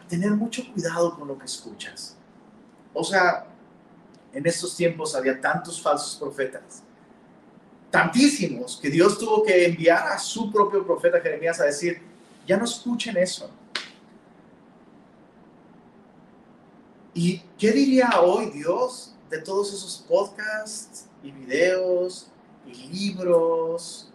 a 0.03 0.09
tener 0.09 0.30
mucho 0.30 0.62
cuidado 0.72 1.14
con 1.14 1.28
lo 1.28 1.36
que 1.36 1.44
escuchas. 1.44 2.16
O 2.94 3.05
sea, 3.05 3.47
en 4.37 4.47
estos 4.47 4.76
tiempos 4.76 5.14
había 5.14 5.41
tantos 5.41 5.80
falsos 5.80 6.16
profetas, 6.16 6.82
tantísimos, 7.91 8.78
que 8.80 8.91
Dios 8.91 9.18
tuvo 9.18 9.43
que 9.43 9.66
enviar 9.66 10.07
a 10.09 10.18
su 10.18 10.53
propio 10.53 10.84
profeta 10.87 11.20
Jeremías 11.20 11.61
a 11.61 11.64
decir, 11.64 12.01
ya 12.47 12.57
no 12.57 12.64
escuchen 12.64 13.16
eso 13.16 13.51
¿Y 17.18 17.39
qué 17.57 17.72
diría 17.72 18.20
hoy 18.20 18.51
Dios 18.51 19.14
de 19.30 19.39
todos 19.39 19.72
esos 19.72 20.05
podcasts 20.07 21.07
y 21.22 21.30
videos 21.30 22.30
y 22.66 22.74
libros 22.74 24.12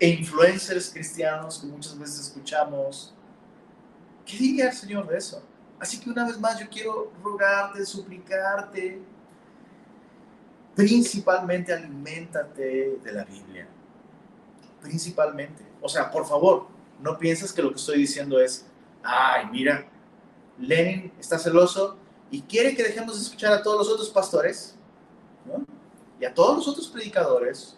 e 0.00 0.08
influencers 0.08 0.90
cristianos 0.90 1.60
que 1.60 1.68
muchas 1.68 1.96
veces 1.96 2.18
escuchamos? 2.18 3.14
¿Qué 4.26 4.36
diría 4.38 4.70
el 4.70 4.72
Señor 4.72 5.06
de 5.06 5.18
eso? 5.18 5.40
Así 5.78 6.00
que 6.00 6.10
una 6.10 6.26
vez 6.26 6.36
más 6.40 6.58
yo 6.58 6.68
quiero 6.68 7.12
rogarte, 7.22 7.86
suplicarte, 7.86 9.00
principalmente 10.74 11.72
aliméntate 11.72 12.98
de 13.02 13.12
la 13.12 13.24
Biblia. 13.24 13.68
Principalmente. 14.80 15.62
O 15.80 15.88
sea, 15.88 16.10
por 16.10 16.26
favor, 16.26 16.66
no 17.00 17.18
pienses 17.18 17.52
que 17.52 17.62
lo 17.62 17.70
que 17.70 17.76
estoy 17.76 17.98
diciendo 17.98 18.40
es, 18.40 18.66
ay, 19.02 19.46
mira, 19.50 19.86
Lenin 20.58 21.12
está 21.18 21.38
celoso, 21.38 21.96
y 22.32 22.40
quiere 22.40 22.74
que 22.74 22.82
dejemos 22.82 23.16
de 23.16 23.22
escuchar 23.22 23.52
a 23.52 23.62
todos 23.62 23.78
los 23.78 23.88
otros 23.90 24.08
pastores 24.08 24.74
y 26.18 26.24
a 26.24 26.32
todos 26.32 26.56
los 26.56 26.68
otros 26.68 26.88
predicadores 26.88 27.76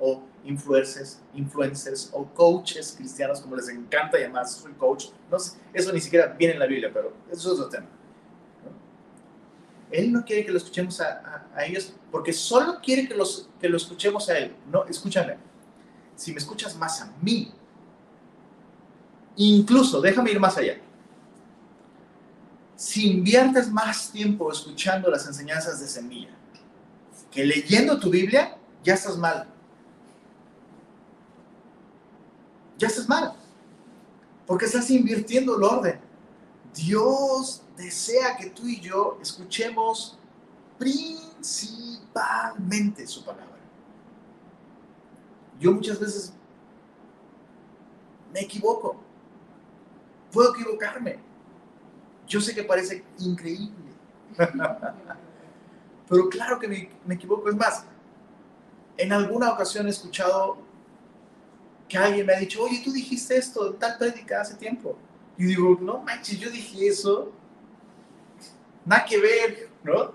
o 0.00 0.22
influencers, 0.44 1.20
influencers 1.34 2.08
o 2.12 2.24
coaches 2.24 2.94
cristianos, 2.96 3.42
como 3.42 3.54
les 3.54 3.68
encanta 3.68 4.18
llamar, 4.18 4.48
soy 4.48 4.72
coach. 4.72 5.08
No 5.30 5.36
eso 5.36 5.92
ni 5.92 6.00
siquiera 6.00 6.28
viene 6.28 6.54
en 6.54 6.60
la 6.60 6.66
Biblia, 6.66 6.90
pero 6.92 7.12
eso 7.30 7.52
es 7.52 7.58
otro 7.58 7.68
tema. 7.68 7.86
Él 9.92 10.12
no 10.12 10.24
quiere 10.24 10.44
que 10.44 10.50
lo 10.50 10.58
escuchemos 10.58 11.00
a, 11.00 11.46
ellos 11.66 11.92
porque 12.10 12.32
solo 12.32 12.80
quiere 12.82 13.06
que, 13.06 13.14
los, 13.14 13.48
que 13.60 13.68
lo 13.68 13.76
escuchemos 13.76 14.28
a 14.28 14.38
Él. 14.38 14.56
No, 14.70 14.84
escúchame. 14.86 15.36
Si 16.16 16.32
me 16.32 16.38
escuchas 16.38 16.76
más 16.76 17.00
a 17.00 17.12
mí, 17.20 17.52
incluso, 19.36 20.00
déjame 20.00 20.30
ir 20.30 20.40
más 20.40 20.56
allá 20.56 20.78
si 22.82 23.12
inviertes 23.12 23.70
más 23.70 24.10
tiempo 24.10 24.50
escuchando 24.50 25.08
las 25.08 25.24
enseñanzas 25.28 25.78
de 25.78 25.86
semilla 25.86 26.30
que 27.30 27.46
leyendo 27.46 27.96
tu 28.00 28.10
Biblia, 28.10 28.58
ya 28.82 28.94
estás 28.94 29.16
mal. 29.16 29.46
Ya 32.76 32.88
estás 32.88 33.08
mal. 33.08 33.34
Porque 34.46 34.64
estás 34.64 34.90
invirtiendo 34.90 35.56
el 35.56 35.62
orden. 35.62 36.00
Dios 36.74 37.61
desea 37.76 38.36
que 38.36 38.50
tú 38.50 38.66
y 38.66 38.80
yo 38.80 39.18
escuchemos 39.20 40.18
principalmente 40.78 43.06
su 43.06 43.24
palabra. 43.24 43.46
Yo 45.58 45.72
muchas 45.72 46.00
veces 46.00 46.32
me 48.32 48.40
equivoco. 48.40 48.96
Puedo 50.32 50.54
equivocarme 50.54 51.20
yo 52.32 52.40
sé 52.40 52.54
que 52.54 52.64
parece 52.64 53.04
increíble, 53.18 53.92
pero 56.08 56.28
claro 56.30 56.58
que 56.58 56.66
me, 56.66 57.14
equivoco. 57.14 57.50
Es 57.50 57.54
más, 57.54 57.84
en 58.96 59.12
alguna 59.12 59.52
ocasión 59.52 59.86
he 59.86 59.90
escuchado 59.90 60.56
que 61.88 61.98
alguien 61.98 62.24
me 62.24 62.34
ha 62.34 62.38
dicho, 62.38 62.62
oye, 62.62 62.80
tú 62.82 62.90
dijiste 62.90 63.36
esto 63.36 63.68
en 63.68 63.78
tal 63.78 63.98
prédica 63.98 64.40
hace 64.40 64.54
tiempo. 64.54 64.96
Y 65.36 65.44
digo, 65.44 65.78
no 65.80 65.98
manches, 65.98 66.38
yo 66.38 66.50
dije 66.50 66.88
eso. 66.88 67.32
Nada 68.84 69.04
que 69.04 69.18
ver, 69.18 69.68
¿no? 69.84 70.12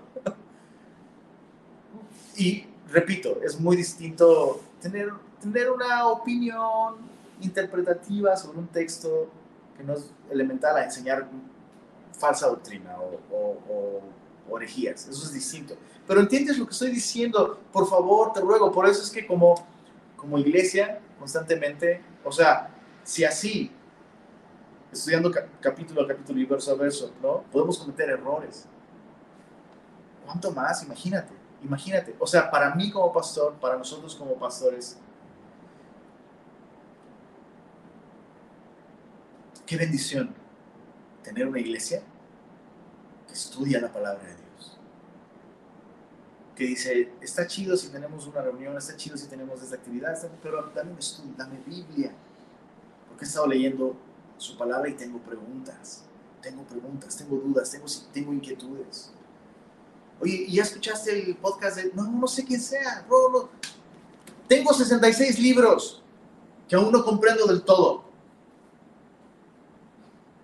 Y 2.36 2.66
repito, 2.90 3.40
es 3.42 3.58
muy 3.58 3.76
distinto 3.76 4.60
tener, 4.80 5.10
tener 5.40 5.70
una 5.70 6.06
opinión 6.08 6.96
interpretativa 7.40 8.36
sobre 8.36 8.58
un 8.58 8.68
texto 8.68 9.28
que 9.76 9.84
no 9.84 9.94
es 9.94 10.10
elemental 10.30 10.76
a 10.76 10.84
enseñar 10.84 11.28
falsa 12.12 12.48
doctrina 12.48 12.96
o, 12.98 14.00
orejías, 14.50 15.06
eso 15.06 15.24
es 15.24 15.32
distinto. 15.32 15.76
Pero 16.06 16.20
entiendes 16.20 16.58
lo 16.58 16.66
que 16.66 16.72
estoy 16.72 16.90
diciendo, 16.90 17.60
por 17.70 17.86
favor, 17.88 18.32
te 18.32 18.40
ruego, 18.40 18.72
por 18.72 18.88
eso 18.88 19.02
es 19.02 19.10
que 19.10 19.26
como, 19.26 19.54
como 20.16 20.38
iglesia, 20.38 21.00
constantemente, 21.18 22.00
o 22.24 22.32
sea, 22.32 22.70
si 23.04 23.24
así, 23.24 23.70
estudiando 24.92 25.30
capítulo 25.60 26.02
a 26.02 26.08
capítulo 26.08 26.40
y 26.40 26.44
verso 26.44 26.72
a 26.72 26.74
verso, 26.74 27.12
¿no? 27.22 27.42
Podemos 27.52 27.78
cometer 27.78 28.10
errores. 28.10 28.66
¿Cuánto 30.24 30.50
más? 30.52 30.82
Imagínate, 30.82 31.32
imagínate. 31.62 32.16
O 32.18 32.26
sea, 32.26 32.50
para 32.50 32.74
mí 32.74 32.90
como 32.90 33.12
pastor, 33.12 33.54
para 33.54 33.76
nosotros 33.76 34.14
como 34.14 34.34
pastores, 34.34 34.98
qué 39.66 39.76
bendición 39.76 40.34
tener 41.22 41.46
una 41.46 41.60
iglesia 41.60 42.02
que 43.26 43.34
estudia 43.34 43.80
la 43.80 43.92
palabra 43.92 44.22
de 44.22 44.34
Dios. 44.34 44.78
Que 46.56 46.64
dice, 46.64 47.12
está 47.20 47.46
chido 47.46 47.76
si 47.76 47.88
tenemos 47.88 48.26
una 48.26 48.40
reunión, 48.40 48.76
está 48.76 48.96
chido 48.96 49.16
si 49.16 49.28
tenemos 49.28 49.62
esta 49.62 49.76
actividad, 49.76 50.18
pero 50.42 50.70
dame 50.74 50.92
un 50.92 50.98
estudio, 50.98 51.32
dame 51.36 51.58
Biblia. 51.66 52.12
Porque 53.08 53.24
he 53.24 53.28
estado 53.28 53.46
leyendo 53.46 53.96
su 54.38 54.56
palabra 54.56 54.88
y 54.88 54.94
tengo 54.94 55.18
preguntas. 55.18 56.04
Tengo 56.40 56.62
preguntas, 56.62 57.16
tengo 57.16 57.36
dudas, 57.36 57.70
tengo, 57.70 57.86
tengo 58.12 58.32
inquietudes. 58.32 59.10
Oye, 60.20 60.46
¿y 60.48 60.54
ya 60.54 60.62
escuchaste 60.62 61.12
el 61.12 61.36
podcast 61.36 61.76
de.? 61.76 61.92
No, 61.94 62.04
no 62.04 62.26
sé 62.26 62.44
quién 62.44 62.60
sea. 62.60 63.06
Tengo 64.48 64.72
66 64.72 65.38
libros 65.38 66.02
que 66.68 66.76
aún 66.76 66.90
no 66.90 67.04
comprendo 67.04 67.46
del 67.46 67.62
todo 67.62 68.08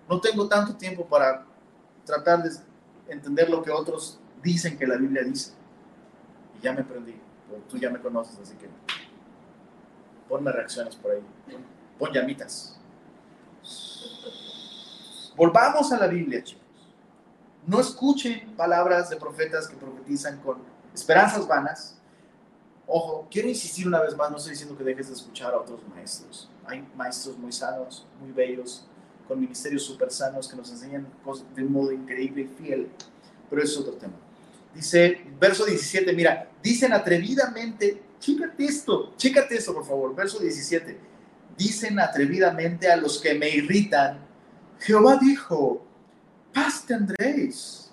no 0.09 0.20
tengo 0.20 0.49
tanto 0.49 0.74
tiempo 0.76 1.07
para 1.07 1.47
tratar 2.05 2.42
de 2.42 2.51
entender 3.09 3.49
lo 3.49 3.62
que 3.62 3.70
otros 3.70 4.18
dicen 4.42 4.76
que 4.78 4.86
la 4.86 4.97
Biblia 4.97 5.22
dice. 5.22 5.53
Y 6.59 6.62
ya 6.62 6.72
me 6.72 6.84
prendí, 6.84 7.14
tú 7.68 7.78
ya 7.78 7.90
me 7.90 8.01
conoces, 8.01 8.38
así 8.38 8.55
que 8.57 8.68
ponme 10.28 10.53
reacciones 10.53 10.97
por 10.97 11.12
ahí, 11.12 11.22
pon 11.99 12.12
llamitas. 12.12 12.78
Volvamos 15.36 15.90
a 15.92 15.98
la 15.98 16.06
Biblia, 16.06 16.42
chicos. 16.42 16.62
No 17.66 17.80
escuchen 17.80 18.54
palabras 18.56 19.08
de 19.10 19.16
profetas 19.16 19.66
que 19.66 19.76
profetizan 19.76 20.38
con 20.40 20.58
esperanzas 20.94 21.46
vanas. 21.46 21.96
Ojo, 22.86 23.26
quiero 23.30 23.48
insistir 23.48 23.86
una 23.86 24.00
vez 24.00 24.14
más, 24.14 24.30
no 24.30 24.36
estoy 24.36 24.52
diciendo 24.52 24.76
que 24.76 24.84
dejes 24.84 25.08
de 25.08 25.14
escuchar 25.14 25.54
a 25.54 25.58
otros 25.58 25.80
maestros. 25.88 26.50
Hay 26.66 26.86
maestros 26.94 27.38
muy 27.38 27.52
sanos, 27.52 28.06
muy 28.20 28.32
bellos, 28.32 28.86
con 29.26 29.40
ministerios 29.40 29.82
super 29.82 30.10
sanos 30.10 30.46
que 30.46 30.56
nos 30.56 30.70
enseñan 30.70 31.06
cosas 31.24 31.46
de 31.54 31.64
modo 31.64 31.90
increíble 31.92 32.42
y 32.42 32.62
fiel, 32.62 32.90
pero 33.48 33.62
es 33.62 33.76
otro 33.78 33.94
tema. 33.94 34.14
Dice, 34.74 35.24
verso 35.40 35.64
17, 35.64 36.12
mira, 36.12 36.50
dicen 36.62 36.92
atrevidamente, 36.92 38.02
chécate 38.18 38.64
esto, 38.64 39.14
chécate 39.16 39.56
esto 39.56 39.72
por 39.72 39.86
favor, 39.86 40.14
verso 40.14 40.38
17, 40.38 40.98
dicen 41.57 41.98
atrevidamente 42.00 42.90
a 42.90 42.96
los 42.96 43.20
que 43.20 43.34
me 43.34 43.48
irritan, 43.48 44.18
Jehová 44.80 45.16
dijo, 45.16 45.84
paz 46.52 46.84
tendréis. 46.86 47.90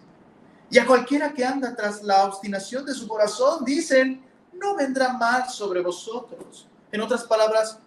Y 0.70 0.80
a 0.80 0.86
cualquiera 0.86 1.34
que 1.34 1.44
anda 1.44 1.76
tras 1.76 2.02
la 2.02 2.26
obstinación 2.26 2.86
de 2.86 2.94
su 2.94 3.08
corazón, 3.08 3.66
dicen, 3.66 4.24
no 4.54 4.76
vendrá 4.76 5.14
mal 5.14 5.50
sobre 5.50 5.82
vosotros. 5.82 6.68
En 6.92 7.02
otras 7.02 7.24
palabras, 7.24 7.80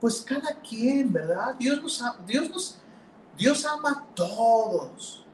pues 0.00 0.22
cada 0.22 0.60
quien, 0.60 1.12
¿verdad? 1.12 1.54
Dios 1.58 1.80
nos, 1.82 2.02
Dios 2.26 2.50
nos, 2.50 2.78
Dios 3.36 3.64
ama 3.64 3.90
a 3.90 4.14
todos. 4.14 5.24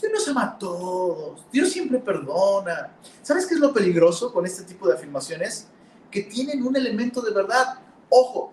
Dios 0.00 0.12
nos 0.12 0.28
ama 0.28 0.44
a 0.44 0.58
todos. 0.58 1.44
Dios 1.52 1.70
siempre 1.70 1.98
perdona. 1.98 2.96
¿Sabes 3.22 3.46
qué 3.46 3.54
es 3.54 3.60
lo 3.60 3.72
peligroso 3.72 4.32
con 4.32 4.46
este 4.46 4.64
tipo 4.64 4.88
de 4.88 4.94
afirmaciones? 4.94 5.68
Que 6.10 6.22
tienen 6.22 6.66
un 6.66 6.76
elemento 6.76 7.20
de 7.20 7.32
verdad. 7.32 7.78
Ojo, 8.08 8.52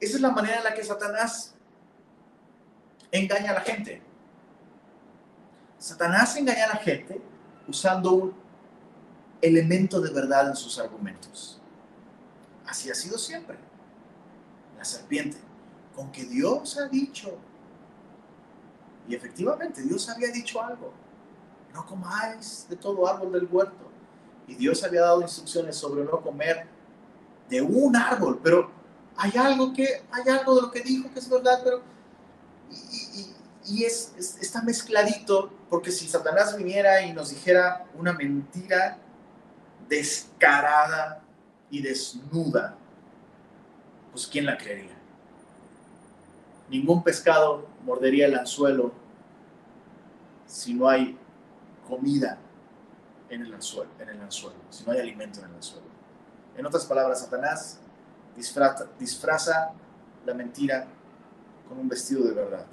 esa 0.00 0.16
es 0.16 0.20
la 0.20 0.30
manera 0.30 0.58
en 0.58 0.64
la 0.64 0.74
que 0.74 0.82
Satanás 0.82 1.54
engaña 3.12 3.50
a 3.50 3.54
la 3.54 3.60
gente. 3.60 4.02
Satanás 5.78 6.36
engaña 6.36 6.64
a 6.64 6.68
la 6.68 6.76
gente 6.76 7.20
usando 7.68 8.12
un 8.12 8.34
elemento 9.40 10.00
de 10.00 10.10
verdad 10.10 10.48
en 10.48 10.56
sus 10.56 10.78
argumentos. 10.78 11.60
Así 12.66 12.90
ha 12.90 12.94
sido 12.94 13.18
siempre. 13.18 13.58
La 14.76 14.84
serpiente, 14.84 15.38
con 15.94 16.10
que 16.10 16.24
Dios 16.24 16.78
ha 16.78 16.88
dicho, 16.88 17.36
y 19.08 19.14
efectivamente 19.14 19.82
Dios 19.82 20.08
había 20.08 20.30
dicho 20.30 20.62
algo, 20.62 20.92
no 21.74 21.84
comáis 21.84 22.66
de 22.68 22.76
todo 22.76 23.06
árbol 23.06 23.32
del 23.32 23.48
huerto. 23.50 23.90
Y 24.46 24.54
Dios 24.54 24.82
había 24.82 25.02
dado 25.02 25.22
instrucciones 25.22 25.76
sobre 25.76 26.04
no 26.04 26.20
comer 26.20 26.66
de 27.48 27.60
un 27.60 27.94
árbol, 27.94 28.40
pero 28.42 28.79
hay 29.22 29.32
algo 29.36 29.74
que, 29.74 30.02
hay 30.10 30.28
algo 30.32 30.54
de 30.54 30.62
lo 30.62 30.70
que 30.70 30.80
dijo 30.80 31.12
que 31.12 31.18
es 31.18 31.28
verdad, 31.28 31.60
pero 31.62 31.82
y, 33.66 33.84
es, 33.84 34.14
está 34.40 34.62
mezcladito, 34.62 35.52
porque 35.68 35.92
si 35.92 36.08
Satanás 36.08 36.56
viniera 36.56 37.02
y 37.02 37.12
nos 37.12 37.28
dijera 37.28 37.86
una 37.94 38.14
mentira 38.14 38.96
descarada 39.88 41.22
y 41.70 41.82
desnuda, 41.82 42.78
pues 44.10 44.26
¿quién 44.26 44.46
la 44.46 44.56
creería? 44.56 44.96
Ningún 46.70 47.04
pescado 47.04 47.68
mordería 47.84 48.26
el 48.26 48.38
anzuelo 48.38 48.92
si 50.46 50.72
no 50.72 50.88
hay 50.88 51.18
comida 51.86 52.38
en 53.28 53.42
el 53.42 53.52
anzuelo, 53.52 53.90
en 53.98 54.08
el 54.08 54.20
anzuelo 54.20 54.58
si 54.70 54.82
no 54.84 54.92
hay 54.92 55.00
alimento 55.00 55.40
en 55.40 55.50
el 55.50 55.56
anzuelo. 55.56 55.86
En 56.56 56.64
otras 56.64 56.86
palabras, 56.86 57.20
Satanás 57.20 57.80
disfraza, 58.98 59.72
la 60.24 60.34
mentira 60.34 60.86
con 61.68 61.78
un 61.78 61.88
vestido 61.88 62.24
de 62.24 62.32
verdad. 62.32 62.66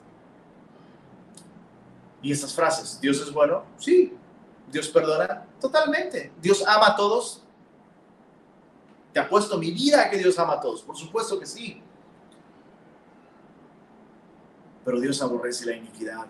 Y 2.21 2.31
estas 2.31 2.53
frases, 2.53 2.99
Dios 2.99 3.21
es 3.21 3.31
bueno, 3.31 3.63
sí, 3.77 4.17
Dios 4.71 4.89
perdona 4.89 5.45
totalmente. 5.59 6.33
Dios 6.41 6.63
ama 6.67 6.87
a 6.87 6.95
todos. 6.95 7.43
Te 9.13 9.19
apuesto 9.19 9.57
mi 9.57 9.71
vida 9.71 10.03
a 10.03 10.09
que 10.09 10.17
Dios 10.17 10.37
ama 10.37 10.53
a 10.53 10.59
todos. 10.59 10.81
Por 10.81 10.97
supuesto 10.97 11.39
que 11.39 11.45
sí. 11.45 11.81
Pero 14.83 14.99
Dios 14.99 15.21
aborrece 15.21 15.65
la 15.65 15.73
iniquidad, 15.73 16.27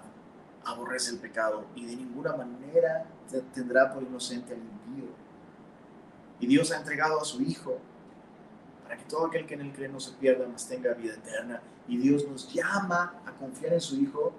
aborrece 0.65 1.11
el 1.11 1.19
pecado 1.19 1.65
y 1.75 1.85
de 1.85 1.95
ninguna 1.95 2.35
manera 2.35 3.05
tendrá 3.53 3.93
por 3.93 4.03
inocente 4.03 4.53
al 4.53 4.59
impío. 4.59 5.09
Y 6.39 6.47
Dios 6.47 6.71
ha 6.71 6.77
entregado 6.77 7.21
a 7.21 7.25
su 7.25 7.41
Hijo 7.41 7.79
para 8.87 8.97
que 8.97 9.09
todo 9.09 9.25
aquel 9.25 9.45
que 9.45 9.55
en 9.55 9.61
él 9.61 9.73
cree 9.73 9.89
no 9.89 9.99
se 9.99 10.13
pierda, 10.13 10.47
mas 10.47 10.65
tenga 10.65 10.93
vida 10.93 11.13
eterna. 11.13 11.61
Y 11.89 11.97
Dios 11.97 12.25
nos 12.25 12.51
llama 12.53 13.19
a 13.25 13.31
confiar 13.33 13.73
en 13.73 13.81
su 13.81 13.97
Hijo 13.97 14.33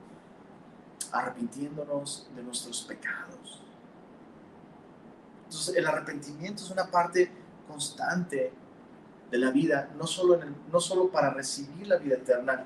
arrepintiéndonos 1.12 2.30
de 2.34 2.42
nuestros 2.42 2.80
pecados. 2.82 3.62
Entonces, 5.44 5.76
el 5.76 5.86
arrepentimiento 5.86 6.62
es 6.62 6.70
una 6.70 6.90
parte 6.90 7.30
constante 7.66 8.52
de 9.30 9.38
la 9.38 9.50
vida, 9.50 9.90
no 9.98 10.06
solo, 10.06 10.36
en 10.36 10.48
el, 10.48 10.54
no 10.72 10.80
solo 10.80 11.10
para 11.10 11.28
recibir 11.28 11.86
la 11.86 11.96
vida 11.96 12.14
eterna. 12.14 12.64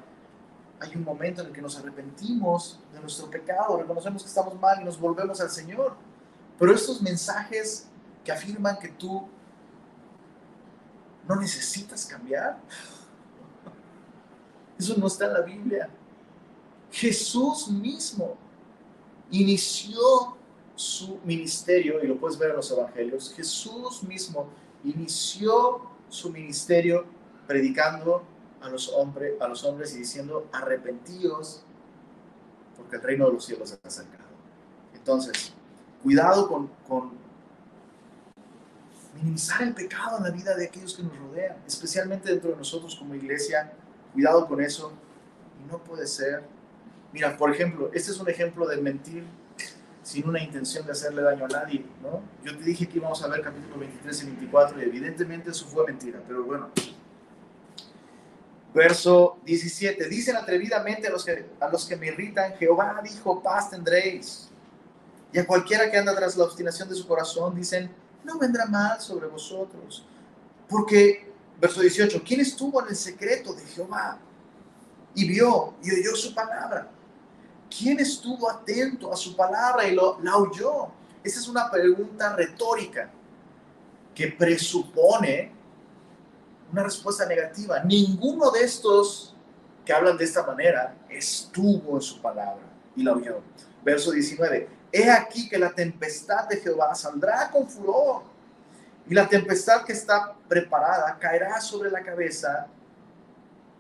Hay 0.79 0.95
un 0.95 1.03
momento 1.03 1.41
en 1.41 1.49
el 1.49 1.53
que 1.53 1.63
nos 1.63 1.77
arrepentimos 1.79 2.81
de 2.93 3.01
nuestro 3.01 3.29
pecado, 3.29 3.77
reconocemos 3.77 4.23
que 4.23 4.29
estamos 4.29 4.55
mal 4.61 4.81
y 4.81 4.85
nos 4.85 5.01
volvemos 5.01 5.41
al 5.41 5.51
Señor. 5.51 5.97
Pero 6.61 6.73
estos 6.73 7.03
mensajes 7.03 7.89
que 8.25 8.31
afirman 8.31 8.79
que 8.79 8.89
tú 8.89 9.29
no 11.29 11.37
necesitas 11.37 12.07
cambiar, 12.07 12.59
eso 14.79 14.97
no 14.97 15.07
está 15.07 15.27
en 15.27 15.33
la 15.33 15.41
Biblia. 15.43 15.89
Jesús 16.91 17.69
mismo 17.69 18.37
inició 19.31 20.37
su 20.75 21.19
ministerio, 21.25 22.03
y 22.03 22.07
lo 22.07 22.19
puedes 22.19 22.39
ver 22.39 22.51
en 22.51 22.57
los 22.57 22.71
evangelios, 22.71 23.33
Jesús 23.35 24.03
mismo 24.03 24.49
inició 24.85 25.83
su 26.09 26.31
ministerio 26.31 27.07
predicando 27.47 28.23
a 28.61 28.69
los, 28.69 28.89
hombres, 28.89 29.41
a 29.41 29.49
los 29.49 29.65
hombres 29.65 29.95
y 29.95 29.99
diciendo, 29.99 30.49
arrepentíos, 30.53 31.63
porque 32.77 32.97
el 32.97 33.03
reino 33.03 33.27
de 33.27 33.33
los 33.35 33.45
cielos 33.45 33.69
se 33.71 33.77
ha 33.77 33.89
acercado. 33.89 34.31
Entonces, 34.95 35.53
cuidado 36.03 36.49
con, 36.49 36.69
con 36.89 37.22
minimizar 39.23 39.63
el 39.63 39.75
pecado 39.75 40.19
en 40.19 40.25
la 40.25 40.31
vida 40.31 40.55
de 40.57 40.67
aquellos 40.67 40.95
que 40.95 41.03
nos 41.03 41.17
rodean, 41.17 41.57
especialmente 41.67 42.29
dentro 42.29 42.51
de 42.51 42.57
nosotros 42.57 42.97
como 42.97 43.15
iglesia. 43.15 43.73
Cuidado 44.13 44.47
con 44.47 44.61
eso. 44.61 44.93
Y 45.63 45.71
no 45.71 45.79
puede 45.83 46.07
ser 46.07 46.45
Mira, 47.13 47.37
por 47.37 47.55
ejemplo, 47.55 47.91
este 47.93 48.11
es 48.11 48.19
un 48.19 48.29
ejemplo 48.29 48.67
de 48.67 48.79
mentir 48.79 49.25
sin 50.03 50.29
una 50.29 50.43
intención 50.43 50.85
de 50.87 50.93
hacerle 50.93 51.23
daño 51.23 51.45
a 51.45 51.49
nadie, 51.49 51.85
¿no? 52.03 52.23
Yo 52.43 52.57
te 52.57 52.65
dije 52.65 52.89
que 52.89 52.97
íbamos 52.99 53.23
a 53.23 53.29
ver 53.29 53.43
capítulo 53.43 53.79
23 53.79 54.23
y 54.23 54.27
24 54.27 54.81
y 54.81 54.85
evidentemente 54.85 55.51
eso 55.51 55.67
fue 55.67 55.87
mentira, 55.87 56.21
pero 56.27 56.43
bueno. 56.45 56.71
Verso 58.75 59.39
17, 59.45 60.09
dicen 60.09 60.37
atrevidamente 60.37 61.07
a 61.07 61.11
los 61.11 61.25
que, 61.25 61.47
a 61.61 61.69
los 61.69 61.85
que 61.85 61.97
me 61.97 62.07
irritan, 62.07 62.55
Jehová 62.55 63.01
dijo, 63.05 63.43
paz 63.43 63.71
tendréis. 63.71 64.49
Y 65.31 65.39
a 65.39 65.47
cualquiera 65.47 65.91
que 65.91 65.99
anda 65.99 66.17
tras 66.17 66.37
la 66.37 66.45
obstinación 66.45 66.89
de 66.89 66.95
su 66.95 67.07
corazón, 67.07 67.55
dicen, 67.55 67.91
no 68.25 68.39
vendrá 68.39 68.67
mal 68.67 69.01
sobre 69.01 69.27
vosotros. 69.27 70.05
Porque, 70.69 71.33
verso 71.61 71.81
18, 71.81 72.23
¿quién 72.25 72.41
estuvo 72.41 72.83
en 72.83 72.89
el 72.89 72.97
secreto 72.97 73.53
de 73.53 73.63
Jehová? 73.67 74.19
Y 75.15 75.29
vio 75.29 75.75
y 75.83 75.93
oyó 75.93 76.17
su 76.17 76.35
palabra 76.35 76.89
¿Quién 77.77 78.01
estuvo 78.01 78.51
atento 78.51 79.13
a 79.13 79.17
su 79.17 79.35
palabra 79.35 79.89
y 79.89 79.95
lo, 79.95 80.19
la 80.23 80.37
oyó? 80.37 80.89
Esa 81.25 81.41
es 81.41 81.49
una 81.49 81.71
pregunta 81.71 82.35
retórica 82.37 83.11
que 84.15 84.29
presupone 84.29 85.53
una 86.71 86.83
respuesta 86.83 87.25
negativa. 87.25 87.83
Ninguno 87.83 88.51
de 88.51 88.63
estos 88.63 89.35
que 89.87 89.93
hablan 89.93 90.19
de 90.19 90.25
esta 90.25 90.45
manera 90.45 90.95
estuvo 91.09 91.97
en 91.97 92.03
su 92.03 92.21
palabra 92.21 92.63
y 92.95 93.03
la 93.03 93.13
oyó. 93.13 93.41
Verso 93.83 94.11
19. 94.11 94.69
He 94.93 95.11
aquí 95.11 95.49
que 95.49 95.59
la 95.59 95.73
tempestad 95.73 96.47
de 96.49 96.59
Jehová 96.59 96.95
saldrá 96.95 97.51
con 97.51 97.69
furor 97.69 98.23
y 99.09 99.15
la 99.15 99.27
tempestad 99.27 99.85
que 99.85 99.93
está 99.93 100.35
preparada 100.47 101.17
caerá 101.19 101.61
sobre 101.61 101.91
la 101.91 102.03
cabeza 102.03 102.67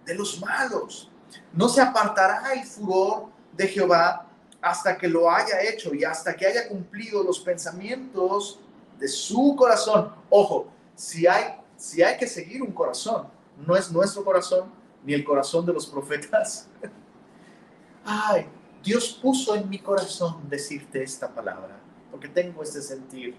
de 0.04 0.14
los 0.14 0.40
malos. 0.40 1.10
No 1.52 1.68
se 1.68 1.80
apartará 1.80 2.52
el 2.54 2.64
furor 2.64 3.26
de 3.52 3.68
Jehová 3.68 4.26
hasta 4.60 4.96
que 4.96 5.08
lo 5.08 5.30
haya 5.30 5.60
hecho 5.62 5.94
y 5.94 6.04
hasta 6.04 6.34
que 6.34 6.46
haya 6.46 6.68
cumplido 6.68 7.22
los 7.22 7.40
pensamientos 7.40 8.60
de 8.98 9.08
su 9.08 9.54
corazón. 9.56 10.14
Ojo, 10.30 10.68
si 10.94 11.26
hay, 11.26 11.56
si 11.76 12.02
hay 12.02 12.16
que 12.16 12.26
seguir 12.26 12.62
un 12.62 12.72
corazón, 12.72 13.28
no 13.56 13.76
es 13.76 13.90
nuestro 13.90 14.24
corazón 14.24 14.72
ni 15.04 15.12
el 15.12 15.24
corazón 15.24 15.66
de 15.66 15.72
los 15.72 15.86
profetas. 15.86 16.68
Ay, 18.04 18.48
Dios 18.82 19.18
puso 19.22 19.54
en 19.54 19.68
mi 19.68 19.78
corazón 19.78 20.48
decirte 20.48 21.02
esta 21.02 21.32
palabra, 21.32 21.78
porque 22.10 22.28
tengo 22.28 22.62
este 22.62 22.82
sentir. 22.82 23.36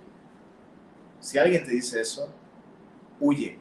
Si 1.20 1.38
alguien 1.38 1.66
te 1.66 1.72
dice 1.72 2.00
eso, 2.00 2.30
huye. 3.20 3.60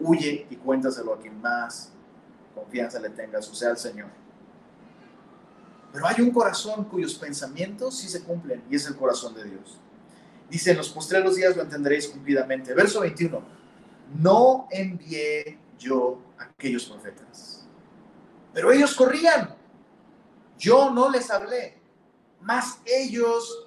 Huye 0.00 0.46
y 0.50 0.56
cuéntaselo 0.56 1.14
a 1.14 1.18
quien 1.18 1.40
más 1.40 1.92
confianza 2.54 2.98
le 2.98 3.10
tengas, 3.10 3.48
o 3.48 3.54
sea, 3.54 3.70
al 3.70 3.78
Señor. 3.78 4.08
Pero 5.92 6.06
hay 6.06 6.20
un 6.20 6.30
corazón 6.30 6.84
cuyos 6.84 7.14
pensamientos 7.14 7.98
sí 7.98 8.08
se 8.08 8.22
cumplen 8.22 8.62
y 8.70 8.76
es 8.76 8.86
el 8.86 8.96
corazón 8.96 9.34
de 9.34 9.44
Dios. 9.44 9.78
Dice, 10.48 10.72
en 10.72 10.78
los 10.78 10.90
postreros 10.90 11.36
días 11.36 11.56
lo 11.56 11.62
entenderéis 11.62 12.08
cumplidamente. 12.08 12.74
Verso 12.74 13.00
21. 13.00 13.40
No 14.18 14.66
envié 14.70 15.58
yo 15.78 16.20
a 16.38 16.44
aquellos 16.44 16.86
profetas. 16.86 17.66
Pero 18.52 18.72
ellos 18.72 18.94
corrían. 18.94 19.59
Yo 20.60 20.90
no 20.90 21.08
les 21.08 21.30
hablé, 21.30 21.80
más 22.42 22.80
ellos 22.84 23.66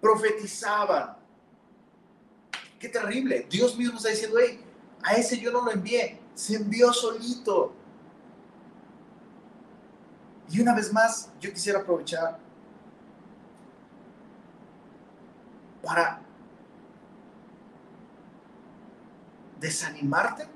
profetizaban. 0.00 1.18
Qué 2.78 2.88
terrible. 2.88 3.46
Dios 3.50 3.76
mismo 3.76 3.98
está 3.98 4.08
diciendo, 4.08 4.38
hey, 4.40 4.64
a 5.02 5.12
ese 5.12 5.38
yo 5.38 5.52
no 5.52 5.60
lo 5.60 5.70
envié, 5.70 6.18
se 6.34 6.56
envió 6.56 6.94
solito. 6.94 7.74
Y 10.50 10.60
una 10.60 10.74
vez 10.74 10.90
más, 10.90 11.30
yo 11.38 11.52
quisiera 11.52 11.80
aprovechar 11.80 12.38
para 15.82 16.22
desanimarte 19.60 20.48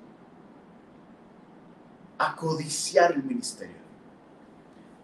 a 2.16 2.34
codiciar 2.34 3.12
el 3.12 3.22
ministerio. 3.22 3.83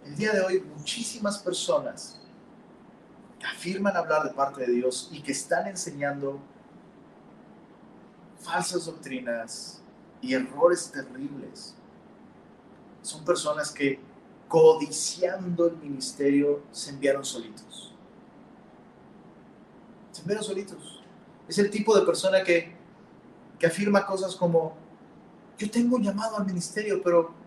El 0.05 0.17
día 0.17 0.33
de 0.33 0.41
hoy 0.41 0.61
muchísimas 0.61 1.39
personas 1.39 2.21
que 3.39 3.47
afirman 3.47 3.97
hablar 3.97 4.25
de 4.25 4.31
parte 4.31 4.63
de 4.67 4.73
Dios 4.73 5.09
y 5.13 5.23
que 5.23 5.33
están 5.33 5.67
enseñando 5.67 6.41
falsas 8.39 8.87
doctrinas 8.87 9.81
y 10.21 10.35
errores 10.35 10.91
terribles. 10.91 11.75
Son 13.03 13.25
personas 13.25 13.71
que 13.71 14.01
codiciando 14.49 15.69
el 15.69 15.77
ministerio 15.77 16.63
se 16.73 16.91
enviaron 16.91 17.25
solitos. 17.25 17.95
Se 20.13 20.23
enviaron 20.23 20.45
solitos. 20.45 21.03
Es 21.49 21.59
el 21.59 21.71
tipo 21.71 21.97
de 21.97 22.05
persona 22.05 22.43
que, 22.43 22.75
que 23.59 23.67
afirma 23.67 24.05
cosas 24.07 24.35
como, 24.35 24.77
yo 25.59 25.71
tengo 25.71 25.97
un 25.97 26.03
llamado 26.03 26.37
al 26.37 26.47
ministerio, 26.47 27.01
pero 27.03 27.40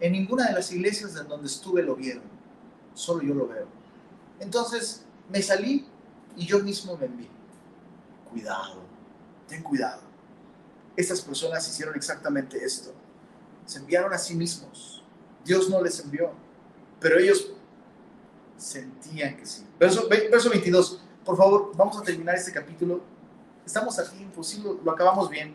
en 0.00 0.12
ninguna 0.12 0.48
de 0.48 0.54
las 0.54 0.72
iglesias 0.72 1.14
en 1.16 1.28
donde 1.28 1.46
estuve 1.46 1.82
lo 1.82 1.94
vieron. 1.94 2.22
Solo 2.94 3.22
yo 3.22 3.34
lo 3.34 3.46
veo. 3.46 3.66
Entonces 4.40 5.04
me 5.28 5.42
salí 5.42 5.86
y 6.36 6.46
yo 6.46 6.60
mismo 6.60 6.96
me 6.96 7.06
envié. 7.06 7.28
Cuidado, 8.30 8.82
ten 9.46 9.62
cuidado. 9.62 10.02
Estas 10.96 11.20
personas 11.20 11.68
hicieron 11.68 11.94
exactamente 11.94 12.62
esto. 12.64 12.92
Se 13.66 13.78
enviaron 13.78 14.12
a 14.12 14.18
sí 14.18 14.34
mismos. 14.34 15.04
Dios 15.44 15.68
no 15.68 15.82
les 15.82 16.00
envió, 16.00 16.32
pero 16.98 17.18
ellos 17.18 17.52
sentían 18.56 19.36
que 19.36 19.46
sí. 19.46 19.66
Verso, 19.78 20.08
verso 20.08 20.50
22. 20.50 21.02
Por 21.24 21.36
favor, 21.36 21.72
vamos 21.76 21.98
a 21.98 22.02
terminar 22.02 22.34
este 22.34 22.52
capítulo. 22.52 23.02
Estamos 23.64 23.98
aquí, 23.98 24.22
imposible, 24.22 24.72
lo 24.82 24.90
acabamos 24.90 25.28
bien 25.28 25.54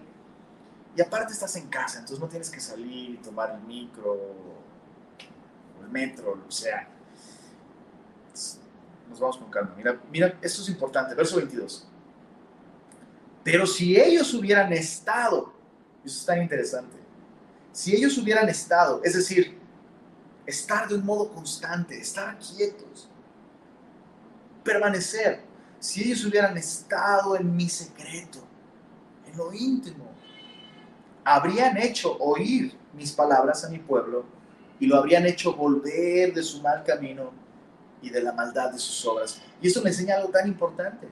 y 0.96 1.02
aparte 1.02 1.34
estás 1.34 1.56
en 1.58 1.68
casa, 1.68 2.00
entonces 2.00 2.20
no 2.20 2.28
tienes 2.28 2.50
que 2.50 2.60
salir 2.60 3.12
y 3.12 3.18
tomar 3.18 3.52
el 3.52 3.62
micro 3.68 4.14
o 4.14 5.84
el 5.84 5.89
metro, 5.89 6.41
o 6.48 6.52
sea. 6.52 6.89
Nos 9.10 9.20
vamos 9.20 9.38
con 9.38 9.50
calma. 9.50 9.74
Mira, 9.78 10.02
mira, 10.12 10.38
esto 10.41 10.62
es 10.62 10.70
importante. 10.70 11.14
Verso 11.14 11.38
22. 11.38 11.88
Pero 13.43 13.68
si 13.68 14.00
ellos 14.00 14.34
hubieran 14.34 14.74
estado, 14.74 15.54
eso 16.04 16.20
es 16.20 16.26
tan 16.26 16.41
interesante, 16.41 16.98
si 17.72 17.96
ellos 17.96 18.18
hubieran 18.18 18.48
estado, 18.50 19.02
es 19.04 19.14
decir, 19.14 19.60
estar 20.46 20.88
de 20.88 20.96
un 20.96 21.06
modo 21.06 21.30
constante, 21.32 22.00
estar 22.00 22.39
quietos, 22.39 23.10
permanecer, 24.64 25.41
si 25.80 26.06
ellos 26.06 26.26
hubieran 26.26 26.58
estado 26.58 27.36
en 27.36 27.56
mi 27.56 27.70
secreto, 27.70 28.39
en 29.28 29.38
lo 29.38 29.54
íntimo, 29.54 30.14
habrían 31.26 31.76
hecho 31.78 32.15
oír 32.19 32.78
mis 32.93 33.11
palabras 33.11 33.65
a 33.65 33.69
mi 33.69 33.80
pueblo 33.80 34.23
y 34.80 34.86
lo 34.86 34.97
habrían 34.97 35.26
hecho 35.26 35.55
volver 35.55 36.34
de 36.34 36.43
su 36.43 36.61
mal 36.61 36.84
camino 36.84 37.32
y 38.01 38.09
de 38.09 38.21
la 38.21 38.32
maldad 38.32 38.71
de 38.71 38.78
sus 38.78 39.03
obras. 39.05 39.41
Y 39.59 39.67
eso 39.67 39.82
me 39.82 39.89
enseña 39.89 40.17
algo 40.17 40.30
tan 40.30 40.47
importante. 40.47 41.09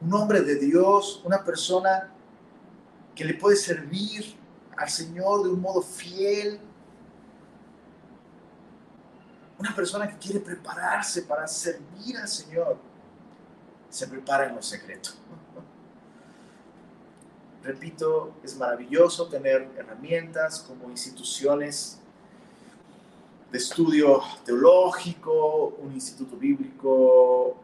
Un 0.00 0.14
hombre 0.14 0.40
de 0.42 0.54
Dios, 0.54 1.20
una 1.24 1.44
persona 1.44 2.10
que 3.14 3.24
le 3.24 3.34
puede 3.34 3.56
servir 3.56 4.36
al 4.76 4.88
Señor 4.88 5.42
de 5.42 5.50
un 5.50 5.60
modo 5.60 5.82
fiel, 5.82 6.60
una 9.58 9.74
persona 9.74 10.08
que 10.08 10.16
quiere 10.16 10.40
prepararse 10.40 11.22
para 11.22 11.46
servir 11.46 12.16
al 12.16 12.28
Señor, 12.28 12.78
se 13.90 14.06
prepara 14.06 14.48
en 14.48 14.54
lo 14.54 14.62
secreto. 14.62 15.10
Repito, 17.62 18.32
es 18.42 18.56
maravilloso 18.56 19.28
tener 19.28 19.70
herramientas 19.76 20.60
como 20.66 20.88
instituciones 20.90 22.00
de 23.52 23.58
estudio 23.58 24.22
teológico, 24.44 25.74
un 25.78 25.92
instituto 25.92 26.36
bíblico, 26.36 27.56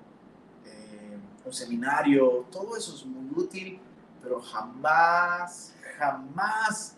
eh, 0.66 1.18
un 1.44 1.52
seminario, 1.52 2.44
todo 2.50 2.76
eso 2.76 2.94
es 2.94 3.06
muy 3.06 3.30
útil, 3.42 3.80
pero 4.22 4.40
jamás, 4.42 5.74
jamás, 5.96 6.94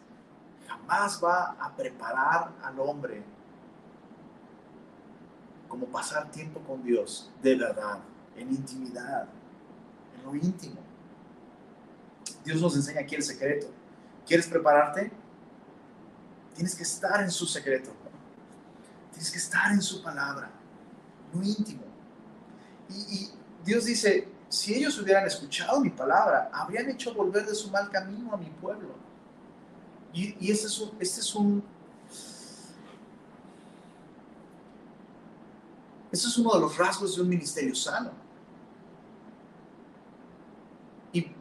jamás 0.67 1.23
va 1.23 1.57
a 1.61 1.77
preparar 1.77 2.51
al 2.63 2.81
hombre 2.81 3.23
como 5.69 5.87
pasar 5.87 6.31
tiempo 6.33 6.61
con 6.61 6.83
Dios 6.83 7.31
de 7.43 7.55
verdad, 7.55 8.01
en 8.37 8.49
intimidad, 8.51 9.29
en 10.17 10.25
lo 10.25 10.35
íntimo. 10.35 10.88
Dios 12.49 12.63
nos 12.63 12.75
enseña 12.77 13.03
aquí 13.03 13.15
el 13.15 13.23
secreto. 13.23 13.67
¿Quieres 14.27 14.47
prepararte? 14.47 15.13
Tienes 16.55 16.75
que 16.75 16.83
estar 16.83 17.23
en 17.23 17.31
su 17.31 17.47
secreto. 17.47 17.91
Tienes 19.13 19.31
que 19.31 19.37
estar 19.37 19.71
en 19.71 19.83
su 19.83 20.03
palabra, 20.03 20.51
lo 21.35 21.43
íntimo. 21.43 21.83
Y, 22.89 23.29
Dios 23.67 23.85
dice, 23.85 24.29
si 24.49 24.75
ellos 24.75 24.99
hubieran 24.99 25.27
escuchado 25.27 25.79
mi 25.81 25.91
palabra, 25.91 26.49
habrían 26.51 26.89
hecho 26.89 27.13
volver 27.13 27.45
de 27.45 27.55
su 27.55 27.71
mal 27.71 27.91
camino 27.91 28.33
a 28.33 28.39
mi 28.39 28.49
pueblo. 28.49 28.95
Y, 30.15 30.51
este, 30.51 30.69
es 30.69 30.79
un, 30.79 30.97
este 30.99 31.21
es 31.21 31.35
un... 31.35 31.63
Este 36.11 36.27
es 36.27 36.39
uno 36.39 36.55
de 36.55 36.61
los 36.61 36.79
rasgos 36.79 37.15
de 37.15 37.21
un 37.21 37.29
ministerio 37.29 37.75
sano 37.75 38.28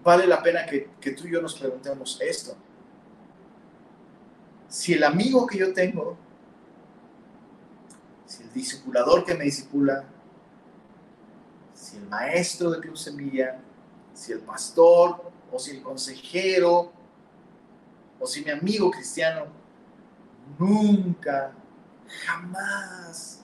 vale 0.04 0.28
la 0.28 0.42
pena 0.42 0.66
que, 0.66 1.12
tú 1.12 1.28
y 1.28 1.32
yo 1.32 1.42
nos 1.42 1.58
preguntemos 1.58 2.20
esto. 2.22 2.56
Si 4.68 4.94
el 4.94 5.04
amigo 5.04 5.48
que 5.48 5.58
yo 5.58 5.74
tengo, 5.74 6.18
si 8.26 8.44
el 8.44 8.54
discipulador 8.54 9.24
que 9.24 9.34
me 9.36 9.46
disipula, 9.46 10.06
si 11.74 11.98
el 11.98 12.08
maestro 12.08 12.72
de 12.72 12.80
Club 12.80 12.98
Semilla, 12.98 13.60
si 14.14 14.34
el 14.34 14.40
pastor, 14.40 15.32
o 15.52 15.60
si 15.60 15.78
el 15.78 15.82
consejero, 15.82 16.92
o 18.20 18.28
si 18.28 18.44
mi 18.44 18.52
amigo 18.52 18.92
cristiano, 18.92 19.46
nunca, 20.58 21.54
jamás, 22.26 23.42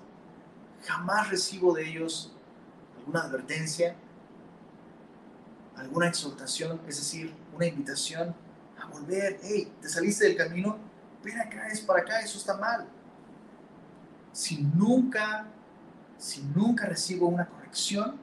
jamás 0.84 1.30
recibo 1.30 1.74
de 1.74 1.88
ellos 1.88 2.34
alguna 2.98 3.22
advertencia, 3.22 3.96
alguna 5.78 6.08
exhortación, 6.08 6.80
es 6.88 6.98
decir, 6.98 7.34
una 7.54 7.66
invitación 7.66 8.36
a 8.80 8.88
volver, 8.88 9.40
hey, 9.44 9.72
te 9.82 9.90
saliste 9.90 10.26
del 10.26 10.38
camino, 10.38 10.78
ven 11.24 11.40
acá, 11.40 11.68
es 11.68 11.82
para 11.82 12.02
acá, 12.02 12.20
eso 12.22 12.38
está 12.38 12.58
mal. 12.58 12.88
Si 14.32 14.64
nunca, 14.64 15.46
si 16.18 16.42
nunca 16.56 16.86
recibo 16.86 17.28
una 17.28 17.48
corrección, 17.48 18.18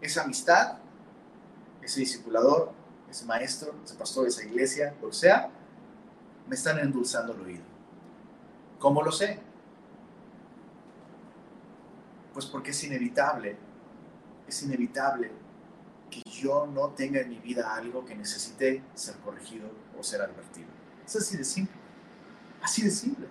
esa 0.00 0.22
amistad, 0.22 0.78
ese 1.82 2.00
discipulador, 2.00 2.72
ese 3.10 3.24
maestro, 3.24 3.74
ese 3.84 3.94
pastor, 3.94 4.28
esa 4.28 4.44
iglesia, 4.44 4.94
lo 5.00 5.08
que 5.08 5.16
sea, 5.16 5.50
me 6.46 6.54
están 6.54 6.78
endulzando 6.78 7.34
el 7.34 7.40
oído. 7.40 7.64
¿Cómo 8.78 9.02
lo 9.02 9.10
sé? 9.10 9.40
Pues 12.32 12.46
porque 12.46 12.70
es 12.70 12.84
inevitable, 12.84 13.56
es 14.46 14.62
inevitable 14.62 15.32
que 16.10 16.22
yo 16.30 16.66
no 16.66 16.90
tenga 16.90 17.20
en 17.20 17.28
mi 17.28 17.38
vida 17.38 17.74
algo 17.74 18.04
que 18.04 18.14
necesite 18.14 18.82
ser 18.94 19.16
corregido 19.16 19.68
o 19.98 20.02
ser 20.02 20.22
advertido. 20.22 20.68
Es 21.04 21.16
así 21.16 21.36
de 21.36 21.44
simple. 21.44 21.74
Así 22.62 22.82
de 22.82 22.90
simple. 22.90 23.26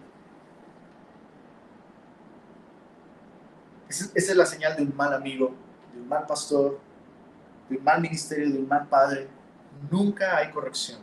Esa 3.89 4.11
es 4.15 4.35
la 4.35 4.45
señal 4.45 4.75
de 4.75 4.83
un 4.83 4.95
mal 4.95 5.13
amigo, 5.13 5.53
de 5.93 6.01
un 6.01 6.07
mal 6.07 6.25
pastor, 6.25 6.79
de 7.69 7.77
un 7.77 7.83
mal 7.83 8.01
ministerio, 8.01 8.51
de 8.51 8.59
un 8.59 8.67
mal 8.67 8.87
padre. 8.87 9.27
Nunca 9.89 10.37
hay 10.37 10.51
corrección. 10.51 10.99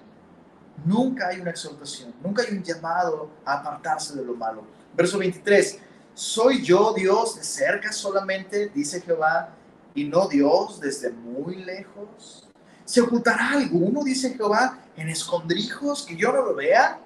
Nunca 0.85 1.29
hay 1.29 1.41
una 1.41 1.51
exhortación. 1.51 2.13
Nunca 2.23 2.43
hay 2.43 2.55
un 2.57 2.63
llamado 2.63 3.31
a 3.45 3.55
apartarse 3.55 4.15
de 4.15 4.25
lo 4.25 4.35
malo. 4.35 4.67
Verso 4.95 5.19
23. 5.19 5.79
¿Soy 6.15 6.63
yo 6.63 6.93
Dios 6.93 7.37
de 7.37 7.45
cerca 7.45 7.93
solamente? 7.93 8.69
Dice 8.69 9.01
Jehová 9.01 9.51
y 9.95 10.05
no 10.05 10.29
Dios 10.29 10.81
desde 10.81 11.11
muy 11.11 11.57
lejos? 11.57 12.49
¿Se 12.85 13.01
ocultará 13.01 13.53
alguno, 13.53 14.03
dice 14.03 14.35
Jehová, 14.35 14.79
en 14.97 15.09
escondrijos 15.09 16.05
que 16.05 16.17
yo 16.17 16.33
no 16.33 16.43
lo 16.43 16.55
vea? 16.55 17.01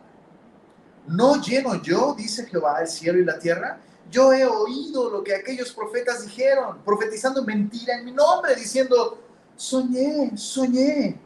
¿No 1.06 1.40
lleno 1.40 1.80
yo, 1.82 2.14
dice 2.14 2.46
Jehová, 2.46 2.80
el 2.80 2.88
cielo 2.88 3.18
y 3.18 3.24
la 3.24 3.38
tierra? 3.38 3.80
Yo 4.10 4.32
he 4.32 4.44
oído 4.44 5.10
lo 5.10 5.22
que 5.22 5.34
aquellos 5.34 5.72
profetas 5.72 6.24
dijeron, 6.24 6.82
profetizando 6.84 7.44
mentira 7.44 7.98
en 7.98 8.06
mi 8.06 8.12
nombre, 8.12 8.54
diciendo, 8.56 9.22
soñé, 9.56 10.36
soñé. 10.36 11.20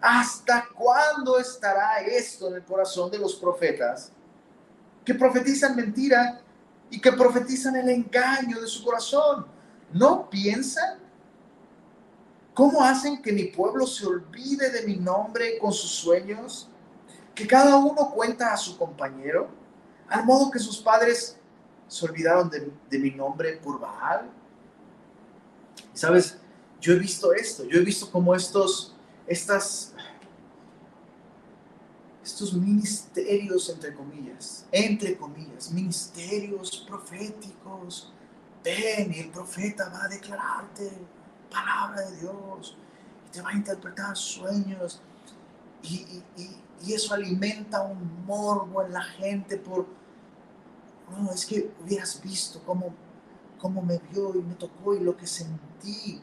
¿Hasta 0.00 0.66
cuándo 0.74 1.38
estará 1.38 2.00
esto 2.00 2.48
en 2.48 2.54
el 2.54 2.64
corazón 2.64 3.10
de 3.10 3.18
los 3.18 3.34
profetas 3.34 4.12
que 5.04 5.14
profetizan 5.14 5.76
mentira 5.76 6.40
y 6.90 7.00
que 7.00 7.12
profetizan 7.12 7.76
el 7.76 7.88
engaño 7.88 8.60
de 8.60 8.66
su 8.66 8.82
corazón? 8.84 9.46
¿No 9.92 10.30
piensan? 10.30 10.98
¿Cómo 12.54 12.82
hacen 12.82 13.22
que 13.22 13.32
mi 13.32 13.44
pueblo 13.44 13.86
se 13.86 14.06
olvide 14.06 14.70
de 14.70 14.86
mi 14.86 14.96
nombre 14.96 15.58
con 15.58 15.72
sus 15.72 15.90
sueños? 15.90 16.68
Que 17.34 17.46
cada 17.46 17.76
uno 17.76 18.10
cuenta 18.10 18.52
a 18.52 18.56
su 18.56 18.76
compañero, 18.76 19.48
al 20.08 20.24
modo 20.24 20.50
que 20.50 20.58
sus 20.58 20.78
padres 20.78 21.36
se 21.88 22.04
olvidaron 22.04 22.50
de, 22.50 22.98
mi 22.98 23.10
nombre 23.10 23.56
por 23.56 23.80
Baal. 23.80 24.30
¿Sabes? 25.92 26.36
Yo 26.80 26.92
he 26.92 26.98
visto 26.98 27.32
esto, 27.32 27.64
yo 27.64 27.78
he 27.78 27.84
visto 27.84 28.10
cómo 28.10 28.34
estos, 28.34 28.94
estas, 29.26 29.94
estos 32.22 32.52
ministerios, 32.54 33.68
entre 33.68 33.94
comillas, 33.94 34.66
entre 34.70 35.16
comillas, 35.16 35.70
ministerios 35.70 36.84
proféticos, 36.88 38.12
ven 38.64 39.12
y 39.14 39.20
el 39.20 39.30
profeta 39.30 39.88
va 39.88 40.04
a 40.04 40.08
declararte 40.08 40.90
palabra 41.50 42.02
de 42.02 42.16
Dios 42.20 42.76
y 43.26 43.30
te 43.30 43.42
va 43.42 43.50
a 43.50 43.54
interpretar 43.54 44.16
sueños 44.16 45.00
y, 45.82 46.22
y, 46.36 46.56
y 46.82 46.92
eso 46.92 47.14
alimenta 47.14 47.82
un 47.82 48.24
morbo 48.24 48.82
en 48.82 48.92
la 48.92 49.02
gente 49.02 49.56
por, 49.56 49.86
no, 51.10 51.32
es 51.32 51.44
que 51.44 51.70
hubieras 51.82 52.20
visto 52.22 52.62
cómo, 52.64 52.94
cómo 53.58 53.82
me 53.82 53.98
vio 54.10 54.34
y 54.34 54.42
me 54.42 54.54
tocó 54.54 54.94
y 54.94 55.00
lo 55.00 55.16
que 55.16 55.26
sentí 55.26 56.20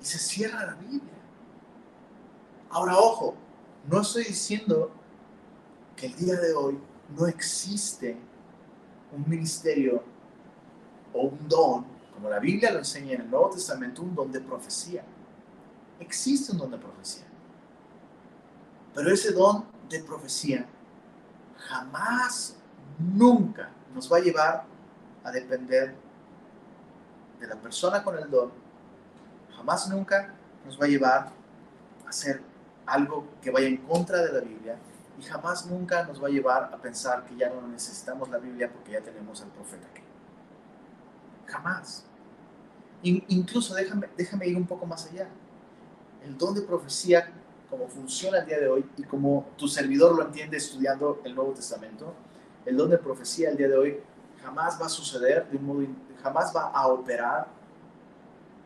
y 0.00 0.04
se 0.04 0.18
cierra 0.18 0.66
la 0.66 0.74
Biblia. 0.74 1.14
Ahora, 2.70 2.96
ojo, 2.96 3.34
no 3.88 4.00
estoy 4.00 4.24
diciendo 4.24 4.90
que 5.96 6.06
el 6.06 6.14
día 6.16 6.36
de 6.36 6.54
hoy 6.54 6.78
no 7.16 7.26
existe 7.26 8.16
un 9.12 9.28
ministerio 9.28 10.02
o 11.12 11.22
un 11.22 11.48
don, 11.48 11.84
como 12.14 12.28
la 12.28 12.38
Biblia 12.38 12.70
lo 12.70 12.78
enseña 12.78 13.14
en 13.14 13.22
el 13.22 13.30
Nuevo 13.30 13.50
Testamento, 13.50 14.02
un 14.02 14.14
don 14.14 14.30
de 14.30 14.40
profecía. 14.40 15.04
Existe 15.98 16.52
un 16.52 16.58
don 16.58 16.70
de 16.70 16.78
profecía. 16.78 17.24
Pero 18.94 19.12
ese 19.12 19.32
don 19.32 19.64
de 19.88 20.00
profecía 20.02 20.66
jamás, 21.56 22.56
nunca 22.98 23.70
nos 23.94 24.10
va 24.12 24.18
a 24.18 24.20
llevar 24.20 24.64
a 25.24 25.30
depender 25.30 25.94
de 27.38 27.46
la 27.46 27.56
persona 27.56 28.02
con 28.02 28.18
el 28.18 28.30
don 28.30 28.50
jamás 29.60 29.88
nunca 29.88 30.32
nos 30.64 30.80
va 30.80 30.86
a 30.86 30.88
llevar 30.88 31.32
a 32.06 32.08
hacer 32.08 32.40
algo 32.86 33.26
que 33.42 33.50
vaya 33.50 33.68
en 33.68 33.76
contra 33.78 34.22
de 34.22 34.32
la 34.32 34.40
Biblia 34.40 34.76
y 35.20 35.22
jamás 35.22 35.66
nunca 35.66 36.04
nos 36.04 36.22
va 36.22 36.28
a 36.28 36.30
llevar 36.30 36.70
a 36.72 36.78
pensar 36.78 37.26
que 37.26 37.36
ya 37.36 37.50
no 37.50 37.68
necesitamos 37.68 38.30
la 38.30 38.38
Biblia 38.38 38.72
porque 38.72 38.92
ya 38.92 39.02
tenemos 39.02 39.42
al 39.42 39.48
profeta 39.48 39.86
aquí. 39.88 40.02
Jamás. 41.46 42.06
incluso 43.02 43.74
déjame, 43.74 44.08
déjame 44.16 44.46
ir 44.48 44.56
un 44.56 44.66
poco 44.66 44.86
más 44.86 45.06
allá. 45.10 45.28
El 46.24 46.38
don 46.38 46.54
de 46.54 46.62
profecía, 46.62 47.30
como 47.68 47.86
funciona 47.86 48.38
el 48.38 48.46
día 48.46 48.60
de 48.60 48.68
hoy 48.68 48.90
y 48.96 49.02
como 49.02 49.46
tu 49.58 49.68
servidor 49.68 50.16
lo 50.16 50.24
entiende 50.24 50.56
estudiando 50.56 51.20
el 51.24 51.34
Nuevo 51.34 51.52
Testamento, 51.52 52.14
el 52.64 52.76
don 52.78 52.88
de 52.88 52.96
profecía 52.96 53.50
el 53.50 53.58
día 53.58 53.68
de 53.68 53.76
hoy 53.76 54.00
jamás 54.42 54.80
va 54.80 54.86
a 54.86 54.88
suceder 54.88 55.50
de 55.50 55.58
un 55.58 55.66
modo, 55.66 55.86
jamás 56.22 56.50
va 56.56 56.70
a 56.70 56.86
operar 56.88 57.48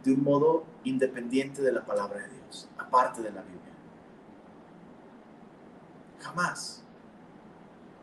de 0.04 0.12
un 0.12 0.22
modo 0.22 0.64
independiente 0.84 1.62
de 1.62 1.72
la 1.72 1.84
palabra 1.84 2.20
de 2.20 2.28
Dios, 2.28 2.68
aparte 2.78 3.22
de 3.22 3.32
la 3.32 3.42
Biblia. 3.42 3.73
Jamás. 6.24 6.82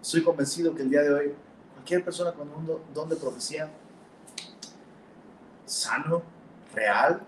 Estoy 0.01 0.24
convencido 0.24 0.76
que 0.76 0.84
el 0.84 0.89
día 0.89 1.01
de 1.01 1.13
hoy 1.13 1.36
cualquier 1.74 2.05
persona 2.05 2.32
con 2.32 2.47
un 2.49 2.80
don 2.93 3.09
de 3.09 3.15
profecía 3.15 3.72
sano, 5.65 6.22
real, 6.74 7.22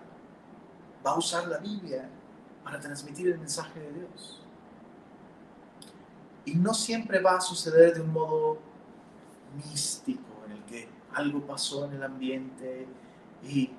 va 1.06 1.12
a 1.12 1.18
usar 1.18 1.48
la 1.48 1.58
Biblia 1.58 2.08
para 2.64 2.80
transmitir 2.80 3.28
el 3.28 3.40
mensaje 3.40 3.80
de 3.80 3.92
Dios. 3.92 4.42
Y 6.46 6.56
no 6.56 6.74
siempre 6.74 7.20
va 7.22 7.38
a 7.38 7.42
suceder 7.42 7.96
de 7.96 8.02
un 8.02 8.12
modo 8.12 8.60
místico, 9.56 10.44
en 10.46 10.52
el 10.52 10.64
que 10.66 10.90
algo 11.14 11.42
pasó 11.42 11.86
en 11.86 11.94
el 11.94 12.04
ambiente 12.04 12.88
y 13.44 13.72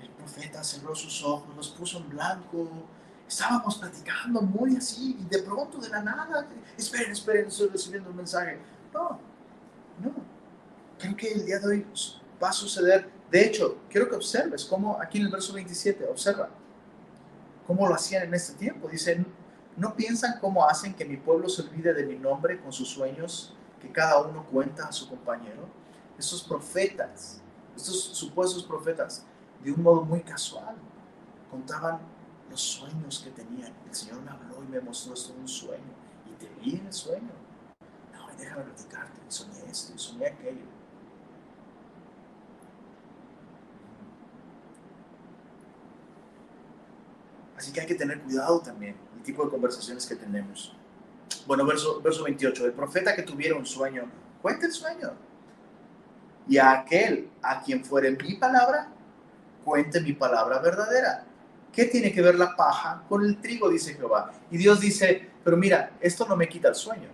el 0.00 0.10
profeta 0.10 0.62
cerró 0.62 0.94
sus 0.94 1.24
ojos, 1.24 1.54
los 1.56 1.70
puso 1.70 1.98
en 1.98 2.10
blanco. 2.10 2.68
Estábamos 3.26 3.78
platicando 3.78 4.42
muy 4.42 4.76
así 4.76 5.16
y 5.18 5.24
de 5.24 5.42
pronto 5.42 5.78
de 5.78 5.88
la 5.88 6.02
nada, 6.02 6.46
esperen, 6.76 7.12
esperen, 7.12 7.46
estoy 7.46 7.68
recibiendo 7.68 8.10
un 8.10 8.16
mensaje. 8.16 8.58
No, 8.92 9.18
no. 10.02 10.12
Creo 10.98 11.16
que 11.16 11.32
el 11.32 11.46
día 11.46 11.58
de 11.58 11.66
hoy 11.66 11.86
va 12.42 12.50
a 12.50 12.52
suceder. 12.52 13.10
De 13.30 13.46
hecho, 13.46 13.78
quiero 13.88 14.08
que 14.08 14.16
observes 14.16 14.64
cómo 14.64 15.00
aquí 15.00 15.18
en 15.18 15.24
el 15.24 15.30
verso 15.30 15.52
27, 15.54 16.06
observa 16.06 16.50
cómo 17.66 17.88
lo 17.88 17.94
hacían 17.94 18.24
en 18.24 18.34
este 18.34 18.52
tiempo. 18.54 18.88
Dicen, 18.88 19.26
no 19.76 19.94
piensan 19.96 20.38
cómo 20.40 20.68
hacen 20.68 20.94
que 20.94 21.04
mi 21.04 21.16
pueblo 21.16 21.48
se 21.48 21.62
olvide 21.62 21.94
de 21.94 22.06
mi 22.06 22.16
nombre 22.16 22.60
con 22.60 22.72
sus 22.72 22.88
sueños 22.88 23.54
que 23.80 23.90
cada 23.90 24.20
uno 24.20 24.44
cuenta 24.44 24.86
a 24.86 24.92
su 24.92 25.08
compañero. 25.08 25.68
Esos 26.18 26.42
profetas, 26.42 27.40
estos 27.76 28.02
supuestos 28.16 28.62
profetas, 28.62 29.24
de 29.62 29.72
un 29.72 29.82
modo 29.82 30.02
muy 30.02 30.20
casual. 30.20 30.76
Contaban 31.50 31.98
los 32.50 32.60
sueños 32.60 33.22
que 33.24 33.30
tenían. 33.30 33.72
El 33.86 33.94
Señor 33.94 34.22
me 34.22 34.30
habló 34.30 34.62
y 34.62 34.66
me 34.68 34.80
mostró 34.80 35.14
esto 35.14 35.32
en 35.32 35.40
un 35.40 35.48
sueño. 35.48 35.92
Y 36.26 36.32
te 36.34 36.48
vi 36.60 36.76
en 36.76 36.86
el 36.86 36.92
sueño. 36.92 37.32
No, 38.12 38.26
déjame 38.36 38.64
platicarte. 38.64 39.20
Soñé 39.28 39.70
esto 39.70 39.92
y 39.94 39.98
soñé 39.98 40.26
aquello. 40.26 40.74
Así 47.56 47.72
que 47.72 47.80
hay 47.80 47.86
que 47.86 47.94
tener 47.94 48.20
cuidado 48.20 48.60
también 48.60 48.96
el 49.16 49.22
tipo 49.22 49.44
de 49.44 49.50
conversaciones 49.50 50.06
que 50.06 50.16
tenemos. 50.16 50.74
Bueno, 51.46 51.64
verso, 51.64 52.00
verso 52.00 52.24
28. 52.24 52.66
El 52.66 52.72
profeta 52.72 53.14
que 53.14 53.22
tuviera 53.22 53.56
un 53.56 53.66
sueño, 53.66 54.10
cuente 54.42 54.66
el 54.66 54.72
sueño. 54.72 55.12
Y 56.46 56.58
a 56.58 56.72
aquel 56.72 57.30
a 57.42 57.62
quien 57.62 57.84
fuere 57.84 58.10
mi 58.10 58.34
palabra, 58.34 58.88
cuente 59.64 60.00
mi 60.00 60.12
palabra 60.12 60.58
verdadera. 60.58 61.24
¿Qué 61.74 61.86
tiene 61.86 62.12
que 62.12 62.22
ver 62.22 62.36
la 62.36 62.54
paja 62.54 63.02
con 63.08 63.24
el 63.24 63.40
trigo? 63.40 63.68
Dice 63.68 63.94
Jehová. 63.94 64.30
Y 64.50 64.56
Dios 64.56 64.80
dice, 64.80 65.30
pero 65.42 65.56
mira, 65.56 65.92
esto 66.00 66.26
no 66.26 66.36
me 66.36 66.48
quita 66.48 66.68
el 66.68 66.74
sueño. 66.74 67.08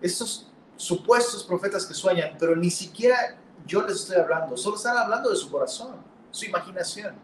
Estos 0.00 0.48
supuestos 0.76 1.42
profetas 1.44 1.84
que 1.84 1.94
sueñan, 1.94 2.36
pero 2.38 2.54
ni 2.54 2.70
siquiera 2.70 3.36
yo 3.66 3.82
les 3.82 3.96
estoy 3.96 4.16
hablando, 4.16 4.56
solo 4.56 4.76
están 4.76 4.96
hablando 4.96 5.30
de 5.30 5.36
su 5.36 5.50
corazón, 5.50 5.96
su 6.30 6.46
imaginación. 6.46 7.14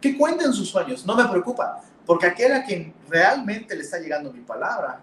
Que 0.00 0.16
cuenten 0.16 0.52
sus 0.52 0.70
sueños, 0.70 1.04
no 1.04 1.16
me 1.16 1.26
preocupa, 1.26 1.82
porque 2.06 2.26
aquel 2.26 2.52
a 2.52 2.64
quien 2.64 2.94
realmente 3.08 3.74
le 3.74 3.82
está 3.82 3.98
llegando 3.98 4.32
mi 4.32 4.40
palabra, 4.40 5.00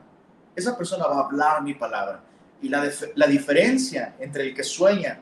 esa 0.55 0.77
persona 0.77 1.05
va 1.07 1.17
a 1.17 1.25
hablar 1.25 1.61
mi 1.61 1.73
palabra. 1.73 2.21
Y 2.61 2.69
la, 2.69 2.89
la 3.15 3.27
diferencia 3.27 4.15
entre 4.19 4.47
el 4.47 4.55
que 4.55 4.63
sueña 4.63 5.19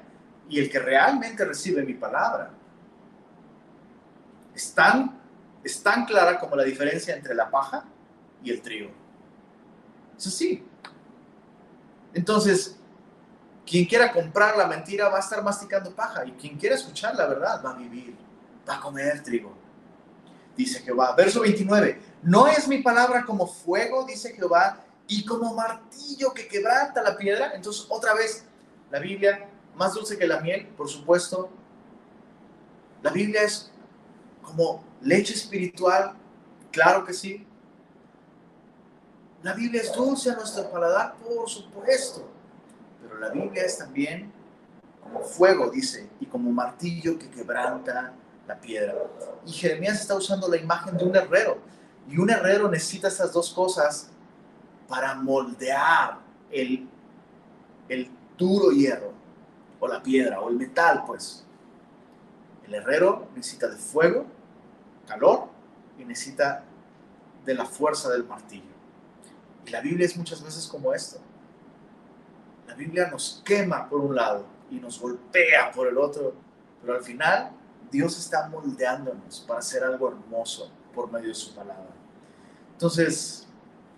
y 0.49 0.59
el 0.59 0.69
que 0.69 0.79
realmente 0.79 1.43
recibe 1.45 1.83
mi 1.83 1.93
palabra. 1.93 2.51
Es 4.60 4.74
tan, 4.74 5.18
es 5.64 5.82
tan 5.82 6.05
clara 6.05 6.38
como 6.38 6.53
la 6.53 6.66
diferencia 6.66 7.16
entre 7.16 7.34
la 7.34 7.49
paja 7.49 7.86
y 8.43 8.51
el 8.51 8.62
trigo. 8.62 8.91
Es 10.18 10.28
así. 10.28 10.68
Entonces, 12.14 12.76
quien 13.66 13.86
quiera 13.86 14.12
comprar 14.12 14.57
la 14.57 14.68
mentira 14.68 15.07
va 15.07 15.16
a 15.16 15.22
estar 15.22 15.41
masticando 15.41 15.95
paja 15.95 16.26
y 16.26 16.34
quien 16.34 16.57
quiera 16.57 16.76
escuchar 16.76 17.16
la 17.16 17.26
verdad 17.28 17.64
va 17.64 17.72
a 17.72 17.76
vivir, 17.76 18.18
va 18.68 18.76
a 18.76 18.82
comer 18.82 19.24
trigo. 19.24 19.55
Dice 20.57 20.82
Jehová. 20.82 21.16
Verso 21.16 21.39
29. 21.39 22.01
No 22.24 22.45
es 22.49 22.68
mi 22.68 22.80
palabra 22.80 23.24
como 23.24 23.47
fuego, 23.47 24.05
dice 24.05 24.34
Jehová, 24.34 24.84
y 25.07 25.24
como 25.24 25.55
martillo 25.55 26.34
que 26.34 26.49
quebranta 26.49 27.01
la 27.01 27.16
piedra. 27.16 27.53
Entonces, 27.53 27.86
otra 27.88 28.14
vez, 28.14 28.43
la 28.91 28.99
Biblia 28.99 29.47
más 29.78 29.93
dulce 29.93 30.18
que 30.18 30.28
la 30.28 30.41
miel, 30.41 30.68
por 30.76 30.89
supuesto. 30.89 31.49
La 33.01 33.12
Biblia 33.12 33.43
es 33.43 33.68
como 34.49 34.83
leche 35.01 35.33
espiritual, 35.33 36.13
claro 36.71 37.05
que 37.05 37.13
sí. 37.13 37.45
La 39.41 39.53
Biblia 39.53 39.81
es 39.81 39.93
dulce 39.93 40.31
a 40.31 40.35
nuestro 40.35 40.69
paladar, 40.69 41.15
por 41.15 41.47
supuesto. 41.49 42.27
Pero 43.01 43.19
la 43.19 43.29
Biblia 43.29 43.63
es 43.63 43.77
también 43.77 44.31
como 45.01 45.21
fuego, 45.21 45.69
dice, 45.69 46.09
y 46.19 46.25
como 46.25 46.51
martillo 46.51 47.17
que 47.17 47.29
quebranta 47.29 48.13
la 48.47 48.59
piedra. 48.59 48.95
Y 49.45 49.51
Jeremías 49.51 50.01
está 50.01 50.15
usando 50.15 50.47
la 50.47 50.57
imagen 50.57 50.97
de 50.97 51.05
un 51.05 51.15
herrero. 51.15 51.57
Y 52.09 52.17
un 52.17 52.29
herrero 52.29 52.69
necesita 52.69 53.07
estas 53.07 53.31
dos 53.31 53.53
cosas 53.53 54.09
para 54.87 55.15
moldear 55.15 56.19
el, 56.51 56.87
el 57.87 58.09
duro 58.37 58.71
hierro, 58.71 59.13
o 59.79 59.87
la 59.87 60.01
piedra, 60.01 60.41
o 60.41 60.49
el 60.49 60.55
metal, 60.55 61.03
pues. 61.05 61.45
El 62.65 62.73
herrero 62.73 63.27
necesita 63.35 63.67
de 63.67 63.77
fuego, 63.77 64.25
calor, 65.10 65.49
y 65.97 66.05
necesita 66.05 66.64
de 67.45 67.53
la 67.53 67.66
fuerza 67.66 68.10
del 68.10 68.24
martillo. 68.26 68.64
Y 69.66 69.72
la 69.72 69.82
Biblia 69.82 70.05
es 70.05 70.16
muchas 70.16 70.41
veces 70.41 70.68
como 70.68 70.93
esto. 70.93 71.20
La 72.68 72.76
Biblia 72.76 73.10
nos 73.10 73.41
quema 73.43 73.89
por 73.89 73.99
un 73.99 74.16
lado 74.16 74.45
y 74.70 74.76
nos 74.76 74.99
golpea 74.99 75.72
por 75.72 75.88
el 75.88 75.97
otro, 75.97 76.36
pero 76.82 76.95
al 76.95 77.03
final 77.03 77.51
Dios 77.91 78.18
está 78.18 78.47
moldeándonos 78.47 79.41
para 79.47 79.60
hacer 79.60 79.84
algo 79.84 80.10
hermoso 80.10 80.72
por 80.93 81.12
medio 81.12 81.30
de 81.30 81.34
su 81.34 81.53
palabra. 81.55 81.89
Entonces, 82.74 83.47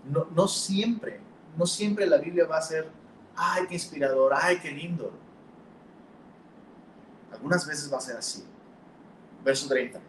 no, 0.05 0.25
no 0.33 0.47
siempre, 0.47 1.19
no 1.57 1.65
siempre 1.65 2.07
la 2.07 2.17
Biblia 2.17 2.45
va 2.45 2.57
a 2.57 2.61
ser, 2.61 2.89
ay, 3.35 3.67
qué 3.67 3.75
inspirador, 3.75 4.33
ay, 4.33 4.59
qué 4.59 4.71
lindo. 4.71 5.11
Algunas 7.31 7.67
veces 7.67 7.91
va 7.91 7.97
a 7.97 8.01
ser 8.01 8.17
así. 8.17 8.45
Verso 9.43 9.67
30. 9.67 9.99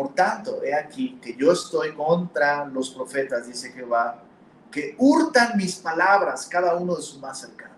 Por 0.00 0.14
tanto, 0.14 0.62
he 0.64 0.72
aquí 0.72 1.18
que 1.20 1.36
yo 1.36 1.52
estoy 1.52 1.92
contra 1.92 2.64
los 2.64 2.88
profetas, 2.88 3.46
dice 3.46 3.70
Jehová, 3.70 4.22
que 4.70 4.94
hurtan 4.96 5.58
mis 5.58 5.76
palabras, 5.76 6.46
cada 6.46 6.74
uno 6.76 6.96
de 6.96 7.02
su 7.02 7.18
más 7.18 7.38
cercano. 7.38 7.74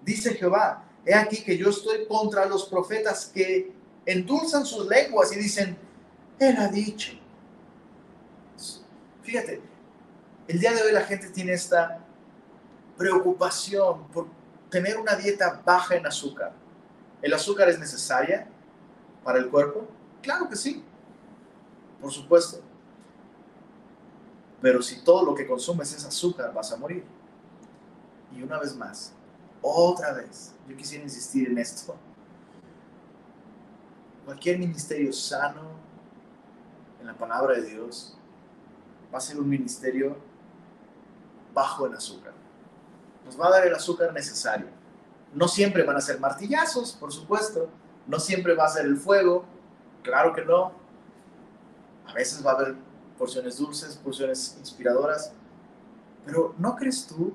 Dice 0.00 0.34
Jehová, 0.34 0.84
he 1.04 1.12
aquí 1.12 1.42
que 1.42 1.58
yo 1.58 1.70
estoy 1.70 2.06
contra 2.06 2.46
los 2.46 2.66
profetas 2.66 3.32
que 3.34 3.72
endulzan 4.06 4.64
sus 4.64 4.86
lenguas 4.86 5.32
y 5.32 5.40
dicen, 5.40 5.76
él 6.38 6.56
ha 6.56 6.68
dicho. 6.68 7.14
Fíjate, 9.24 9.60
el 10.46 10.60
día 10.60 10.72
de 10.72 10.82
hoy 10.82 10.92
la 10.92 11.02
gente 11.02 11.30
tiene 11.30 11.54
esta 11.54 11.98
preocupación 12.96 14.06
por 14.06 14.28
tener 14.70 14.98
una 14.98 15.16
dieta 15.16 15.60
baja 15.64 15.96
en 15.96 16.06
azúcar. 16.06 16.52
¿El 17.20 17.34
azúcar 17.34 17.68
es 17.70 17.80
necesaria 17.80 18.46
para 19.24 19.40
el 19.40 19.50
cuerpo? 19.50 19.88
Claro 20.22 20.48
que 20.48 20.56
sí, 20.56 20.82
por 22.00 22.10
supuesto. 22.10 22.60
Pero 24.60 24.80
si 24.80 25.02
todo 25.02 25.24
lo 25.24 25.34
que 25.34 25.46
consumes 25.46 25.92
es 25.92 26.04
azúcar, 26.04 26.54
vas 26.54 26.72
a 26.72 26.76
morir. 26.76 27.04
Y 28.34 28.42
una 28.42 28.58
vez 28.58 28.76
más, 28.76 29.12
otra 29.60 30.12
vez, 30.12 30.54
yo 30.68 30.76
quisiera 30.76 31.04
insistir 31.04 31.50
en 31.50 31.58
esto. 31.58 31.96
Cualquier 34.24 34.58
ministerio 34.58 35.12
sano 35.12 35.72
en 37.00 37.08
la 37.08 37.14
palabra 37.14 37.54
de 37.54 37.62
Dios 37.62 38.16
va 39.12 39.18
a 39.18 39.20
ser 39.20 39.38
un 39.38 39.48
ministerio 39.48 40.16
bajo 41.52 41.86
en 41.86 41.94
azúcar. 41.94 42.32
Nos 43.24 43.38
va 43.38 43.48
a 43.48 43.50
dar 43.50 43.66
el 43.66 43.74
azúcar 43.74 44.12
necesario. 44.12 44.66
No 45.34 45.48
siempre 45.48 45.82
van 45.82 45.96
a 45.96 46.00
ser 46.00 46.20
martillazos, 46.20 46.92
por 46.92 47.12
supuesto. 47.12 47.68
No 48.06 48.18
siempre 48.20 48.54
va 48.54 48.64
a 48.64 48.68
ser 48.68 48.86
el 48.86 48.96
fuego. 48.96 49.44
Claro 50.02 50.32
que 50.32 50.44
no. 50.44 50.72
A 52.06 52.12
veces 52.14 52.44
va 52.44 52.52
a 52.52 52.54
haber 52.54 52.74
porciones 53.16 53.58
dulces, 53.58 53.96
porciones 53.96 54.56
inspiradoras. 54.58 55.32
Pero 56.24 56.54
¿no 56.58 56.76
crees 56.76 57.06
tú 57.06 57.34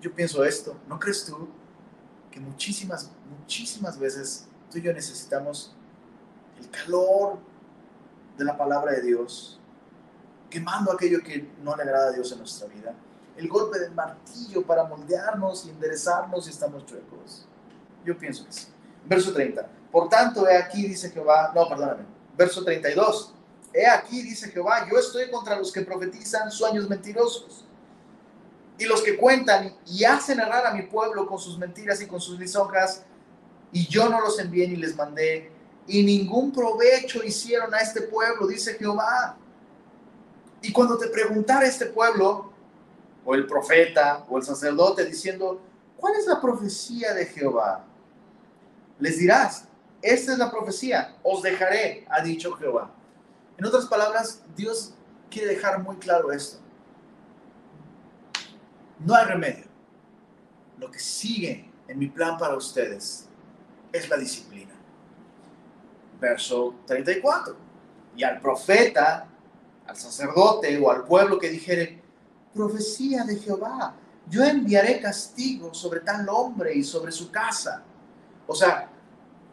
yo 0.00 0.14
pienso 0.14 0.44
esto, 0.44 0.76
¿no 0.88 0.98
crees 0.98 1.24
tú 1.24 1.48
que 2.30 2.38
muchísimas, 2.38 3.10
muchísimas 3.40 3.98
veces 3.98 4.46
tú 4.70 4.78
y 4.78 4.82
yo 4.82 4.92
necesitamos 4.92 5.74
el 6.58 6.70
calor 6.70 7.38
de 8.36 8.44
la 8.44 8.56
palabra 8.56 8.92
de 8.92 9.02
Dios, 9.02 9.58
quemando 10.50 10.92
aquello 10.92 11.22
que 11.22 11.50
no 11.62 11.74
le 11.74 11.82
agrada 11.82 12.08
a 12.08 12.12
Dios 12.12 12.30
en 12.32 12.38
nuestra 12.38 12.68
vida, 12.68 12.94
el 13.36 13.48
golpe 13.48 13.78
del 13.78 13.92
martillo 13.92 14.62
para 14.62 14.84
moldearnos 14.84 15.66
y 15.66 15.70
enderezarnos 15.70 16.44
si 16.44 16.50
estamos 16.50 16.86
chuecos? 16.86 17.46
Yo 18.04 18.16
pienso 18.16 18.44
que 18.44 18.52
sí. 18.52 18.68
Verso 19.06 19.32
30. 19.32 19.66
Por 19.90 20.08
tanto, 20.08 20.48
he 20.48 20.56
aquí, 20.56 20.86
dice 20.86 21.10
Jehová, 21.10 21.52
no, 21.54 21.68
perdóname. 21.68 22.04
Verso 22.36 22.62
32. 22.64 23.32
He 23.72 23.86
aquí, 23.86 24.22
dice 24.22 24.50
Jehová, 24.50 24.86
yo 24.90 24.98
estoy 24.98 25.30
contra 25.30 25.56
los 25.56 25.72
que 25.72 25.82
profetizan 25.82 26.50
sueños 26.50 26.88
mentirosos 26.88 27.64
y 28.78 28.84
los 28.84 29.02
que 29.02 29.16
cuentan 29.16 29.74
y 29.86 30.04
hacen 30.04 30.40
errar 30.40 30.66
a 30.66 30.74
mi 30.74 30.82
pueblo 30.82 31.26
con 31.26 31.38
sus 31.38 31.58
mentiras 31.58 32.00
y 32.02 32.06
con 32.06 32.20
sus 32.20 32.38
lisonjas, 32.38 33.04
y 33.72 33.86
yo 33.86 34.08
no 34.08 34.20
los 34.20 34.38
envié 34.38 34.68
ni 34.68 34.76
les 34.76 34.94
mandé, 34.94 35.50
y 35.86 36.02
ningún 36.02 36.52
provecho 36.52 37.22
hicieron 37.22 37.74
a 37.74 37.78
este 37.78 38.02
pueblo, 38.02 38.46
dice 38.46 38.74
Jehová. 38.74 39.36
Y 40.62 40.72
cuando 40.72 40.98
te 40.98 41.08
preguntara 41.08 41.66
este 41.66 41.86
pueblo, 41.86 42.52
o 43.24 43.34
el 43.34 43.46
profeta, 43.46 44.24
o 44.28 44.38
el 44.38 44.44
sacerdote, 44.44 45.04
diciendo, 45.04 45.60
¿cuál 45.96 46.14
es 46.14 46.26
la 46.26 46.40
profecía 46.40 47.12
de 47.14 47.26
Jehová? 47.26 47.84
Les 48.98 49.18
dirás, 49.18 49.64
esta 50.02 50.32
es 50.32 50.38
la 50.38 50.50
profecía, 50.50 51.16
os 51.22 51.42
dejaré, 51.42 52.06
ha 52.08 52.22
dicho 52.22 52.52
Jehová. 52.52 52.90
En 53.58 53.64
otras 53.64 53.86
palabras, 53.86 54.42
Dios 54.54 54.94
quiere 55.30 55.48
dejar 55.48 55.82
muy 55.82 55.96
claro 55.96 56.32
esto 56.32 56.58
no 58.98 59.14
hay 59.14 59.24
remedio. 59.24 59.64
Lo 60.78 60.90
que 60.90 60.98
sigue 60.98 61.70
en 61.88 61.98
mi 61.98 62.08
plan 62.08 62.38
para 62.38 62.56
ustedes 62.56 63.26
es 63.92 64.08
la 64.08 64.16
disciplina. 64.16 64.74
Verso 66.20 66.74
34. 66.86 67.56
Y 68.16 68.24
al 68.24 68.40
profeta, 68.40 69.28
al 69.86 69.96
sacerdote 69.96 70.78
o 70.78 70.90
al 70.90 71.04
pueblo 71.04 71.38
que 71.38 71.50
dijere, 71.50 72.02
profecía 72.54 73.24
de 73.24 73.36
Jehová, 73.36 73.94
yo 74.28 74.42
enviaré 74.42 75.00
castigo 75.00 75.72
sobre 75.72 76.00
tal 76.00 76.28
hombre 76.28 76.74
y 76.74 76.82
sobre 76.82 77.12
su 77.12 77.30
casa. 77.30 77.82
O 78.46 78.54
sea, 78.54 78.90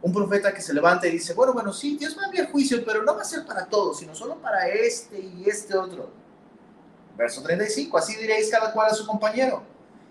un 0.02 0.12
profeta 0.12 0.54
que 0.54 0.62
se 0.62 0.74
levanta 0.74 1.08
y 1.08 1.12
dice, 1.12 1.34
bueno, 1.34 1.54
bueno, 1.54 1.72
sí, 1.72 1.98
Dios 1.98 2.18
va 2.18 2.24
a 2.24 2.26
enviar 2.26 2.52
juicio, 2.52 2.84
pero 2.86 3.04
no 3.04 3.16
va 3.16 3.22
a 3.22 3.26
ser 3.26 3.46
para 3.46 3.66
todos, 3.66 4.00
sino 4.00 4.14
solo 4.14 4.36
para 4.36 4.68
este 4.68 5.20
y 5.20 5.46
este 5.48 5.78
otro. 5.78 6.12
Verso 7.18 7.42
35, 7.42 7.98
así 7.98 8.16
diréis 8.16 8.50
cada 8.52 8.74
cual 8.74 8.92
a 8.92 8.94
su 8.94 9.08
compañero 9.08 9.64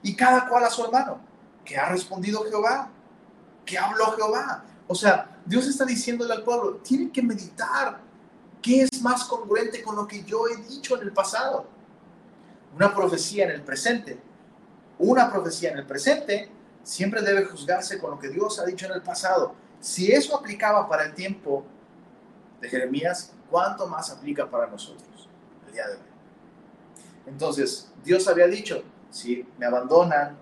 y 0.02 0.16
cada 0.16 0.48
cual 0.48 0.64
a 0.64 0.70
su 0.70 0.82
hermano, 0.84 1.20
que 1.64 1.76
ha 1.76 1.90
respondido 1.90 2.42
Jehová, 2.44 2.90
que 3.66 3.76
habló 3.76 4.12
Jehová. 4.12 4.64
O 4.88 4.94
sea, 4.94 5.38
Dios 5.44 5.66
está 5.66 5.84
diciéndole 5.84 6.32
al 6.32 6.42
pueblo, 6.42 6.76
tienen 6.76 7.10
que 7.10 7.22
meditar 7.22 8.00
qué 8.62 8.82
es 8.82 9.02
más 9.02 9.24
congruente 9.24 9.82
con 9.82 9.96
lo 9.96 10.06
que 10.06 10.24
yo 10.24 10.48
he 10.48 10.56
dicho 10.56 10.96
en 10.96 11.02
el 11.02 11.12
pasado. 11.12 11.66
Una 12.74 12.94
profecía 12.94 13.44
en 13.44 13.50
el 13.50 13.62
presente. 13.62 14.18
Una 14.98 15.30
profecía 15.30 15.70
en 15.72 15.78
el 15.78 15.86
presente 15.86 16.50
siempre 16.82 17.22
debe 17.22 17.44
juzgarse 17.44 17.98
con 17.98 18.12
lo 18.12 18.18
que 18.18 18.28
Dios 18.28 18.58
ha 18.58 18.64
dicho 18.64 18.86
en 18.86 18.92
el 18.92 19.02
pasado. 19.02 19.54
Si 19.80 20.12
eso 20.12 20.36
aplicaba 20.36 20.88
para 20.88 21.04
el 21.04 21.14
tiempo 21.14 21.64
de 22.60 22.68
Jeremías, 22.68 23.32
¿cuánto 23.50 23.86
más 23.86 24.10
aplica 24.10 24.48
para 24.48 24.66
nosotros 24.66 25.28
el 25.66 25.72
día 25.72 25.86
de 25.88 25.94
hoy? 25.94 26.00
Entonces, 27.26 27.90
Dios 28.04 28.26
había 28.28 28.46
dicho, 28.46 28.82
si 29.10 29.46
me 29.58 29.66
abandonan 29.66 30.36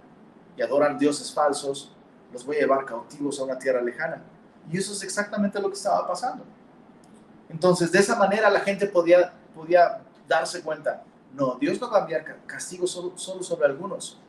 y 0.57 0.63
adoran 0.63 0.99
dioses 0.99 1.33
falsos, 1.33 1.95
los 2.33 2.45
voy 2.45 2.57
a 2.57 2.61
llevar 2.61 2.85
cautivos 2.85 3.39
a 3.41 3.45
una 3.45 3.59
tierra 3.59 3.83
lejana. 3.83 4.23
Y 4.71 4.79
eso 4.79 4.93
es 4.93 5.03
exactamente 5.03 5.61
lo 5.61 5.69
que 5.69 5.75
estaba 5.75 6.07
pasando. 6.07 6.45
Entonces, 7.49 7.91
de 7.91 7.99
esa 7.99 8.17
manera 8.17 8.49
la 8.51 8.61
gente 8.61 8.87
podía, 8.87 9.33
podía 9.55 10.03
darse 10.29 10.63
cuenta, 10.63 11.03
no, 11.35 11.57
Dios 11.57 11.81
no 11.81 11.91
va 11.91 11.99
a 11.99 12.01
enviar 12.03 12.45
castigo 12.47 12.87
solo, 12.87 13.17
solo 13.17 13.43
sobre 13.43 13.67
algunos. 13.67 14.21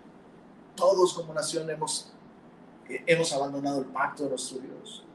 Todos 0.76 1.14
como 1.14 1.34
nación 1.34 1.70
hemos, 1.70 2.12
hemos 2.88 3.34
abandonado 3.34 3.80
el 3.80 3.86
pacto 3.86 4.24
de 4.24 4.30
nuestro 4.30 4.60
Dios. 4.60 5.06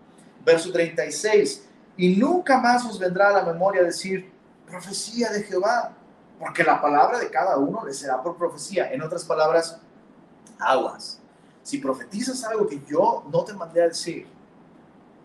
Verso 0.45 0.71
36, 0.71 1.67
y 1.97 2.17
nunca 2.17 2.59
más 2.61 2.85
os 2.85 2.99
vendrá 2.99 3.31
a 3.31 3.33
la 3.33 3.53
memoria 3.53 3.83
decir, 3.83 4.31
profecía 4.67 5.31
de 5.31 5.43
Jehová, 5.43 5.97
porque 6.39 6.63
la 6.63 6.81
palabra 6.81 7.19
de 7.19 7.31
cada 7.31 7.57
uno 7.57 7.85
le 7.85 7.93
será 7.95 8.23
por 8.23 8.37
profecía. 8.37 8.93
En 8.93 9.03
otras 9.03 9.25
palabras, 9.25 9.81
aguas. 10.59 11.21
Si 11.63 11.79
profetizas 11.79 12.45
algo 12.45 12.67
que 12.67 12.83
yo 12.87 13.25
no 13.33 13.45
te 13.45 13.55
mandé 13.55 13.83
a 13.83 13.89
decir, 13.89 14.27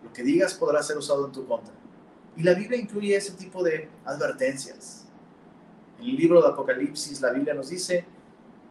lo 0.02 0.12
que 0.12 0.22
digas 0.22 0.54
podrá 0.54 0.82
ser 0.82 0.96
usado 0.96 1.26
en 1.26 1.32
tu 1.32 1.46
contra. 1.46 1.74
Y 2.36 2.42
la 2.42 2.54
Biblia 2.54 2.78
incluye 2.78 3.14
ese 3.14 3.32
tipo 3.32 3.62
de 3.62 3.88
advertencias. 4.04 5.04
En 6.00 6.06
el 6.06 6.16
libro 6.16 6.40
de 6.42 6.48
Apocalipsis, 6.48 7.20
la 7.20 7.30
Biblia 7.30 7.54
nos 7.54 7.68
dice, 7.68 8.04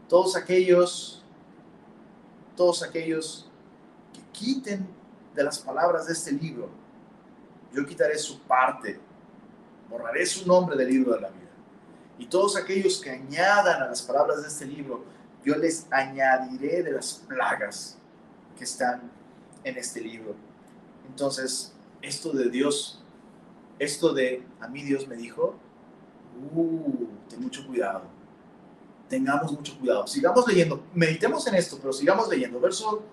todos 0.10 0.36
aquellos, 0.36 1.21
todos 2.62 2.84
aquellos 2.84 3.50
que 4.14 4.22
quiten 4.32 4.88
de 5.34 5.44
las 5.44 5.58
palabras 5.58 6.06
de 6.06 6.14
este 6.14 6.32
libro, 6.32 6.70
yo 7.74 7.84
quitaré 7.88 8.20
su 8.20 8.40
parte, 8.42 9.00
borraré 9.90 10.24
su 10.28 10.46
nombre 10.46 10.78
del 10.78 10.90
libro 10.90 11.16
de 11.16 11.22
la 11.22 11.30
vida 11.30 11.50
y 12.20 12.28
todos 12.28 12.56
aquellos 12.56 13.02
que 13.02 13.10
añadan 13.10 13.82
a 13.82 13.88
las 13.88 14.04
palabras 14.04 14.44
de 14.44 14.48
este 14.48 14.68
libro, 14.68 15.04
yo 15.44 15.56
les 15.56 15.88
añadiré 15.90 16.84
de 16.84 16.92
las 16.92 17.14
plagas 17.28 17.98
que 18.56 18.64
están 18.64 19.10
en 19.64 19.78
este 19.78 20.00
libro. 20.00 20.36
Entonces, 21.10 21.74
esto 22.04 22.32
de 22.32 22.48
Dios 22.52 23.02
esto 23.80 24.14
de 24.14 24.44
a 24.60 24.68
mí 24.68 24.84
Dios 24.84 25.08
me 25.08 25.16
dijo, 25.16 25.56
uh, 26.54 27.08
ten 27.28 27.42
mucho 27.42 27.66
cuidado. 27.66 28.04
Tengamos 29.12 29.52
mucho 29.52 29.78
cuidado. 29.78 30.08
Sigamos 30.08 30.48
leyendo, 30.48 30.86
meditemos 30.94 31.46
en 31.46 31.56
esto, 31.56 31.78
pero 31.82 31.92
sigamos 31.92 32.30
leyendo. 32.30 32.62
Verso, 32.62 33.04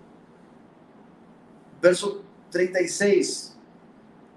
verso 1.82 2.22
36. 2.52 3.56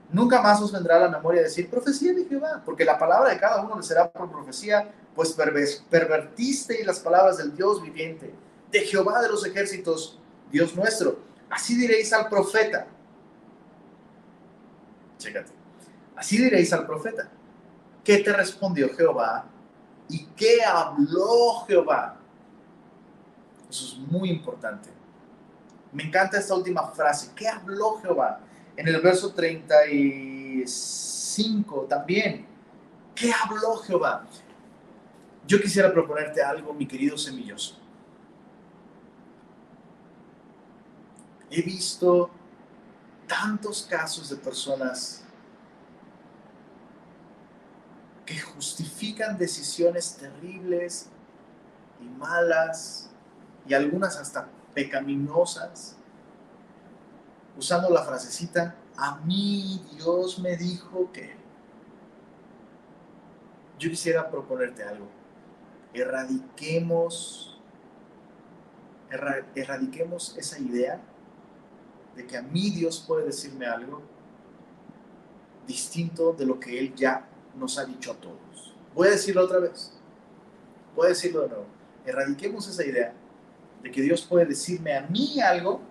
Nunca 0.09 0.41
más 0.41 0.59
os 0.59 0.71
vendrá 0.71 0.95
a 0.95 1.01
la 1.01 1.09
memoria 1.09 1.43
decir 1.43 1.69
profecía 1.69 2.13
de 2.13 2.25
Jehová, 2.25 2.63
porque 2.65 2.83
la 2.83 2.97
palabra 2.97 3.29
de 3.29 3.39
cada 3.39 3.61
uno 3.61 3.77
le 3.77 3.83
será 3.83 4.11
por 4.11 4.31
profecía, 4.31 4.91
pues 5.13 5.37
pervertisteis 5.87 6.83
las 6.83 6.99
palabras 6.99 7.37
del 7.37 7.55
Dios 7.55 7.79
viviente, 7.79 8.33
de 8.71 8.79
Jehová 8.79 9.21
de 9.21 9.29
los 9.29 9.45
ejércitos, 9.45 10.19
Dios 10.51 10.75
nuestro. 10.75 11.19
Así 11.47 11.77
diréis 11.77 12.11
al 12.11 12.27
profeta. 12.27 12.87
Así 16.15 16.37
diréis 16.39 16.73
al 16.73 16.87
profeta. 16.87 17.29
¿Qué 18.03 18.17
te 18.17 18.33
respondió 18.33 18.89
Jehová? 18.95 19.50
¿Y 20.11 20.25
qué 20.35 20.61
habló 20.61 21.63
Jehová? 21.65 22.17
Eso 23.69 23.85
es 23.85 23.97
muy 23.97 24.29
importante. 24.29 24.89
Me 25.93 26.03
encanta 26.03 26.37
esta 26.37 26.53
última 26.53 26.85
frase. 26.89 27.31
¿Qué 27.33 27.47
habló 27.47 27.97
Jehová? 28.01 28.41
En 28.75 28.89
el 28.89 28.99
verso 28.99 29.33
35 29.33 31.85
también. 31.87 32.45
¿Qué 33.15 33.31
habló 33.31 33.77
Jehová? 33.77 34.27
Yo 35.47 35.61
quisiera 35.61 35.93
proponerte 35.93 36.43
algo, 36.43 36.73
mi 36.73 36.85
querido 36.85 37.17
semilloso. 37.17 37.79
He 41.49 41.61
visto 41.61 42.29
tantos 43.27 43.87
casos 43.89 44.29
de 44.29 44.35
personas 44.35 45.20
que 48.25 48.39
justifican 48.39 49.37
decisiones 49.37 50.15
terribles 50.15 51.09
y 51.99 52.05
malas 52.05 53.09
y 53.65 53.73
algunas 53.73 54.17
hasta 54.17 54.47
pecaminosas 54.73 55.97
usando 57.57 57.89
la 57.89 58.03
frasecita, 58.03 58.75
a 58.97 59.17
mí 59.17 59.83
Dios 59.95 60.39
me 60.39 60.55
dijo 60.55 61.11
que... 61.11 61.35
Yo 63.77 63.89
quisiera 63.89 64.29
proponerte 64.29 64.83
algo. 64.83 65.07
Erradiquemos, 65.93 67.59
erradiquemos 69.55 70.37
esa 70.37 70.59
idea 70.59 71.01
de 72.15 72.27
que 72.27 72.37
a 72.37 72.41
mí 72.43 72.69
Dios 72.69 73.03
puede 73.07 73.25
decirme 73.25 73.65
algo 73.65 74.01
distinto 75.65 76.33
de 76.33 76.45
lo 76.45 76.59
que 76.59 76.77
Él 76.79 76.93
ya 76.95 77.27
nos 77.55 77.77
ha 77.77 77.85
dicho 77.85 78.11
a 78.11 78.15
todos. 78.15 78.75
Voy 78.93 79.07
a 79.07 79.11
decirlo 79.11 79.43
otra 79.43 79.59
vez. 79.59 79.91
Voy 80.95 81.07
a 81.07 81.09
decirlo 81.09 81.41
de 81.41 81.49
nuevo. 81.49 81.65
Erradiquemos 82.05 82.67
esa 82.67 82.85
idea 82.85 83.13
de 83.81 83.91
que 83.91 84.01
Dios 84.01 84.21
puede 84.23 84.45
decirme 84.45 84.95
a 84.95 85.01
mí 85.01 85.39
algo 85.41 85.81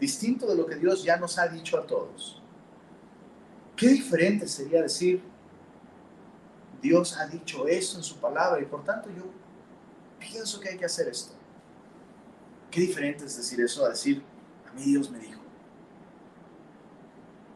distinto 0.00 0.46
de 0.46 0.56
lo 0.56 0.66
que 0.66 0.76
Dios 0.76 1.02
ya 1.04 1.16
nos 1.16 1.38
ha 1.38 1.48
dicho 1.48 1.78
a 1.78 1.86
todos. 1.86 2.42
Qué 3.76 3.88
diferente 3.88 4.48
sería 4.48 4.82
decir, 4.82 5.22
Dios 6.80 7.16
ha 7.16 7.26
dicho 7.26 7.66
esto 7.66 7.98
en 7.98 8.04
su 8.04 8.16
palabra 8.16 8.60
y 8.60 8.64
por 8.64 8.84
tanto 8.84 9.08
yo 9.10 9.24
pienso 10.18 10.60
que 10.60 10.70
hay 10.70 10.76
que 10.76 10.84
hacer 10.84 11.08
esto. 11.08 11.32
Qué 12.70 12.80
diferente 12.80 13.24
es 13.24 13.36
decir 13.36 13.60
eso 13.60 13.84
a 13.84 13.90
decir, 13.90 14.22
a 14.68 14.72
mí 14.72 14.82
Dios 14.82 15.10
me 15.10 15.18
dijo. 15.18 15.40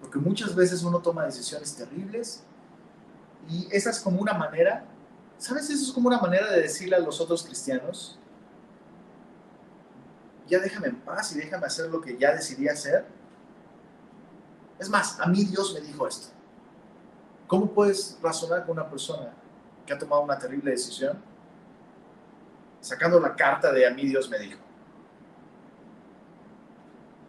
Porque 0.01 0.19
muchas 0.19 0.55
veces 0.55 0.83
uno 0.83 1.01
toma 1.01 1.25
decisiones 1.25 1.75
terribles 1.75 2.43
y 3.49 3.69
esa 3.71 3.91
es 3.91 4.01
como 4.01 4.21
una 4.21 4.35
manera, 4.35 4.85
¿sabes? 5.39 5.69
Eso 5.71 5.85
es 5.85 5.93
como 5.93 6.09
una 6.09 6.21
manera 6.21 6.51
de 6.51 6.63
decirle 6.63 6.97
a 6.97 7.01
los 7.01 7.21
otros 7.21 7.43
cristianos, 7.43 8.19
ya 10.47 10.59
déjame 10.59 10.89
en 10.89 10.97
paz 11.01 11.33
y 11.33 11.39
déjame 11.39 11.67
hacer 11.67 11.91
lo 11.91 12.01
que 12.01 12.17
ya 12.17 12.33
decidí 12.35 12.69
hacer. 12.69 13.07
Es 14.79 14.89
más, 14.89 15.19
a 15.21 15.27
mí 15.27 15.45
Dios 15.45 15.73
me 15.75 15.81
dijo 15.81 16.07
esto. 16.07 16.29
¿Cómo 17.47 17.71
puedes 17.73 18.19
razonar 18.23 18.65
con 18.65 18.73
una 18.79 18.89
persona 18.89 19.33
que 19.87 19.93
ha 19.93 19.99
tomado 19.99 20.23
una 20.23 20.39
terrible 20.39 20.71
decisión 20.71 21.19
sacando 22.81 23.21
la 23.21 23.35
carta 23.37 23.73
de 23.73 23.87
a 23.87 23.91
mí 23.91 24.07
Dios 24.07 24.29
me 24.29 24.39
dijo? 24.39 24.61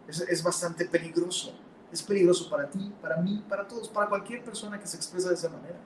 Es, 0.08 0.20
es 0.20 0.42
bastante 0.42 0.84
peligroso. 0.86 1.54
Es 1.92 2.02
peligroso 2.02 2.50
para 2.50 2.68
ti, 2.68 2.92
para 3.00 3.18
mí, 3.18 3.44
para 3.48 3.66
todos, 3.68 3.88
para 3.88 4.08
cualquier 4.08 4.42
persona 4.44 4.78
que 4.80 4.86
se 4.86 4.96
expresa 4.96 5.28
de 5.28 5.34
esa 5.34 5.48
manera. 5.48 5.78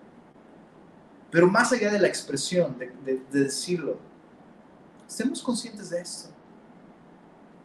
Pero 1.30 1.46
más 1.46 1.72
allá 1.72 1.92
de 1.92 1.98
la 1.98 2.08
expresión, 2.08 2.78
de, 2.78 3.22
de 3.30 3.44
decirlo, 3.44 3.98
estemos 5.06 5.42
conscientes 5.42 5.90
de 5.90 6.00
esto. 6.00 6.30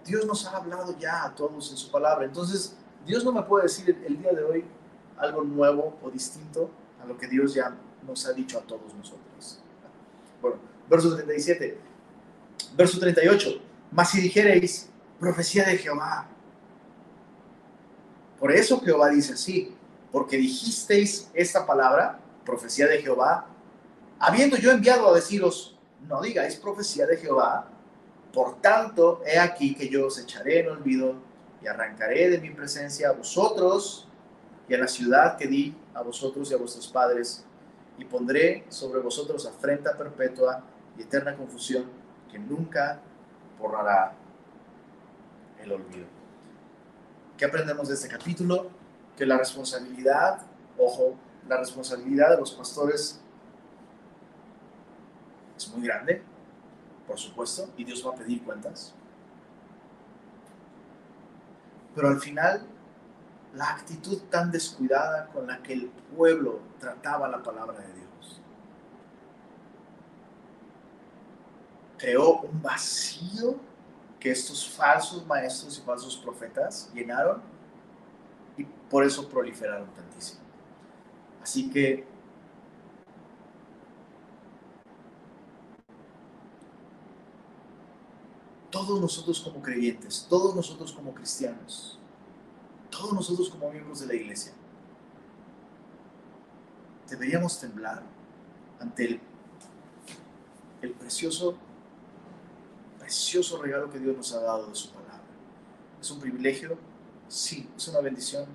Dios 0.05 0.26
nos 0.26 0.45
ha 0.45 0.57
hablado 0.57 0.97
ya 0.97 1.24
a 1.24 1.34
todos 1.34 1.72
en 1.72 1.78
su 1.78 1.89
palabra. 1.89 2.26
Entonces, 2.26 2.76
Dios 3.05 3.24
no 3.24 3.32
me 3.32 3.41
puede 3.43 3.64
decir 3.64 3.97
el, 4.05 4.18
día 4.18 4.32
de 4.32 4.43
hoy 4.43 4.66
algo 5.18 5.43
nuevo 5.43 5.97
o 6.01 6.09
distinto 6.09 6.70
a 7.01 7.05
lo 7.05 7.18
que 7.18 7.28
Dios 7.28 7.53
ya 7.53 7.76
nos 8.05 8.26
ha 8.26 8.34
dicho 8.34 8.57
a 8.57 8.61
todos 8.61 8.93
nosotros. 8.93 9.59
Bueno, 10.41 10.57
verso 10.89 11.16
37. 11.16 11.78
Verso 12.76 12.99
38. 12.99 13.61
Mas 13.91 14.09
si 14.09 14.22
dijereis, 14.22 14.89
profecía 15.20 15.66
de 15.66 15.78
Jehová. 15.78 16.28
Por 18.39 18.51
eso 18.51 18.82
Jehová 18.82 19.09
dice 19.09 19.34
así, 19.34 19.74
porque 20.11 20.38
dijisteis 20.38 21.30
esta 21.34 21.66
palabra, 21.66 22.20
profecía 22.45 22.88
de 22.88 23.01
Jehová, 23.01 23.47
habiendo 24.24 24.55
yo 24.55 24.71
enviado 24.71 25.09
a 25.09 25.13
deciros, 25.13 25.78
no 26.07 26.21
digáis 26.21 26.55
profecía 26.55 27.05
de 27.05 27.17
Jehová, 27.17 27.67
por 28.32 28.61
tanto, 28.61 29.21
he 29.26 29.38
aquí 29.38 29.76
que 29.76 29.89
yo 29.89 30.07
os 30.07 30.17
echaré 30.17 30.61
en 30.61 30.69
olvido 30.69 31.15
y 31.61 31.67
arrancaré 31.67 32.30
de 32.30 32.39
mi 32.39 32.49
presencia 32.51 33.09
a 33.09 33.11
vosotros 33.11 34.07
y 34.69 34.76
a 34.76 34.78
la 34.78 34.88
ciudad 34.88 35.38
que 35.38 35.47
di 35.47 35.76
a 35.93 36.01
vosotros 36.01 36.49
y 36.49 36.53
a 36.53 36.57
vuestros 36.57 36.88
padres, 36.88 37.43
y 37.97 38.05
pondré 38.05 38.65
sobre 38.69 39.01
vosotros 39.01 39.45
afrenta 39.45 39.97
perpetua 39.97 40.64
y 40.98 41.02
eterna 41.02 41.35
confusión 41.35 41.84
que 42.31 42.39
nunca 42.39 43.02
borrará 43.60 44.14
el 45.61 45.72
olvido. 45.73 46.06
¿Qué 47.38 47.43
aprendemos 47.43 47.89
de 47.89 47.95
este 47.95 48.07
capítulo? 48.07 48.69
Que 49.18 49.26
la 49.26 49.38
responsabilidad, 49.38 50.41
ojo, 50.77 51.15
la 51.48 51.57
responsabilidad 51.57 52.31
de 52.31 52.38
los 52.38 52.52
pastores 52.52 53.23
es 55.57 55.67
muy 55.69 55.85
grande, 55.85 56.21
por 57.07 57.17
supuesto, 57.17 57.69
y 57.77 57.84
Dios 57.84 58.05
va 58.05 58.11
a 58.11 58.15
pedir 58.15 58.43
cuentas. 58.43 58.93
Pero 61.95 62.07
al 62.07 62.19
final, 62.19 62.65
la 63.53 63.69
actitud 63.69 64.19
tan 64.30 64.51
descuidada 64.51 65.27
con 65.27 65.47
la 65.47 65.61
que 65.61 65.73
el 65.73 65.89
pueblo 66.15 66.59
trataba 66.80 67.27
la 67.27 67.43
palabra 67.43 67.80
de 67.80 67.93
Dios 67.93 68.03
creó 72.03 72.41
un 72.41 72.61
vacío 72.61 73.55
que 74.19 74.30
estos 74.30 74.69
falsos 74.69 75.25
maestros 75.25 75.77
y 75.77 75.81
falsos 75.81 76.17
profetas 76.17 76.91
llenaron 76.93 77.41
y 78.57 78.65
por 78.65 79.05
eso 79.05 79.30
proliferaron 79.30 79.88
tantísimo. 79.93 80.41
Así 81.41 81.69
que 81.69 82.05
todos 88.74 89.00
nosotros 89.00 89.40
como 89.40 89.62
creyentes, 89.62 90.26
todos 90.28 90.56
nosotros 90.56 90.91
como 90.91 91.14
cristianos, 91.14 92.00
todos 92.90 93.14
nosotros 93.14 93.48
como 93.52 93.70
miembros 93.70 94.00
de 94.00 94.08
la 94.08 94.16
iglesia, 94.16 94.52
deberíamos 97.08 97.60
temblar 97.60 98.02
ante 98.80 99.06
el, 99.06 99.22
el 100.82 100.91
precioso, 100.94 101.56
precioso 102.98 103.62
regalo 103.62 103.91
que 103.91 104.00
Dios 104.00 104.18
nos 104.18 104.34
ha 104.34 104.40
dado 104.40 104.66
de 104.66 104.74
su 104.74 104.90
palabra. 104.90 105.22
¿Es 106.02 106.10
un 106.10 106.20
privilegio? 106.20 106.76
Sí. 107.28 107.70
¿Es 107.78 107.88
una 107.90 108.00
bendición? 108.00 108.48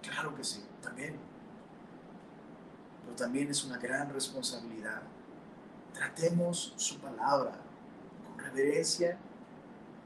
Claro 0.00 0.34
que 0.34 0.44
sí, 0.44 0.64
también. 0.80 1.18
Pero 3.04 3.16
también 3.16 3.50
es 3.50 3.62
una 3.64 3.76
gran 3.76 4.08
responsabilidad. 4.14 5.02
Tratemos 5.92 6.72
su 6.78 6.98
palabra 7.00 7.63
reverencia, 8.44 9.18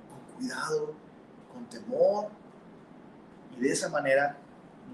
con 0.09 0.37
cuidado, 0.37 0.95
con 1.53 1.69
temor. 1.69 2.29
Y 3.57 3.61
de 3.61 3.73
esa 3.73 3.89
manera, 3.89 4.37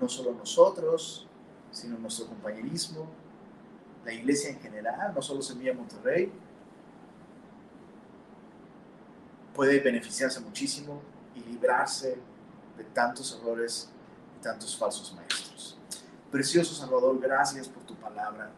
no 0.01 0.09
solo 0.09 0.33
nosotros, 0.33 1.27
sino 1.71 1.99
nuestro 1.99 2.27
compañerismo, 2.27 3.09
la 4.05 4.13
iglesia 4.13 4.51
en 4.51 4.61
general, 4.61 5.13
no 5.15 5.23
solo 5.23 5.43
Semilla 5.43 5.75
Monterrey, 5.75 6.31
puede 9.55 9.81
beneficiarse 9.81 10.41
muchísimo 10.41 11.01
y 11.35 11.41
librarse 11.41 12.19
de 12.77 12.85
tantos 12.85 13.39
errores 13.41 13.89
y 14.39 14.43
tantos 14.43 14.77
falsos 14.77 15.15
maestros. 15.15 15.79
Precioso 16.31 16.75
Salvador, 16.75 17.19
gracias 17.21 17.69
por 17.69 17.83
tu 17.85 17.95
palabra. 17.95 18.51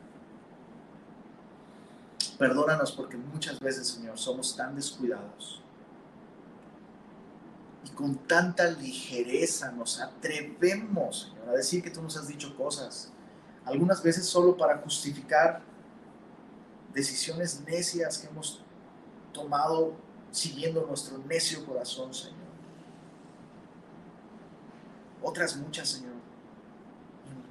Perdónanos 2.38 2.92
porque 2.92 3.16
muchas 3.16 3.58
veces, 3.58 3.88
Señor, 3.88 4.18
somos 4.18 4.54
tan 4.54 4.74
descuidados 4.74 5.62
y 7.84 7.90
con 7.90 8.16
tanta 8.26 8.68
ligereza 8.68 9.70
nos 9.72 10.00
atrevemos, 10.00 11.30
Señor, 11.30 11.48
a 11.48 11.52
decir 11.52 11.82
que 11.82 11.90
tú 11.90 12.02
nos 12.02 12.16
has 12.16 12.28
dicho 12.28 12.54
cosas, 12.56 13.10
algunas 13.64 14.02
veces 14.02 14.26
solo 14.26 14.56
para 14.56 14.78
justificar 14.78 15.62
decisiones 16.92 17.60
necias 17.66 18.18
que 18.18 18.26
hemos 18.26 18.62
tomado 19.32 19.94
siguiendo 20.30 20.84
nuestro 20.86 21.18
necio 21.18 21.64
corazón, 21.64 22.12
Señor. 22.12 22.36
Otras 25.22 25.56
muchas, 25.56 25.88
Señor. 25.88 26.14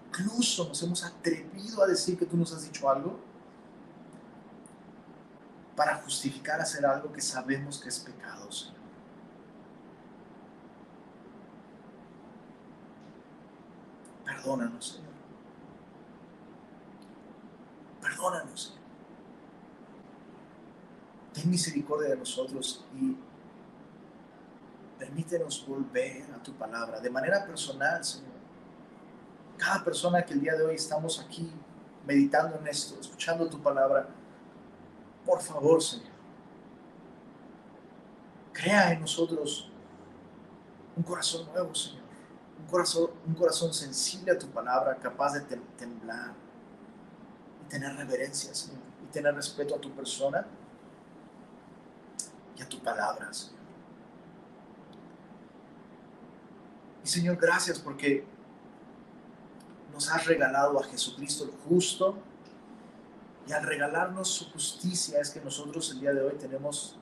Incluso 0.10 0.68
nos 0.68 0.82
hemos 0.84 1.04
atrevido 1.04 1.82
a 1.84 1.88
decir 1.88 2.18
que 2.18 2.26
tú 2.26 2.38
nos 2.38 2.54
has 2.54 2.64
dicho 2.64 2.90
algo 2.90 3.20
para 5.76 5.96
justificar 5.98 6.62
hacer 6.62 6.86
algo 6.86 7.12
que 7.12 7.22
sabemos 7.22 7.80
que 7.80 7.90
es 7.90 8.00
pecado, 8.00 8.52
Señor. 8.52 8.76
Perdónanos, 14.26 14.94
Señor. 14.94 15.14
Perdónanos, 18.02 18.64
Señor. 18.64 18.80
Ten 21.34 21.50
misericordia 21.50 22.10
de 22.12 22.18
nosotros 22.18 22.86
y 22.94 23.18
permítenos 24.98 25.66
volver 25.68 26.32
a 26.34 26.42
tu 26.42 26.54
palabra 26.54 27.02
de 27.02 27.10
manera 27.10 27.46
personal, 27.46 28.04
Señor. 28.04 28.36
Cada 29.58 29.84
persona 29.84 30.26
que 30.26 30.34
el 30.34 30.42
día 30.42 30.56
de 30.56 30.64
hoy 30.64 30.76
estamos 30.76 31.20
aquí 31.20 31.52
meditando 32.06 32.58
en 32.60 32.68
esto, 32.68 33.00
escuchando 33.00 33.50
tu 33.50 33.62
palabra, 33.62 34.08
por 35.26 35.42
favor, 35.42 35.82
Señor, 35.82 36.14
crea 38.54 38.94
en 38.94 39.02
nosotros 39.02 39.70
un 40.96 41.04
corazón 41.04 41.48
nuevo, 41.48 41.74
Señor. 41.74 42.06
Un 42.58 42.68
corazón, 42.68 43.12
un 43.28 43.34
corazón 43.34 43.74
sensible 43.74 44.32
a 44.32 44.40
tu 44.40 44.48
palabra, 44.48 44.96
capaz 44.98 45.34
de 45.34 45.42
temblar 45.78 46.34
y 47.62 47.70
tener 47.70 47.96
reverencia, 47.96 48.54
Señor, 48.54 48.80
y 49.04 49.12
tener 49.12 49.36
respeto 49.36 49.76
a 49.76 49.80
tu 49.80 49.92
persona 49.92 50.48
y 52.58 52.62
a 52.62 52.70
tu 52.70 52.80
palabra, 52.80 53.34
Señor. 53.34 53.56
Y 57.04 57.08
Señor, 57.08 57.38
gracias 57.38 57.78
porque 57.78 58.26
nos 59.92 60.10
has 60.10 60.26
regalado 60.26 60.80
a 60.80 60.84
Jesucristo 60.84 61.44
el 61.44 61.52
justo 61.70 62.18
y 63.48 63.54
al 63.54 63.64
regalarnos 63.64 64.30
su 64.30 64.52
justicia 64.52 65.20
es 65.20 65.30
que 65.30 65.40
nosotros 65.40 65.92
el 65.92 66.00
día 66.00 66.14
de 66.14 66.22
hoy 66.22 66.34
tenemos 66.36 66.98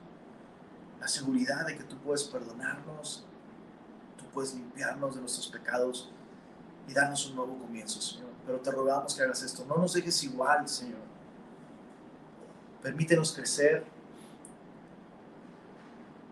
la 1.00 1.08
seguridad 1.08 1.66
de 1.66 1.76
que 1.76 1.84
tú 1.84 1.96
puedes 1.98 2.24
perdonarnos, 2.24 3.24
tú 4.18 4.24
puedes 4.32 4.54
limpiarnos 4.54 5.14
de 5.14 5.20
nuestros 5.20 5.48
pecados 5.48 6.10
y 6.86 6.92
darnos 6.92 7.26
un 7.26 7.36
nuevo 7.36 7.58
comienzo, 7.58 8.00
Señor. 8.00 8.28
Pero 8.44 8.60
te 8.60 8.70
rogamos 8.70 9.14
que 9.14 9.22
hagas 9.22 9.42
esto. 9.42 9.64
No 9.64 9.76
nos 9.76 9.94
dejes 9.94 10.22
igual, 10.24 10.68
Señor. 10.68 11.00
Permítenos 12.82 13.32
crecer. 13.32 13.86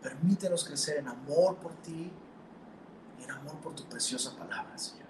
Permítenos 0.02 0.64
crecer 0.64 0.98
en 0.98 1.08
amor 1.08 1.56
por 1.56 1.74
ti 1.76 2.12
y 3.18 3.24
en 3.24 3.30
amor 3.30 3.56
por 3.60 3.74
tu 3.74 3.84
preciosa 3.88 4.36
palabra, 4.36 4.76
Señor. 4.76 5.06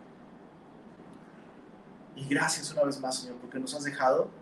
Y 2.15 2.29
gracias 2.29 2.71
una 2.71 2.85
vez 2.85 3.01
más, 3.01 3.17
Señor, 3.17 3.37
porque 3.39 3.59
nos 3.59 3.75
has 3.75 3.83
dejado 3.83 4.42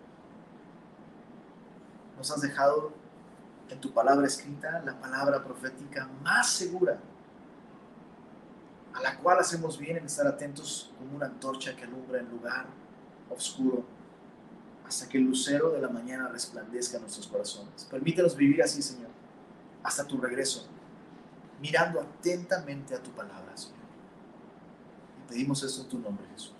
nos 2.20 2.30
has 2.30 2.42
dejado 2.42 2.92
en 3.70 3.80
tu 3.80 3.94
palabra 3.94 4.26
escrita 4.26 4.82
la 4.84 5.01
palabra 5.01 5.42
profética 5.42 6.06
más 6.22 6.51
segura, 6.51 6.98
a 8.92 9.01
la 9.01 9.16
cual 9.16 9.38
hacemos 9.38 9.78
bien 9.78 9.97
en 9.97 10.05
estar 10.05 10.26
atentos 10.26 10.92
como 10.98 11.16
una 11.16 11.26
antorcha 11.26 11.74
que 11.74 11.84
alumbra 11.84 12.20
en 12.20 12.28
lugar 12.28 12.66
oscuro, 13.30 13.84
hasta 14.86 15.09
que 15.09 15.16
el 15.16 15.24
lucero 15.24 15.70
de 15.70 15.80
la 15.80 15.88
mañana 15.88 16.28
resplandezca 16.28 16.97
en 16.97 17.05
nuestros 17.05 17.26
corazones. 17.26 17.86
Permítenos 17.90 18.36
vivir 18.36 18.62
así, 18.62 18.82
Señor, 18.82 19.09
hasta 19.82 20.06
tu 20.06 20.18
regreso, 20.18 20.66
mirando 21.59 22.02
atentamente 22.02 22.94
a 22.94 23.02
tu 23.02 23.12
palabra, 23.12 23.56
Señor. 23.56 23.78
Y 25.24 25.30
pedimos 25.30 25.62
esto 25.62 25.82
en 25.82 25.88
tu 25.88 25.98
nombre, 25.98 26.26
Jesús. 26.34 26.60